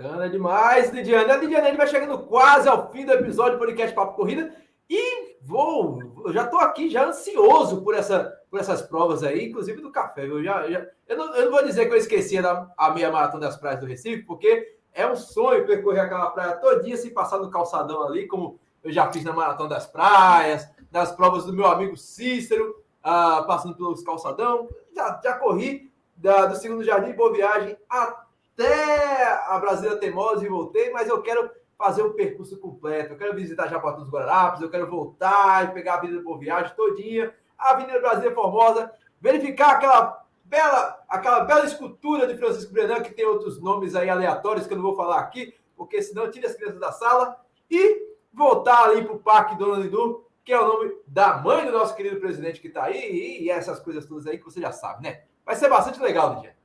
Bacana 0.00 0.30
demais, 0.30 0.90
Lidiane. 0.90 1.30
A 1.30 1.36
Lidiane, 1.36 1.66
a 1.66 1.68
gente 1.68 1.76
vai 1.76 1.86
chegando 1.86 2.18
quase 2.20 2.66
ao 2.66 2.90
fim 2.90 3.04
do 3.04 3.12
episódio 3.12 3.52
do 3.52 3.58
podcast 3.58 3.94
Papo 3.94 4.16
Corrida 4.16 4.50
e 4.88 5.36
vou, 5.42 5.98
eu 6.24 6.32
já 6.32 6.44
estou 6.44 6.58
aqui 6.58 6.88
já 6.88 7.04
ansioso 7.04 7.82
por, 7.82 7.94
essa, 7.94 8.34
por 8.50 8.58
essas 8.58 8.80
provas 8.80 9.22
aí, 9.22 9.50
inclusive 9.50 9.82
do 9.82 9.92
café. 9.92 10.24
Eu, 10.24 10.42
já, 10.42 10.66
já 10.70 10.86
eu, 11.06 11.18
não, 11.18 11.34
eu 11.34 11.44
não 11.44 11.52
vou 11.52 11.62
dizer 11.66 11.84
que 11.84 11.92
eu 11.92 11.98
esqueci 11.98 12.38
a, 12.38 12.66
a 12.78 12.90
meia 12.92 13.12
maratona 13.12 13.44
das 13.44 13.58
praias 13.58 13.78
do 13.78 13.84
Recife, 13.84 14.22
porque 14.22 14.74
é 14.94 15.06
um 15.06 15.14
sonho 15.14 15.66
percorrer 15.66 16.00
aquela 16.00 16.30
praia 16.30 16.56
todinha 16.56 16.96
sem 16.96 17.12
passar 17.12 17.36
no 17.36 17.50
calçadão 17.50 18.02
ali, 18.02 18.26
como 18.26 18.58
eu 18.82 18.90
já 18.90 19.12
fiz 19.12 19.22
na 19.22 19.34
Maratona 19.34 19.68
das 19.68 19.86
Praias, 19.86 20.66
nas 20.90 21.12
provas 21.12 21.44
do 21.44 21.52
meu 21.52 21.66
amigo 21.66 21.94
Cícero, 21.94 22.70
uh, 23.00 23.46
passando 23.46 23.76
pelos 23.76 24.02
calçadão. 24.02 24.66
Já, 24.96 25.20
já 25.22 25.34
corri 25.34 25.92
da, 26.16 26.46
do 26.46 26.56
segundo 26.56 26.82
jardim 26.82 27.12
Boa 27.12 27.30
Viagem 27.34 27.76
até 27.86 28.29
até 28.60 29.24
a 29.46 29.58
Brasília 29.58 29.96
Teimosa 29.96 30.44
e 30.44 30.48
voltei, 30.48 30.90
mas 30.90 31.08
eu 31.08 31.22
quero 31.22 31.50
fazer 31.78 32.02
o 32.02 32.12
percurso 32.12 32.58
completo. 32.58 33.14
Eu 33.14 33.16
quero 33.16 33.34
visitar 33.34 33.68
Japão 33.68 33.96
dos 33.96 34.10
Guararapes, 34.10 34.60
eu 34.60 34.70
quero 34.70 34.86
voltar 34.86 35.64
e 35.64 35.72
pegar 35.72 35.94
a 35.94 35.96
Avenida 35.96 36.22
Boa 36.22 36.38
Viagem 36.38 36.74
todinha, 36.76 37.34
a 37.58 37.70
Avenida 37.70 37.98
Brasília 38.00 38.34
Formosa, 38.34 38.92
verificar 39.18 39.76
aquela 39.76 40.24
bela, 40.44 41.02
aquela 41.08 41.40
bela 41.44 41.64
escultura 41.64 42.26
de 42.26 42.36
Francisco 42.36 42.72
Brenan, 42.72 43.00
que 43.00 43.14
tem 43.14 43.24
outros 43.24 43.60
nomes 43.60 43.94
aí 43.94 44.10
aleatórios 44.10 44.66
que 44.66 44.74
eu 44.74 44.76
não 44.76 44.84
vou 44.84 44.96
falar 44.96 45.20
aqui, 45.20 45.54
porque 45.74 46.02
senão 46.02 46.30
tira 46.30 46.46
as 46.46 46.54
crianças 46.54 46.80
da 46.80 46.92
sala, 46.92 47.40
e 47.70 48.10
voltar 48.32 48.84
ali 48.84 49.02
para 49.02 49.14
o 49.14 49.18
Parque 49.18 49.56
Dona 49.56 49.82
Lidu, 49.82 50.26
que 50.44 50.52
é 50.52 50.60
o 50.60 50.66
nome 50.66 50.92
da 51.06 51.38
mãe 51.38 51.64
do 51.64 51.72
nosso 51.72 51.94
querido 51.94 52.20
presidente 52.20 52.60
que 52.60 52.68
está 52.68 52.84
aí, 52.84 53.38
e 53.40 53.50
essas 53.50 53.80
coisas 53.80 54.04
todas 54.04 54.26
aí 54.26 54.36
que 54.36 54.44
você 54.44 54.60
já 54.60 54.72
sabe, 54.72 55.02
né? 55.04 55.22
Vai 55.46 55.56
ser 55.56 55.68
bastante 55.68 56.00
legal, 56.00 56.34
Lidia. 56.34 56.59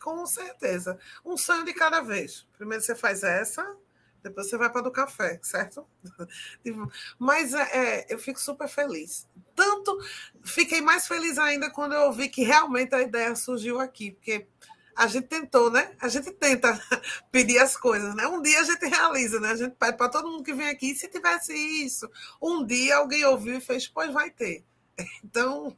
Com 0.00 0.26
certeza. 0.26 0.98
Um 1.24 1.36
sonho 1.36 1.64
de 1.64 1.74
cada 1.74 2.00
vez. 2.00 2.46
Primeiro 2.56 2.82
você 2.82 2.94
faz 2.94 3.22
essa, 3.22 3.76
depois 4.22 4.48
você 4.48 4.56
vai 4.56 4.70
para 4.70 4.82
do 4.82 4.90
café, 4.90 5.38
certo? 5.42 5.86
Mas 7.18 7.54
é, 7.54 7.62
é, 7.72 8.06
eu 8.08 8.18
fico 8.18 8.40
super 8.40 8.68
feliz. 8.68 9.28
Tanto 9.54 9.98
fiquei 10.44 10.80
mais 10.80 11.06
feliz 11.06 11.38
ainda 11.38 11.70
quando 11.70 11.92
eu 11.92 12.02
ouvi 12.02 12.28
que 12.28 12.42
realmente 12.42 12.94
a 12.94 13.02
ideia 13.02 13.34
surgiu 13.34 13.80
aqui, 13.80 14.12
porque 14.12 14.46
a 14.96 15.06
gente 15.06 15.28
tentou, 15.28 15.70
né? 15.70 15.94
A 16.00 16.08
gente 16.08 16.30
tenta 16.32 16.78
pedir 17.32 17.58
as 17.58 17.76
coisas, 17.76 18.14
né? 18.14 18.26
Um 18.26 18.42
dia 18.42 18.60
a 18.60 18.64
gente 18.64 18.86
realiza, 18.86 19.40
né? 19.40 19.50
A 19.50 19.56
gente 19.56 19.74
pede 19.76 19.96
para 19.96 20.10
todo 20.10 20.28
mundo 20.28 20.44
que 20.44 20.52
vem 20.52 20.68
aqui, 20.68 20.94
se 20.94 21.08
tivesse 21.08 21.54
isso, 21.54 22.10
um 22.40 22.64
dia 22.64 22.96
alguém 22.96 23.24
ouviu 23.24 23.56
e 23.56 23.60
fez, 23.60 23.88
pois 23.88 24.12
vai 24.12 24.30
ter. 24.30 24.64
Então. 25.24 25.76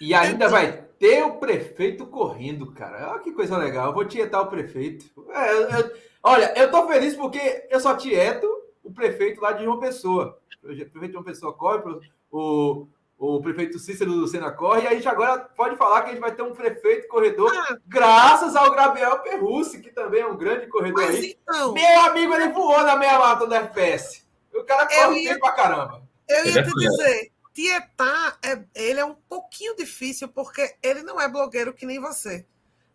E 0.00 0.14
ainda 0.14 0.48
vai 0.48 0.72
ter 0.98 1.22
o 1.24 1.36
prefeito 1.36 2.06
correndo, 2.06 2.72
cara. 2.72 3.12
Olha 3.12 3.20
que 3.20 3.32
coisa 3.32 3.56
legal. 3.56 3.88
Eu 3.88 3.94
vou 3.94 4.04
tietar 4.04 4.42
o 4.42 4.48
prefeito. 4.48 5.06
É, 5.30 5.80
eu, 5.80 5.92
olha, 6.22 6.52
eu 6.56 6.70
tô 6.70 6.86
feliz 6.86 7.14
porque 7.14 7.66
eu 7.70 7.80
só 7.80 7.94
tieto 7.94 8.46
o 8.82 8.92
prefeito 8.92 9.40
lá 9.40 9.52
de 9.52 9.64
João 9.64 9.78
Pessoa. 9.78 10.38
O 10.62 10.66
prefeito 10.66 11.06
de 11.06 11.12
João 11.12 11.24
Pessoa 11.24 11.52
corre, 11.52 11.82
o, 12.30 12.86
o 13.18 13.40
prefeito 13.42 13.78
Cícero 13.78 14.10
Lucena 14.10 14.50
corre, 14.50 14.82
e 14.82 14.86
a 14.86 14.94
gente 14.94 15.08
agora 15.08 15.38
pode 15.38 15.76
falar 15.76 16.02
que 16.02 16.08
a 16.08 16.12
gente 16.12 16.20
vai 16.20 16.34
ter 16.34 16.42
um 16.42 16.54
prefeito 16.54 17.06
corredor, 17.08 17.52
ah. 17.54 17.76
graças 17.86 18.56
ao 18.56 18.74
Gabriel 18.74 19.18
Perrucci, 19.18 19.80
que 19.80 19.90
também 19.90 20.22
é 20.22 20.26
um 20.26 20.36
grande 20.36 20.66
corredor 20.68 21.04
Mas 21.04 21.16
aí. 21.16 21.38
Então, 21.42 21.72
Meu 21.74 22.00
amigo, 22.00 22.34
ele 22.34 22.48
voou 22.48 22.82
na 22.82 22.96
meia 22.96 23.18
mata 23.18 23.46
do 23.46 23.54
FPS. 23.54 24.26
O 24.54 24.64
cara 24.64 24.86
corre 24.86 25.22
ia, 25.22 25.38
pra 25.38 25.52
caramba. 25.52 26.02
Eu 26.28 26.46
ia 26.46 26.62
te 26.62 26.72
dizer, 26.72 27.32
Tietar, 27.52 28.38
é, 28.42 28.62
ele 28.74 29.00
é 29.00 29.04
um 29.04 29.14
pouquinho 29.50 29.74
difícil, 29.74 30.28
porque 30.28 30.76
ele 30.80 31.02
não 31.02 31.20
é 31.20 31.28
blogueiro 31.28 31.74
que 31.74 31.84
nem 31.84 31.98
você. 32.00 32.46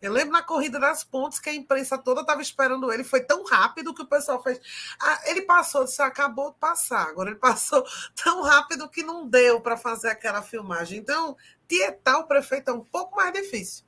Eu 0.01 0.11
lembro 0.11 0.33
na 0.33 0.41
corrida 0.41 0.79
das 0.79 1.03
pontes 1.03 1.39
que 1.39 1.49
a 1.49 1.53
imprensa 1.53 1.97
toda 1.97 2.21
estava 2.21 2.41
esperando 2.41 2.91
ele. 2.91 3.03
Foi 3.03 3.21
tão 3.21 3.43
rápido 3.43 3.93
que 3.93 4.03
o 4.03 4.07
pessoal 4.07 4.41
fez. 4.41 4.59
Ah, 5.01 5.21
ele 5.25 5.41
passou, 5.41 5.83
disse, 5.83 6.01
acabou 6.01 6.51
de 6.51 6.57
passar. 6.57 7.07
Agora 7.09 7.29
ele 7.31 7.39
passou 7.39 7.83
tão 8.23 8.41
rápido 8.41 8.89
que 8.89 9.03
não 9.03 9.27
deu 9.27 9.59
para 9.59 9.75
fazer 9.75 10.09
aquela 10.09 10.41
filmagem. 10.41 10.99
Então, 10.99 11.35
tietar 11.67 12.19
o 12.19 12.27
prefeito 12.27 12.69
é 12.69 12.73
um 12.73 12.83
pouco 12.83 13.15
mais 13.15 13.33
difícil. 13.33 13.83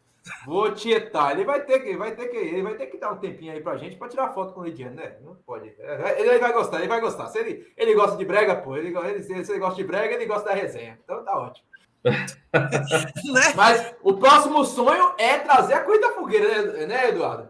Vou 0.45 0.73
tietar. 0.73 1.31
Ele 1.31 1.45
vai 1.45 1.63
ter 1.63 1.79
que, 1.79 1.95
vai 1.95 2.15
ter 2.15 2.27
que, 2.27 2.37
ele 2.37 2.63
vai 2.63 2.75
ter 2.75 2.87
que 2.87 2.97
dar 2.97 3.13
um 3.13 3.17
tempinho 3.17 3.53
aí 3.53 3.61
pra 3.61 3.77
gente 3.77 3.95
para 3.95 4.09
tirar 4.09 4.33
foto 4.33 4.53
com 4.53 4.61
o 4.61 4.65
Lidiano, 4.65 4.95
né? 4.95 5.17
Não 5.21 5.35
pode. 5.35 5.73
É, 5.79 6.19
ele 6.19 6.39
vai 6.39 6.51
gostar, 6.51 6.79
ele 6.79 6.87
vai 6.87 6.99
gostar. 6.99 7.27
Se 7.27 7.37
ele, 7.37 7.71
ele 7.77 7.93
gosta 7.93 8.17
de 8.17 8.25
brega, 8.25 8.55
pô, 8.55 8.75
ele, 8.75 8.97
ele, 8.97 9.23
se 9.23 9.33
ele 9.33 9.59
gosta 9.59 9.75
de 9.75 9.83
brega, 9.83 10.15
ele 10.15 10.25
gosta 10.25 10.49
da 10.49 10.55
resenha. 10.55 10.99
Então 11.03 11.23
tá 11.23 11.37
ótimo. 11.37 11.67
né? 12.03 13.53
Mas 13.55 13.95
o 14.03 14.13
próximo 14.13 14.63
sonho 14.63 15.13
é 15.17 15.39
trazer 15.39 15.73
a 15.73 15.83
corrida 15.83 16.09
fogueira, 16.11 16.73
né, 16.73 16.85
né, 16.85 17.09
Eduardo? 17.09 17.49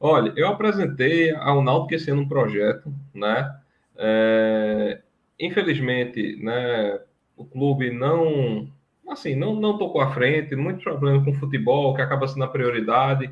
Olha, 0.00 0.32
eu 0.36 0.48
apresentei 0.48 1.34
ao 1.34 1.62
Náutico 1.62 1.94
esse 1.94 2.10
ano 2.10 2.22
um 2.22 2.28
projeto, 2.28 2.92
né? 3.12 3.52
É, 3.96 5.00
infelizmente, 5.40 6.36
né, 6.42 7.00
o 7.36 7.44
clube 7.44 7.90
não, 7.90 8.68
assim, 9.08 9.34
não, 9.34 9.54
não 9.56 9.76
tocou 9.76 10.00
à 10.00 10.12
frente, 10.12 10.54
muito 10.54 10.84
problema 10.84 11.24
com 11.24 11.32
o 11.32 11.34
futebol, 11.34 11.94
que 11.94 12.02
acaba 12.02 12.28
sendo 12.28 12.44
a 12.44 12.48
prioridade, 12.48 13.28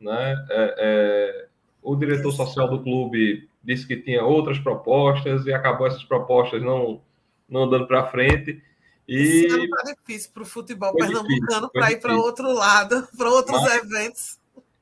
né? 0.00 0.36
É, 0.50 0.74
é, 0.78 1.46
o 1.82 1.96
diretor 1.96 2.32
social 2.32 2.68
do 2.68 2.82
clube 2.82 3.48
disse 3.62 3.86
que 3.86 3.96
tinha 3.96 4.24
outras 4.24 4.58
propostas 4.58 5.46
e 5.46 5.52
acabou 5.52 5.86
essas 5.86 6.04
propostas 6.04 6.62
não, 6.62 7.00
não 7.48 7.68
dando 7.68 7.86
para 7.86 8.06
frente. 8.06 8.62
E 9.06 9.16
Esse 9.16 9.54
ano 9.54 9.68
tá 9.68 9.92
difícil 9.92 10.30
para 10.32 10.42
o 10.42 10.46
futebol 10.46 10.94
pernambucano 10.94 11.70
para 11.70 11.92
ir 11.92 12.00
para 12.00 12.16
outro 12.16 12.52
lado, 12.52 13.06
para 13.16 13.30
outros 13.30 13.60
Mas, 13.60 13.74
eventos. 13.74 14.38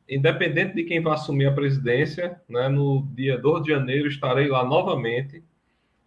Independente 0.09 0.75
de 0.75 0.85
quem 0.85 1.03
vai 1.03 1.15
assumir 1.15 1.47
a 1.47 1.53
presidência, 1.53 2.41
né, 2.49 2.69
no 2.69 3.07
dia 3.15 3.39
2 3.39 3.65
de 3.65 3.71
janeiro 3.71 4.09
estarei 4.09 4.49
lá 4.49 4.65
novamente 4.65 5.43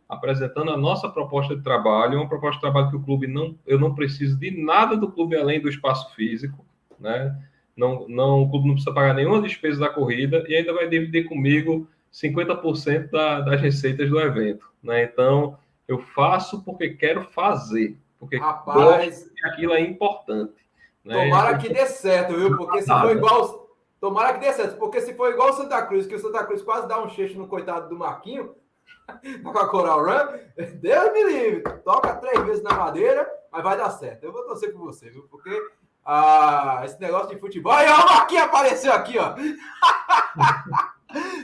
apresentando 0.08 0.72
a 0.72 0.78
nossa 0.78 1.10
proposta 1.10 1.56
de 1.56 1.64
trabalho, 1.64 2.20
uma 2.20 2.30
proposta 2.30 2.58
de 2.58 2.62
trabalho 2.62 2.90
que 2.90 2.96
o 2.96 3.04
clube 3.04 3.28
não, 3.28 3.58
eu 3.66 3.80
não 3.80 3.96
preciso 3.96 4.38
de 4.38 4.52
nada 4.52 4.96
do 4.96 5.12
clube 5.12 5.36
além 5.36 5.60
do 5.60 5.70
espaço 5.70 6.14
físico, 6.14 6.64
né? 7.00 7.36
Não, 7.76 8.08
não, 8.08 8.44
o 8.44 8.50
clube 8.50 8.68
não 8.68 8.76
precisa 8.76 8.94
pagar 8.94 9.14
nenhuma 9.14 9.42
despesa 9.42 9.80
da 9.80 9.90
corrida 9.90 10.46
e 10.48 10.56
ainda 10.56 10.74
vai 10.74 10.88
dividir 10.88 11.28
comigo 11.28 11.90
50% 12.14 13.10
da, 13.10 13.42
das 13.42 13.60
receitas 13.60 14.10
do 14.10 14.20
evento, 14.20 14.66
né? 14.82 15.04
Então, 15.04 15.58
eu 15.88 16.00
faço 16.00 16.64
porque 16.64 16.90
quero 16.92 17.24
fazer. 17.24 17.98
Porque 18.26 18.38
Rapaz, 18.38 19.32
aquilo 19.44 19.74
é 19.74 19.82
importante. 19.82 20.54
Né? 21.04 21.26
Tomara 21.26 21.58
que 21.58 21.70
dê 21.70 21.86
certo, 21.86 22.34
viu? 22.34 22.58
Porque 22.58 22.82
se 22.82 22.88
for 22.88 23.12
igual. 23.16 23.66
Tomara 24.00 24.34
que 24.34 24.40
dê 24.40 24.52
certo, 24.52 24.78
porque 24.78 25.02
se 25.02 25.14
for 25.14 25.32
igual 25.32 25.50
o 25.50 25.54
Santa 25.54 25.82
Cruz, 25.86 26.06
que 26.06 26.16
o 26.16 26.20
Santa 26.20 26.44
Cruz 26.44 26.62
quase 26.62 26.88
dá 26.88 27.02
um 27.02 27.10
cheixo 27.10 27.38
no 27.38 27.48
coitado 27.48 27.88
do 27.88 27.98
Marquinho, 27.98 28.56
com 29.44 29.58
a 29.58 29.68
Coral 29.68 30.04
Run, 30.04 30.40
Deus 30.80 31.14
me 31.14 31.24
livre. 31.24 31.64
Toca 31.84 32.16
três 32.16 32.44
vezes 32.44 32.64
na 32.64 32.74
madeira, 32.74 33.28
mas 33.52 33.64
vai 33.64 33.78
dar 33.78 33.90
certo. 33.92 34.24
Eu 34.24 34.32
vou 34.32 34.44
torcer 34.44 34.74
por 34.74 34.82
você, 34.82 35.10
viu? 35.10 35.28
Porque 35.30 35.50
ah, 36.04 36.82
esse 36.86 37.00
negócio 37.00 37.30
de 37.30 37.40
futebol. 37.40 37.72
Aí, 37.72 37.88
ó, 37.88 38.06
o 38.06 38.10
Marquinho 38.10 38.44
apareceu 38.44 38.92
aqui, 38.92 39.18
ó. 39.18 39.36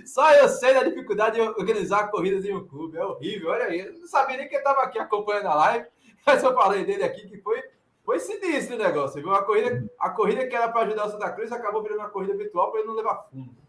Só 0.05 0.32
eu 0.34 0.49
sei 0.49 0.73
da 0.73 0.84
dificuldade 0.84 1.36
de 1.36 1.41
organizar 1.41 2.09
corridas 2.09 2.43
em 2.45 2.53
um 2.53 2.67
clube. 2.67 2.97
É 2.97 3.03
horrível, 3.03 3.49
olha 3.49 3.65
aí. 3.65 3.79
Eu 3.79 3.93
não 3.93 4.07
sabia 4.07 4.38
nem 4.38 4.47
que 4.47 4.55
estava 4.55 4.82
aqui 4.82 4.99
acompanhando 4.99 5.47
a 5.47 5.55
live. 5.55 5.88
Mas 6.26 6.43
eu 6.43 6.53
falei 6.53 6.86
dele 6.86 7.03
aqui 7.03 7.28
que 7.28 7.38
foi, 7.38 7.61
foi 8.03 8.19
sinistro 8.19 8.76
o 8.76 8.80
negócio. 8.80 9.22
Viu? 9.22 9.34
A, 9.34 9.43
corrida, 9.43 9.89
a 9.99 10.09
corrida 10.09 10.47
que 10.47 10.55
era 10.55 10.69
para 10.69 10.88
ajudar 10.88 11.05
o 11.05 11.09
Santa 11.09 11.32
Cruz 11.32 11.51
acabou 11.51 11.82
virando 11.82 11.99
uma 11.99 12.09
corrida 12.09 12.36
virtual 12.36 12.72
para 12.72 12.82
ele 12.82 12.88
não 12.88 12.95
levar 12.95 13.28
fundo. 13.32 13.61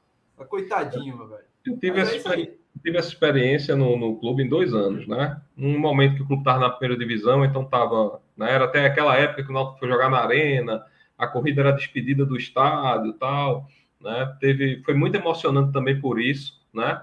Coitadinho, 0.48 1.16
meu 1.16 1.28
velho. 1.28 1.44
Eu 1.64 1.78
tive, 1.78 2.00
essa, 2.00 2.40
é 2.40 2.53
tive 2.82 2.98
essa 2.98 3.09
experiência 3.09 3.76
no, 3.76 3.96
no, 3.96 4.18
clube 4.18 4.42
em 4.42 4.48
dois 4.48 4.74
anos, 4.74 5.07
né? 5.07 5.40
Um 5.57 5.78
momento 5.78 6.16
que 6.16 6.22
o 6.22 6.26
clube 6.26 6.42
estava 6.42 6.59
na 6.59 6.70
primeira 6.70 6.98
divisão, 6.98 7.44
então 7.44 7.62
estava. 7.62 8.20
Né, 8.36 8.53
era 8.53 8.64
até 8.64 8.84
aquela 8.86 9.16
época 9.16 9.44
que 9.44 9.50
o 9.50 9.53
Náutico 9.53 9.78
foi 9.78 9.88
jogar 9.88 10.11
na 10.11 10.18
arena, 10.18 10.84
a 11.16 11.26
corrida 11.26 11.61
era 11.61 11.72
despedida 11.72 12.26
do 12.26 12.36
estádio 12.36 13.11
e 13.11 13.14
tal. 13.14 13.68
Né? 14.00 14.36
Teve, 14.40 14.82
foi 14.84 14.94
muito 14.94 15.14
emocionante 15.14 15.72
também 15.72 16.00
por 16.00 16.20
isso, 16.20 16.61
né? 16.74 17.00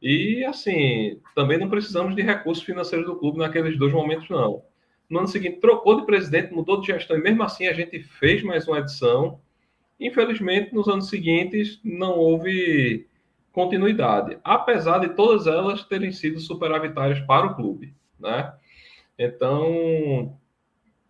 E 0.00 0.44
assim, 0.44 1.20
também 1.34 1.58
não 1.58 1.68
precisamos 1.68 2.14
de 2.14 2.22
recursos 2.22 2.64
financeiros 2.64 3.06
do 3.06 3.16
clube 3.16 3.38
naqueles 3.38 3.76
dois 3.78 3.92
momentos, 3.92 4.28
não. 4.30 4.62
No 5.08 5.20
ano 5.20 5.28
seguinte, 5.28 5.60
trocou 5.60 5.98
de 5.98 6.06
presidente, 6.06 6.52
mudou 6.52 6.80
de 6.80 6.88
gestão, 6.88 7.16
e 7.16 7.22
mesmo 7.22 7.42
assim 7.42 7.66
a 7.66 7.72
gente 7.72 8.00
fez 8.02 8.42
mais 8.42 8.68
uma 8.68 8.78
edição. 8.78 9.40
Infelizmente, 9.98 10.74
nos 10.74 10.86
anos 10.88 11.08
seguintes, 11.08 11.80
não 11.82 12.16
houve 12.18 13.06
continuidade, 13.52 14.38
apesar 14.44 14.98
de 14.98 15.08
todas 15.10 15.46
elas 15.46 15.82
terem 15.84 16.12
sido 16.12 16.38
superavitárias 16.38 17.20
para 17.20 17.46
o 17.46 17.54
clube, 17.56 17.94
né? 18.20 18.52
Então, 19.18 20.38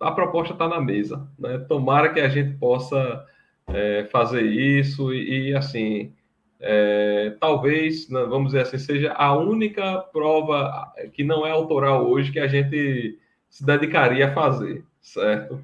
a 0.00 0.10
proposta 0.12 0.54
está 0.54 0.66
na 0.66 0.80
mesa, 0.80 1.28
né? 1.38 1.58
Tomara 1.58 2.12
que 2.12 2.20
a 2.20 2.28
gente 2.28 2.56
possa 2.56 3.26
é, 3.66 4.04
fazer 4.10 4.42
isso 4.42 5.12
e, 5.12 5.50
e 5.50 5.54
assim, 5.54 6.12
é, 6.60 7.36
talvez, 7.40 8.08
né, 8.08 8.24
vamos 8.24 8.48
dizer 8.48 8.62
assim, 8.62 8.78
seja 8.78 9.12
a 9.12 9.36
única 9.36 9.98
prova 10.12 10.92
que 11.12 11.22
não 11.22 11.46
é 11.46 11.50
autoral 11.50 12.08
hoje 12.08 12.32
que 12.32 12.40
a 12.40 12.48
gente 12.48 13.18
se 13.48 13.64
dedicaria 13.64 14.28
a 14.28 14.34
fazer, 14.34 14.84
certo? 15.00 15.62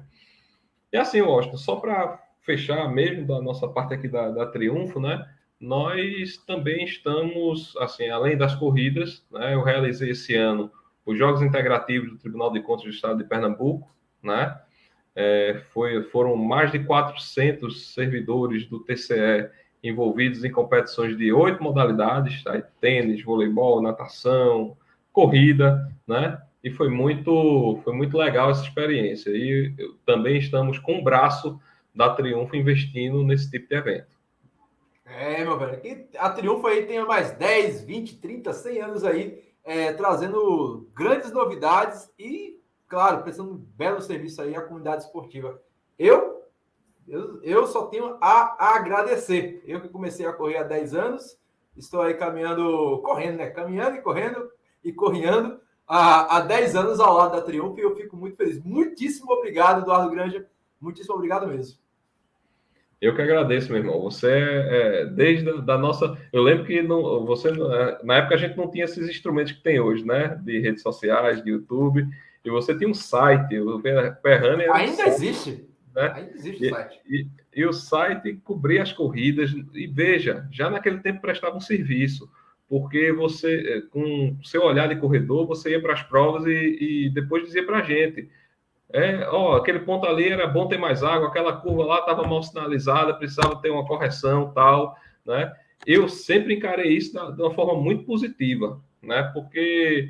E 0.91 0.97
assim, 0.97 1.21
Washington, 1.21 1.57
só 1.57 1.75
para 1.75 2.21
fechar 2.41 2.87
mesmo 2.89 3.25
da 3.25 3.41
nossa 3.41 3.67
parte 3.67 3.93
aqui 3.93 4.07
da, 4.07 4.29
da 4.29 4.45
Triunfo, 4.45 4.99
né? 4.99 5.27
Nós 5.59 6.37
também 6.45 6.83
estamos, 6.83 7.75
assim, 7.77 8.09
além 8.09 8.37
das 8.37 8.55
corridas, 8.55 9.25
né? 9.31 9.53
Eu 9.53 9.63
realizei 9.63 10.11
esse 10.11 10.35
ano 10.35 10.71
os 11.05 11.17
Jogos 11.17 11.41
Integrativos 11.41 12.09
do 12.09 12.17
Tribunal 12.17 12.51
de 12.51 12.61
Contas 12.61 12.85
do 12.85 12.89
Estado 12.89 13.17
de 13.17 13.29
Pernambuco, 13.29 13.93
né? 14.23 14.59
É, 15.15 15.61
foi, 15.71 16.03
foram 16.03 16.35
mais 16.35 16.71
de 16.71 16.79
400 16.79 17.93
servidores 17.93 18.65
do 18.65 18.79
TCE 18.79 19.49
envolvidos 19.81 20.43
em 20.43 20.51
competições 20.51 21.15
de 21.15 21.31
oito 21.31 21.63
modalidades, 21.63 22.43
tá? 22.43 22.59
tênis, 22.81 23.23
voleibol, 23.23 23.81
natação, 23.81 24.75
corrida, 25.13 25.89
né? 26.07 26.41
E 26.65 26.71
foi 26.71 26.89
muito, 26.89 27.79
foi 27.83 27.93
muito 27.93 28.17
legal 28.17 28.49
essa 28.49 28.63
experiência. 28.63 29.29
E 29.29 29.71
eu, 29.77 29.93
também 30.03 30.39
estamos 30.39 30.79
com 30.79 30.97
o 30.97 31.03
braço 31.03 31.61
da 31.93 32.15
Triunfo 32.15 32.55
investindo 32.55 33.23
nesse 33.23 33.51
tipo 33.51 33.69
de 33.69 33.75
evento. 33.75 34.17
É, 35.05 35.43
meu 35.43 35.59
velho, 35.59 35.79
que 35.79 36.07
a 36.17 36.31
Triunfo 36.31 36.65
aí 36.65 36.87
tem 36.87 37.05
mais 37.05 37.33
10, 37.33 37.83
20, 37.83 38.19
30, 38.19 38.51
100 38.51 38.81
anos 38.81 39.03
aí, 39.03 39.43
é, 39.63 39.93
trazendo 39.93 40.89
grandes 40.95 41.31
novidades 41.31 42.11
e, 42.17 42.59
claro, 42.87 43.21
prestando 43.21 43.51
um 43.51 43.57
belo 43.57 44.01
serviço 44.01 44.41
aí 44.41 44.55
à 44.55 44.61
comunidade 44.61 45.03
esportiva. 45.03 45.61
Eu, 45.99 46.41
eu, 47.07 47.43
eu 47.43 47.67
só 47.67 47.85
tenho 47.85 48.17
a, 48.19 48.55
a 48.57 48.75
agradecer. 48.75 49.63
Eu 49.67 49.81
que 49.81 49.87
comecei 49.87 50.25
a 50.25 50.33
correr 50.33 50.57
há 50.57 50.63
10 50.63 50.95
anos, 50.95 51.37
estou 51.77 52.01
aí 52.01 52.15
caminhando, 52.15 53.03
correndo, 53.05 53.37
né? 53.37 53.51
Caminhando 53.51 53.97
e 53.97 54.01
correndo 54.01 54.49
e 54.83 54.91
correndo 54.91 55.63
há, 55.87 56.37
há 56.37 56.39
10 56.41 56.75
anos 56.75 56.99
ao 56.99 57.17
lado 57.17 57.35
da 57.35 57.41
Triunfo 57.41 57.79
e 57.79 57.83
eu 57.83 57.95
fico 57.95 58.15
muito 58.15 58.37
feliz. 58.37 58.61
Muitíssimo 58.63 59.31
obrigado, 59.31 59.81
Eduardo 59.81 60.11
Granja. 60.11 60.45
Muitíssimo 60.79 61.15
obrigado 61.15 61.47
mesmo. 61.47 61.77
Eu 63.01 63.15
que 63.15 63.21
agradeço, 63.21 63.71
meu 63.71 63.79
irmão. 63.79 64.01
Você 64.01 64.31
é, 64.31 65.01
é 65.01 65.05
desde 65.05 65.49
a, 65.49 65.53
da 65.57 65.77
nossa. 65.77 66.17
Eu 66.31 66.41
lembro 66.41 66.65
que 66.65 66.81
não, 66.81 67.25
você 67.25 67.49
é, 67.49 67.99
na 68.03 68.17
época 68.17 68.35
a 68.35 68.37
gente 68.37 68.57
não 68.57 68.69
tinha 68.69 68.85
esses 68.85 69.07
instrumentos 69.09 69.51
que 69.51 69.61
tem 69.61 69.79
hoje, 69.79 70.05
né? 70.05 70.39
De 70.43 70.59
redes 70.59 70.81
sociais, 70.81 71.43
de 71.43 71.51
YouTube. 71.51 72.07
E 72.43 72.49
você 72.49 72.75
tinha 72.77 72.89
um 72.89 72.93
site, 72.93 73.59
o 73.59 73.81
Perrane 74.21 74.65
Ainda 74.65 75.03
um 75.03 75.07
existe. 75.07 75.67
Né? 75.93 76.13
Ainda 76.15 76.31
existe 76.35 76.65
o 76.65 76.69
site. 76.69 77.01
E, 77.07 77.21
e, 77.21 77.27
e, 77.61 77.65
o 77.65 77.73
site 77.73 78.39
cobria 78.43 78.81
as 78.83 78.93
corridas. 78.93 79.51
E 79.73 79.87
veja, 79.87 80.47
já 80.51 80.69
naquele 80.69 80.99
tempo 80.99 81.21
prestava 81.21 81.57
um 81.57 81.61
serviço. 81.61 82.29
Porque 82.67 83.11
você, 83.11 83.77
é, 83.77 83.81
com 83.81 84.37
seu 84.43 84.63
olhar 84.63 84.87
de 84.87 84.95
corredor, 84.95 85.45
você 85.45 85.71
ia 85.71 85.81
para 85.81 85.93
as 85.93 86.03
provas 86.03 86.45
e, 86.45 86.77
e 87.07 87.09
depois 87.09 87.43
dizia 87.43 87.65
para 87.65 87.79
a 87.79 87.83
gente 87.83 88.29
é, 88.93 89.27
ó, 89.29 89.57
aquele 89.57 89.79
ponto 89.79 90.05
ali 90.05 90.29
era 90.29 90.47
bom 90.47 90.67
ter 90.67 90.77
mais 90.77 91.03
água, 91.03 91.27
aquela 91.27 91.57
curva 91.57 91.85
lá 91.85 91.99
estava 91.99 92.25
mal 92.27 92.41
sinalizada, 92.43 93.13
precisava 93.13 93.61
ter 93.61 93.69
uma 93.69 93.85
correção, 93.85 94.51
tal, 94.53 94.95
né? 95.25 95.51
Eu 95.85 96.07
sempre 96.07 96.55
encarei 96.55 96.95
isso 96.95 97.11
de 97.33 97.41
uma 97.41 97.53
forma 97.53 97.75
muito 97.81 98.05
positiva, 98.05 98.81
né? 99.01 99.23
Porque 99.33 100.09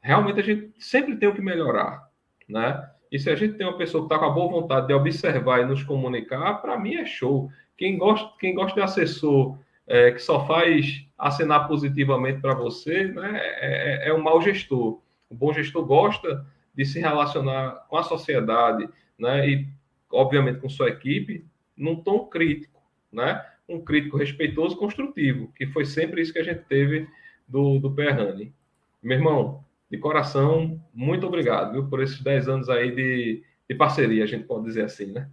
realmente 0.00 0.40
a 0.40 0.42
gente 0.42 0.72
sempre 0.78 1.16
tem 1.16 1.28
o 1.28 1.34
que 1.34 1.40
melhorar, 1.40 2.08
né? 2.48 2.88
E 3.10 3.18
se 3.18 3.30
a 3.30 3.36
gente 3.36 3.54
tem 3.54 3.66
uma 3.66 3.78
pessoa 3.78 4.02
que 4.02 4.06
está 4.12 4.18
com 4.18 4.30
a 4.30 4.34
boa 4.34 4.60
vontade 4.60 4.86
de 4.86 4.94
observar 4.94 5.60
e 5.60 5.66
nos 5.66 5.82
comunicar, 5.82 6.54
para 6.54 6.78
mim 6.78 6.96
é 6.96 7.06
show. 7.06 7.48
Quem 7.76 7.96
gosta, 7.96 8.30
quem 8.38 8.54
gosta 8.54 8.74
de 8.74 8.80
assessor 8.80 9.56
é, 9.88 10.12
que 10.12 10.20
só 10.20 10.46
faz 10.46 11.04
assinar 11.16 11.66
positivamente 11.66 12.40
para 12.40 12.54
você, 12.54 13.08
né? 13.08 13.40
É, 13.42 14.06
é, 14.06 14.08
é 14.10 14.14
um 14.14 14.22
mau 14.22 14.40
gestor. 14.40 15.00
O 15.28 15.34
bom 15.34 15.52
gestor 15.52 15.84
gosta 15.84 16.46
de 16.78 16.84
se 16.84 17.00
relacionar 17.00 17.86
com 17.88 17.96
a 17.96 18.04
sociedade, 18.04 18.88
né, 19.18 19.48
e 19.48 19.68
obviamente 20.12 20.60
com 20.60 20.68
sua 20.68 20.88
equipe, 20.88 21.44
num 21.76 21.96
tom 21.96 22.26
crítico, 22.26 22.80
né, 23.12 23.44
um 23.68 23.80
crítico 23.80 24.16
respeitoso, 24.16 24.76
construtivo, 24.76 25.52
que 25.56 25.66
foi 25.66 25.84
sempre 25.84 26.22
isso 26.22 26.32
que 26.32 26.38
a 26.38 26.44
gente 26.44 26.60
teve 26.68 27.08
do, 27.48 27.80
do 27.80 27.90
Perrani. 27.90 28.54
Meu 29.02 29.18
irmão, 29.18 29.64
de 29.90 29.98
coração, 29.98 30.80
muito 30.94 31.26
obrigado, 31.26 31.72
viu, 31.72 31.88
por 31.88 32.00
esses 32.00 32.20
10 32.20 32.48
anos 32.48 32.68
aí 32.68 32.94
de, 32.94 33.42
de 33.68 33.74
parceria, 33.74 34.22
a 34.22 34.26
gente 34.26 34.44
pode 34.44 34.64
dizer 34.64 34.84
assim, 34.84 35.06
né? 35.06 35.28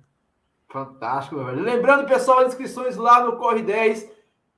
Fantástico, 0.67 1.35
meu 1.35 1.45
velho. 1.45 1.61
Lembrando, 1.61 2.07
pessoal, 2.07 2.45
inscrições 2.45 2.97
lá 2.97 3.23
no 3.23 3.37
Corre 3.37 3.61
10, 3.61 4.11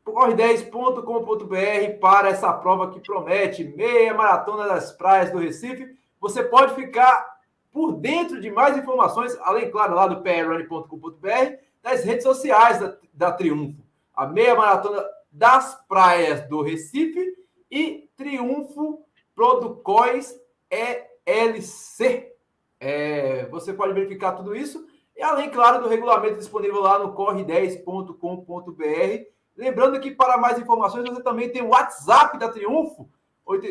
corre10.com.br 0.08 2.00
para 2.00 2.30
essa 2.30 2.54
prova 2.54 2.92
que 2.92 3.02
promete 3.02 3.64
meia 3.64 4.14
maratona 4.14 4.68
das 4.68 4.94
praias 4.94 5.32
do 5.32 5.40
Recife. 5.40 5.96
Você 6.20 6.44
pode 6.44 6.76
ficar 6.76 7.38
por 7.72 7.94
dentro 7.94 8.40
de 8.40 8.50
mais 8.50 8.78
informações, 8.78 9.38
além, 9.42 9.70
claro, 9.70 9.94
lá 9.94 10.08
do 10.08 10.22
prrun.com.br, 10.22 11.58
das 11.84 12.04
redes 12.04 12.24
sociais 12.24 12.80
da, 12.80 12.98
da 13.14 13.32
Triunfo. 13.32 13.84
A 14.16 14.26
meia 14.26 14.56
maratona 14.56 15.04
das 15.32 15.76
praias 15.88 16.48
do 16.48 16.62
Recife 16.62 17.36
e 17.70 18.10
Triunfo 18.16 19.04
Producóis 19.36 20.34
ELC. 20.70 22.34
É, 22.80 23.46
você 23.48 23.74
pode 23.74 23.94
verificar 23.94 24.32
tudo 24.32 24.56
isso. 24.56 24.88
E 25.16 25.22
além, 25.22 25.50
claro, 25.50 25.84
do 25.84 25.90
regulamento 25.90 26.38
disponível 26.38 26.80
lá 26.80 26.98
no 27.00 27.14
corre10.com.br. 27.14 29.37
Lembrando 29.58 30.00
que 30.00 30.12
para 30.12 30.38
mais 30.38 30.60
informações 30.60 31.10
você 31.10 31.24
também 31.24 31.50
tem 31.50 31.64
o 31.64 31.70
WhatsApp 31.70 32.38
da 32.38 32.50
Triunfo, 32.50 33.10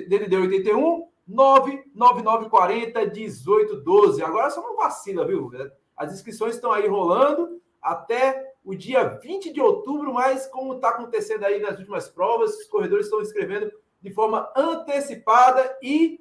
DDD 0.08 0.36
81 0.36 1.08
99940 1.26 3.00
1812. 3.06 4.22
Agora 4.22 4.50
só 4.50 4.60
não 4.60 4.76
vacila, 4.76 5.26
viu? 5.26 5.50
As 5.96 6.12
inscrições 6.12 6.56
estão 6.56 6.72
aí 6.72 6.88
rolando 6.88 7.60
até 7.80 8.52
o 8.64 8.74
dia 8.74 9.04
20 9.04 9.52
de 9.52 9.60
outubro, 9.60 10.12
mas 10.12 10.46
como 10.48 10.74
está 10.74 10.88
acontecendo 10.88 11.44
aí 11.44 11.60
nas 11.60 11.78
últimas 11.78 12.08
provas, 12.08 12.56
os 12.58 12.66
corredores 12.66 13.06
estão 13.06 13.20
inscrevendo 13.20 13.70
de 14.02 14.10
forma 14.10 14.50
antecipada 14.56 15.78
e 15.80 16.20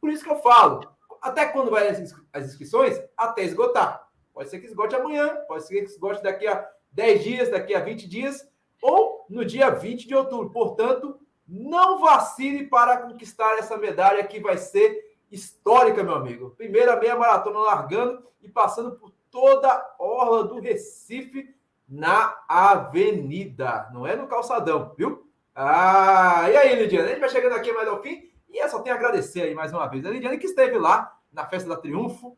por 0.00 0.10
isso 0.10 0.24
que 0.24 0.30
eu 0.30 0.38
falo, 0.38 0.88
até 1.20 1.46
quando 1.46 1.70
vai 1.70 1.88
as 1.88 2.44
inscrições? 2.46 2.98
Até 3.16 3.42
esgotar. 3.42 4.08
Pode 4.32 4.48
ser 4.48 4.60
que 4.60 4.66
esgote 4.66 4.94
amanhã, 4.94 5.36
pode 5.46 5.66
ser 5.66 5.80
que 5.80 5.90
esgote 5.90 6.22
daqui 6.22 6.46
a 6.46 6.66
10 6.92 7.24
dias, 7.24 7.50
daqui 7.50 7.74
a 7.74 7.80
20 7.80 8.08
dias, 8.08 8.48
ou 8.82 9.26
no 9.28 9.44
dia 9.44 9.70
20 9.70 10.06
de 10.06 10.14
outubro. 10.14 10.50
Portanto, 10.50 11.18
não 11.46 12.00
vacile 12.00 12.66
para 12.66 12.98
conquistar 12.98 13.58
essa 13.58 13.76
medalha 13.76 14.24
que 14.26 14.40
vai 14.40 14.58
ser 14.58 15.16
histórica, 15.30 16.02
meu 16.02 16.14
amigo. 16.14 16.50
Primeira 16.50 16.96
meia 16.96 17.16
maratona 17.16 17.58
largando 17.58 18.26
e 18.42 18.48
passando 18.48 18.92
por 18.92 19.12
toda 19.30 19.68
a 19.68 19.96
orla 19.98 20.44
do 20.44 20.60
Recife 20.60 21.54
na 21.88 22.36
avenida. 22.46 23.88
Não 23.92 24.06
é 24.06 24.14
no 24.14 24.26
calçadão, 24.26 24.94
viu? 24.96 25.26
Ah, 25.54 26.48
e 26.50 26.56
aí, 26.56 26.74
Lidiane? 26.76 27.06
A 27.06 27.10
gente 27.10 27.20
vai 27.20 27.28
chegando 27.28 27.54
aqui 27.54 27.72
mais 27.72 27.88
ao 27.88 28.02
fim 28.02 28.30
e 28.48 28.58
eu 28.58 28.68
só 28.68 28.80
tenho 28.80 28.94
a 28.94 28.98
agradecer 28.98 29.42
aí 29.42 29.54
mais 29.54 29.72
uma 29.72 29.86
vez. 29.86 30.04
A 30.04 30.10
Lidiane 30.10 30.38
que 30.38 30.46
esteve 30.46 30.78
lá 30.78 31.18
na 31.32 31.46
Festa 31.46 31.68
da 31.68 31.76
Triunfo. 31.76 32.36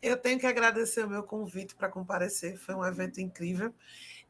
Eu 0.00 0.16
tenho 0.16 0.38
que 0.38 0.46
agradecer 0.46 1.04
o 1.04 1.10
meu 1.10 1.22
convite 1.22 1.74
para 1.74 1.88
comparecer. 1.88 2.56
Foi 2.56 2.74
um 2.74 2.84
evento 2.84 3.20
incrível 3.20 3.72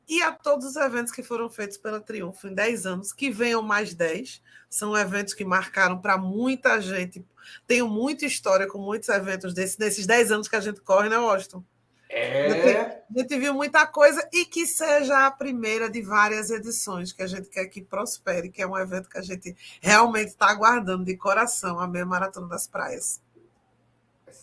e 0.09 0.22
a 0.22 0.32
todos 0.32 0.66
os 0.66 0.76
eventos 0.76 1.12
que 1.12 1.22
foram 1.22 1.50
feitos 1.50 1.76
pela 1.76 2.00
Triunfo 2.00 2.48
em 2.48 2.54
10 2.54 2.86
anos, 2.86 3.12
que 3.12 3.30
venham 3.30 3.62
mais 3.62 3.92
10. 3.92 4.42
São 4.70 4.96
eventos 4.96 5.34
que 5.34 5.44
marcaram 5.44 6.00
para 6.00 6.16
muita 6.16 6.80
gente. 6.80 7.24
Tenho 7.66 7.86
muita 7.88 8.24
história 8.24 8.66
com 8.66 8.78
muitos 8.78 9.09
eventos 9.09 9.52
desse, 9.52 9.78
desses 9.78 10.06
10 10.06 10.32
anos 10.32 10.48
que 10.48 10.56
a 10.56 10.61
gente 10.61 10.80
corre, 10.80 11.09
né, 11.09 11.18
Washington? 11.18 11.62
É. 12.11 13.02
A 13.14 13.18
gente 13.18 13.38
viu 13.38 13.52
muita 13.52 13.86
coisa 13.86 14.26
e 14.32 14.46
que 14.46 14.66
seja 14.66 15.26
a 15.26 15.30
primeira 15.30 15.90
de 15.90 16.00
várias 16.00 16.50
edições 16.50 17.12
que 17.12 17.22
a 17.22 17.26
gente 17.26 17.48
quer 17.50 17.66
que 17.66 17.82
prospere, 17.82 18.50
que 18.50 18.62
é 18.62 18.66
um 18.66 18.78
evento 18.78 19.11
que 19.11 19.18
a 19.18 19.22
gente 19.22 19.54
realmente 19.80 20.28
está 20.28 20.46
aguardando 20.46 21.04
de 21.04 21.16
coração, 21.16 21.78
a 21.78 21.86
meia 21.86 22.06
Maratona 22.06 22.48
das 22.48 22.66
Praias. 22.66 23.20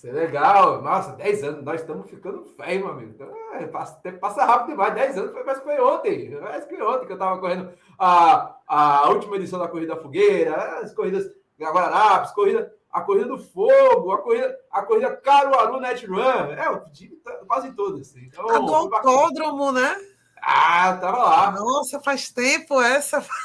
Vai 0.06 0.14
ser 0.14 0.20
legal. 0.20 0.82
Nossa, 0.82 1.14
10 1.14 1.43
anos, 1.43 1.64
nós 1.64 1.82
estamos 1.82 2.10
ficando 2.10 2.45
feio, 2.56 2.86
meu 2.86 2.93
amigo. 2.93 3.12
Então, 3.16 3.32
é, 3.53 3.66
passa, 3.66 3.99
passa 4.20 4.45
rápido 4.45 4.70
demais. 4.72 4.93
10 4.93 5.18
anos, 5.18 5.32
que 5.32 5.62
foi 5.62 5.80
ontem. 5.82 6.38
Parece 6.39 6.68
que 6.68 6.76
foi 6.76 6.86
ontem 6.86 7.06
que 7.06 7.12
eu 7.12 7.16
estava 7.16 7.39
correndo 7.39 7.72
a, 7.97 8.56
a 8.68 9.10
última 9.10 9.36
edição 9.36 9.58
da 9.58 9.68
Corrida 9.68 9.97
Fogueira, 9.97 10.80
as 10.80 10.93
corridas 10.93 11.26
Guararapes, 11.60 12.32
corrida, 12.32 12.72
a 12.91 13.01
Corrida 13.01 13.28
do 13.28 13.38
Fogo, 13.38 14.12
a 14.12 14.22
corrida, 14.22 14.56
a 14.72 14.84
corrida 14.84 15.16
Caruaru 15.18 15.80
Net 15.80 16.06
Run. 16.06 16.51
É, 16.51 16.68
eu 16.68 16.82
pedi 16.82 17.12
quase 17.47 17.72
todas. 17.74 18.10
Assim. 18.10 18.26
Então, 18.26 18.47
a 18.49 18.60
do 18.60 18.76
autódromo, 18.76 19.72
né? 19.72 19.97
Ah, 20.41 20.97
tava 20.97 21.18
lá. 21.18 21.51
Nossa, 21.51 21.99
faz 22.01 22.30
tempo 22.30 22.80
essa. 22.82 23.26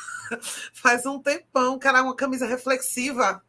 Faz 0.75 1.05
um 1.07 1.21
tempão, 1.21 1.77
cara, 1.77 2.03
uma 2.03 2.15
camisa 2.15 2.47
reflexiva. 2.47 3.43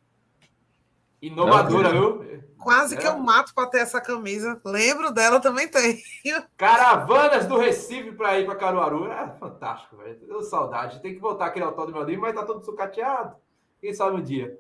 Inovadora, 1.21 1.91
viu? 1.91 2.41
Quase 2.57 2.95
é. 2.95 2.97
que 2.97 3.07
eu 3.07 3.17
mato 3.17 3.53
para 3.53 3.67
ter 3.67 3.79
essa 3.79 3.99
camisa. 3.99 4.59
Lembro 4.63 5.11
dela, 5.11 5.39
também 5.39 5.67
tenho. 5.67 5.99
Caravanas 6.57 7.45
do 7.47 7.57
Recife 7.57 8.11
para 8.13 8.39
ir 8.39 8.45
para 8.45 8.55
Caruaru. 8.55 9.11
É 9.11 9.35
fantástico, 9.39 9.97
velho. 9.97 10.19
Tenho 10.19 10.41
saudade. 10.43 11.01
Tem 11.01 11.13
que 11.13 11.19
voltar 11.19 11.47
aquele 11.47 11.65
autódromo 11.65 12.01
ali, 12.01 12.17
mas 12.17 12.35
tá 12.35 12.45
todo 12.45 12.63
sucateado. 12.63 13.35
Quem 13.79 13.93
sabe 13.93 14.17
um 14.17 14.23
dia. 14.23 14.59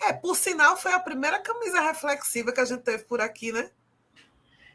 É, 0.00 0.12
por 0.12 0.36
sinal, 0.36 0.76
foi 0.76 0.92
a 0.92 1.00
primeira 1.00 1.38
camisa 1.38 1.80
reflexiva 1.80 2.52
que 2.52 2.60
a 2.60 2.64
gente 2.64 2.82
teve 2.82 3.04
por 3.04 3.20
aqui, 3.20 3.52
né? 3.52 3.70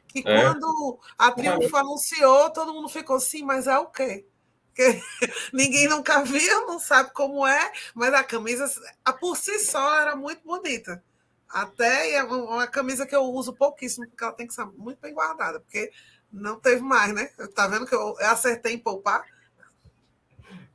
Que 0.08 0.24
é. 0.28 0.42
quando 0.42 1.00
a 1.18 1.32
Triunfo 1.32 1.78
é. 1.78 1.80
anunciou, 1.80 2.50
todo 2.50 2.74
mundo 2.74 2.90
ficou 2.90 3.18
assim, 3.18 3.44
mas 3.44 3.68
é 3.68 3.78
o 3.78 3.86
quê? 3.88 4.26
Porque 4.68 5.02
ninguém 5.54 5.88
nunca 5.88 6.24
viu, 6.24 6.66
não 6.66 6.80
sabe 6.80 7.12
como 7.14 7.46
é, 7.46 7.72
mas 7.94 8.14
a 8.14 8.24
camisa, 8.24 8.66
a 9.06 9.14
por 9.14 9.36
si 9.38 9.60
só, 9.60 10.00
era 10.00 10.16
muito 10.16 10.42
bonita. 10.44 11.04
Até 11.50 12.14
é 12.14 12.24
uma 12.24 12.68
camisa 12.68 13.06
que 13.06 13.16
eu 13.16 13.24
uso 13.24 13.54
pouquíssimo, 13.54 14.08
porque 14.08 14.24
ela 14.24 14.34
tem 14.34 14.46
que 14.46 14.54
ser 14.54 14.66
muito 14.78 15.00
bem 15.02 15.14
guardada, 15.14 15.60
porque 15.60 15.92
não 16.32 16.60
teve 16.60 16.82
mais, 16.82 17.14
né? 17.14 17.30
Tá 17.56 17.68
vendo 17.68 17.88
que 17.88 17.96
eu 17.96 18.16
acertei 18.20 18.74
em 18.74 18.80
poupar? 18.80 19.24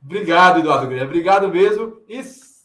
Obrigado, 0.03 0.59
Eduardo 0.59 0.87
Guilherme. 0.87 1.09
Obrigado 1.09 1.47
mesmo. 1.47 2.01
E 2.07 2.21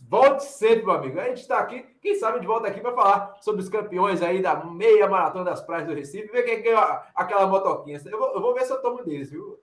volte 0.09 0.45
sempre, 0.45 0.85
meu 0.85 0.95
amigo. 0.95 1.21
A 1.21 1.29
gente 1.29 1.41
está 1.41 1.59
aqui, 1.59 1.87
quem 2.03 2.17
sabe, 2.17 2.41
de 2.41 2.47
volta 2.47 2.67
aqui 2.67 2.81
para 2.81 2.95
falar 2.95 3.37
sobre 3.41 3.63
os 3.63 3.69
campeões 3.69 4.21
aí 4.21 4.43
da 4.43 4.65
meia 4.65 5.09
maratona 5.09 5.45
das 5.45 5.63
praias 5.63 5.87
do 5.87 5.95
Recife. 5.95 6.33
Ver 6.33 6.43
quem 6.43 6.63
ganhou 6.63 6.81
aquela 7.15 7.47
motoquinha. 7.47 8.01
Eu 8.05 8.19
vou, 8.19 8.35
eu 8.35 8.41
vou 8.41 8.55
ver 8.55 8.65
se 8.65 8.73
eu 8.73 8.83
tomo 8.83 9.05
deles, 9.05 9.31
viu? 9.31 9.59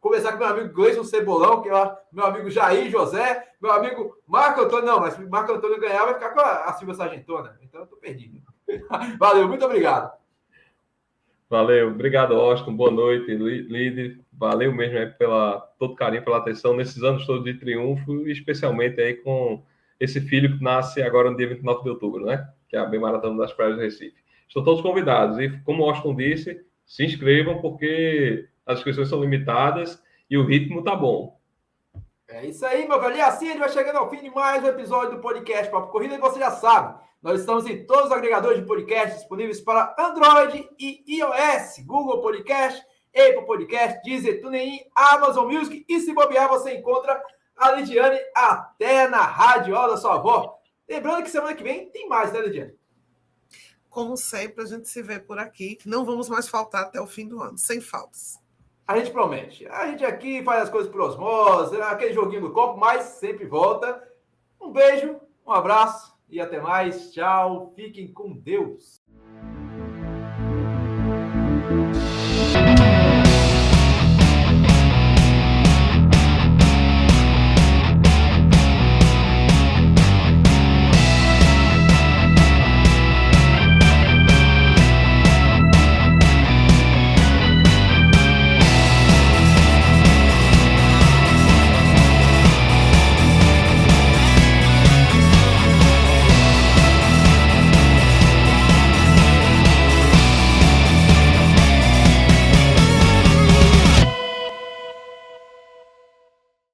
Conversar 0.00 0.32
com 0.32 0.38
meu 0.38 0.48
amigo 0.48 0.72
Gleison 0.72 1.04
Cebolão, 1.04 1.60
que 1.60 1.68
é 1.68 1.96
meu 2.10 2.24
amigo 2.24 2.50
Jair 2.50 2.90
José, 2.90 3.46
meu 3.60 3.70
amigo 3.70 4.16
Marco 4.26 4.62
Antônio. 4.62 4.86
Não, 4.86 5.00
mas 5.00 5.18
Marco 5.28 5.52
Antônio 5.52 5.78
ganhar, 5.78 6.06
vai 6.06 6.14
ficar 6.14 6.30
com 6.30 6.40
a, 6.40 6.64
a 6.64 6.72
Silvia 6.72 6.94
Sargentona. 6.94 7.58
Então 7.62 7.82
eu 7.82 7.86
tô 7.86 7.96
perdido. 7.96 8.40
Valeu, 9.18 9.46
muito 9.46 9.64
obrigado. 9.64 10.10
Valeu, 11.50 11.88
obrigado, 11.88 12.34
Austin. 12.34 12.74
Boa 12.74 12.90
noite, 12.90 13.34
líder. 13.34 14.20
Valeu 14.32 14.72
mesmo 14.72 14.96
aí 14.96 15.06
pela 15.06 15.58
todo 15.78 15.96
carinho, 15.96 16.24
pela 16.24 16.38
atenção 16.38 16.74
nesses 16.74 17.02
anos 17.02 17.26
todos 17.26 17.44
de 17.44 17.54
triunfo, 17.54 18.26
especialmente 18.28 19.00
aí 19.00 19.14
com 19.14 19.62
esse 19.98 20.20
filho 20.20 20.56
que 20.56 20.64
nasce 20.64 21.02
agora 21.02 21.30
no 21.30 21.36
dia 21.36 21.48
29 21.48 21.82
de 21.82 21.90
outubro, 21.90 22.24
né? 22.24 22.48
Que 22.68 22.76
é 22.76 22.78
a 22.78 22.86
Bem 22.86 23.00
Maratona 23.00 23.36
das 23.36 23.52
Praias 23.52 23.74
do 23.74 23.82
Recife. 23.82 24.14
Estão 24.48 24.64
todos 24.64 24.80
convidados 24.80 25.38
e, 25.38 25.50
como 25.64 25.82
o 25.82 25.90
Austin 25.90 26.16
disse, 26.16 26.64
se 26.86 27.04
inscrevam 27.04 27.60
porque 27.60 28.48
as 28.66 28.78
inscrições 28.78 29.08
são 29.08 29.20
limitadas 29.20 30.02
e 30.28 30.36
o 30.38 30.44
ritmo 30.44 30.82
tá 30.82 30.94
bom. 30.94 31.40
É 32.28 32.46
isso 32.46 32.64
aí, 32.64 32.86
meu 32.86 33.00
velho. 33.00 33.16
E 33.16 33.20
assim 33.20 33.46
a 33.46 33.52
gente 33.52 33.60
vai 33.60 33.68
chegando 33.68 33.96
ao 33.96 34.08
fim 34.08 34.22
de 34.22 34.30
mais 34.30 34.62
um 34.62 34.68
episódio 34.68 35.16
do 35.16 35.20
podcast 35.20 35.70
Papo 35.70 35.90
Corrida 35.90 36.14
e 36.14 36.18
você 36.18 36.38
já 36.38 36.50
sabe. 36.50 37.00
Nós 37.20 37.40
estamos 37.40 37.66
em 37.66 37.84
todos 37.84 38.06
os 38.06 38.12
agregadores 38.12 38.60
de 38.60 38.66
podcast 38.66 39.18
disponíveis 39.18 39.60
para 39.60 39.94
Android 39.98 40.68
e 40.78 41.04
iOS, 41.08 41.84
Google 41.84 42.22
Podcast, 42.22 42.80
Apple 43.14 43.44
Podcast, 43.44 44.00
Deezer, 44.02 44.40
TuneIn, 44.40 44.80
Amazon 44.94 45.52
Music 45.52 45.84
e 45.88 46.00
se 46.00 46.14
bobear 46.14 46.48
você 46.48 46.76
encontra 46.76 47.20
a 47.56 47.72
Lidiane 47.72 48.18
até 48.34 49.08
na 49.08 49.22
rádio 49.22 49.74
da 49.74 49.96
sua 49.96 50.14
avó. 50.14 50.58
Lembrando 50.88 51.22
que 51.22 51.30
semana 51.30 51.54
que 51.54 51.62
vem 51.62 51.90
tem 51.90 52.08
mais, 52.08 52.32
né, 52.32 52.40
Lidiane? 52.40 52.74
Como 53.90 54.16
sempre, 54.16 54.62
a 54.62 54.66
gente 54.66 54.88
se 54.88 55.02
vê 55.02 55.18
por 55.18 55.38
aqui. 55.38 55.76
Não 55.84 56.04
vamos 56.04 56.28
mais 56.28 56.48
faltar 56.48 56.84
até 56.84 57.00
o 57.00 57.06
fim 57.06 57.28
do 57.28 57.42
ano, 57.42 57.58
sem 57.58 57.80
faltas. 57.80 58.39
A 58.90 58.98
gente 58.98 59.12
promete. 59.12 59.68
A 59.68 59.86
gente 59.86 60.04
aqui 60.04 60.42
faz 60.42 60.64
as 60.64 60.68
coisas 60.68 60.90
por 60.90 61.00
osmose, 61.00 61.80
aquele 61.80 62.12
joguinho 62.12 62.40
do 62.40 62.50
copo, 62.50 62.76
mas 62.76 63.04
sempre 63.04 63.46
volta. 63.46 64.02
Um 64.60 64.72
beijo, 64.72 65.14
um 65.46 65.52
abraço 65.52 66.12
e 66.28 66.40
até 66.40 66.60
mais. 66.60 67.12
Tchau. 67.12 67.72
Fiquem 67.76 68.12
com 68.12 68.32
Deus. 68.32 68.99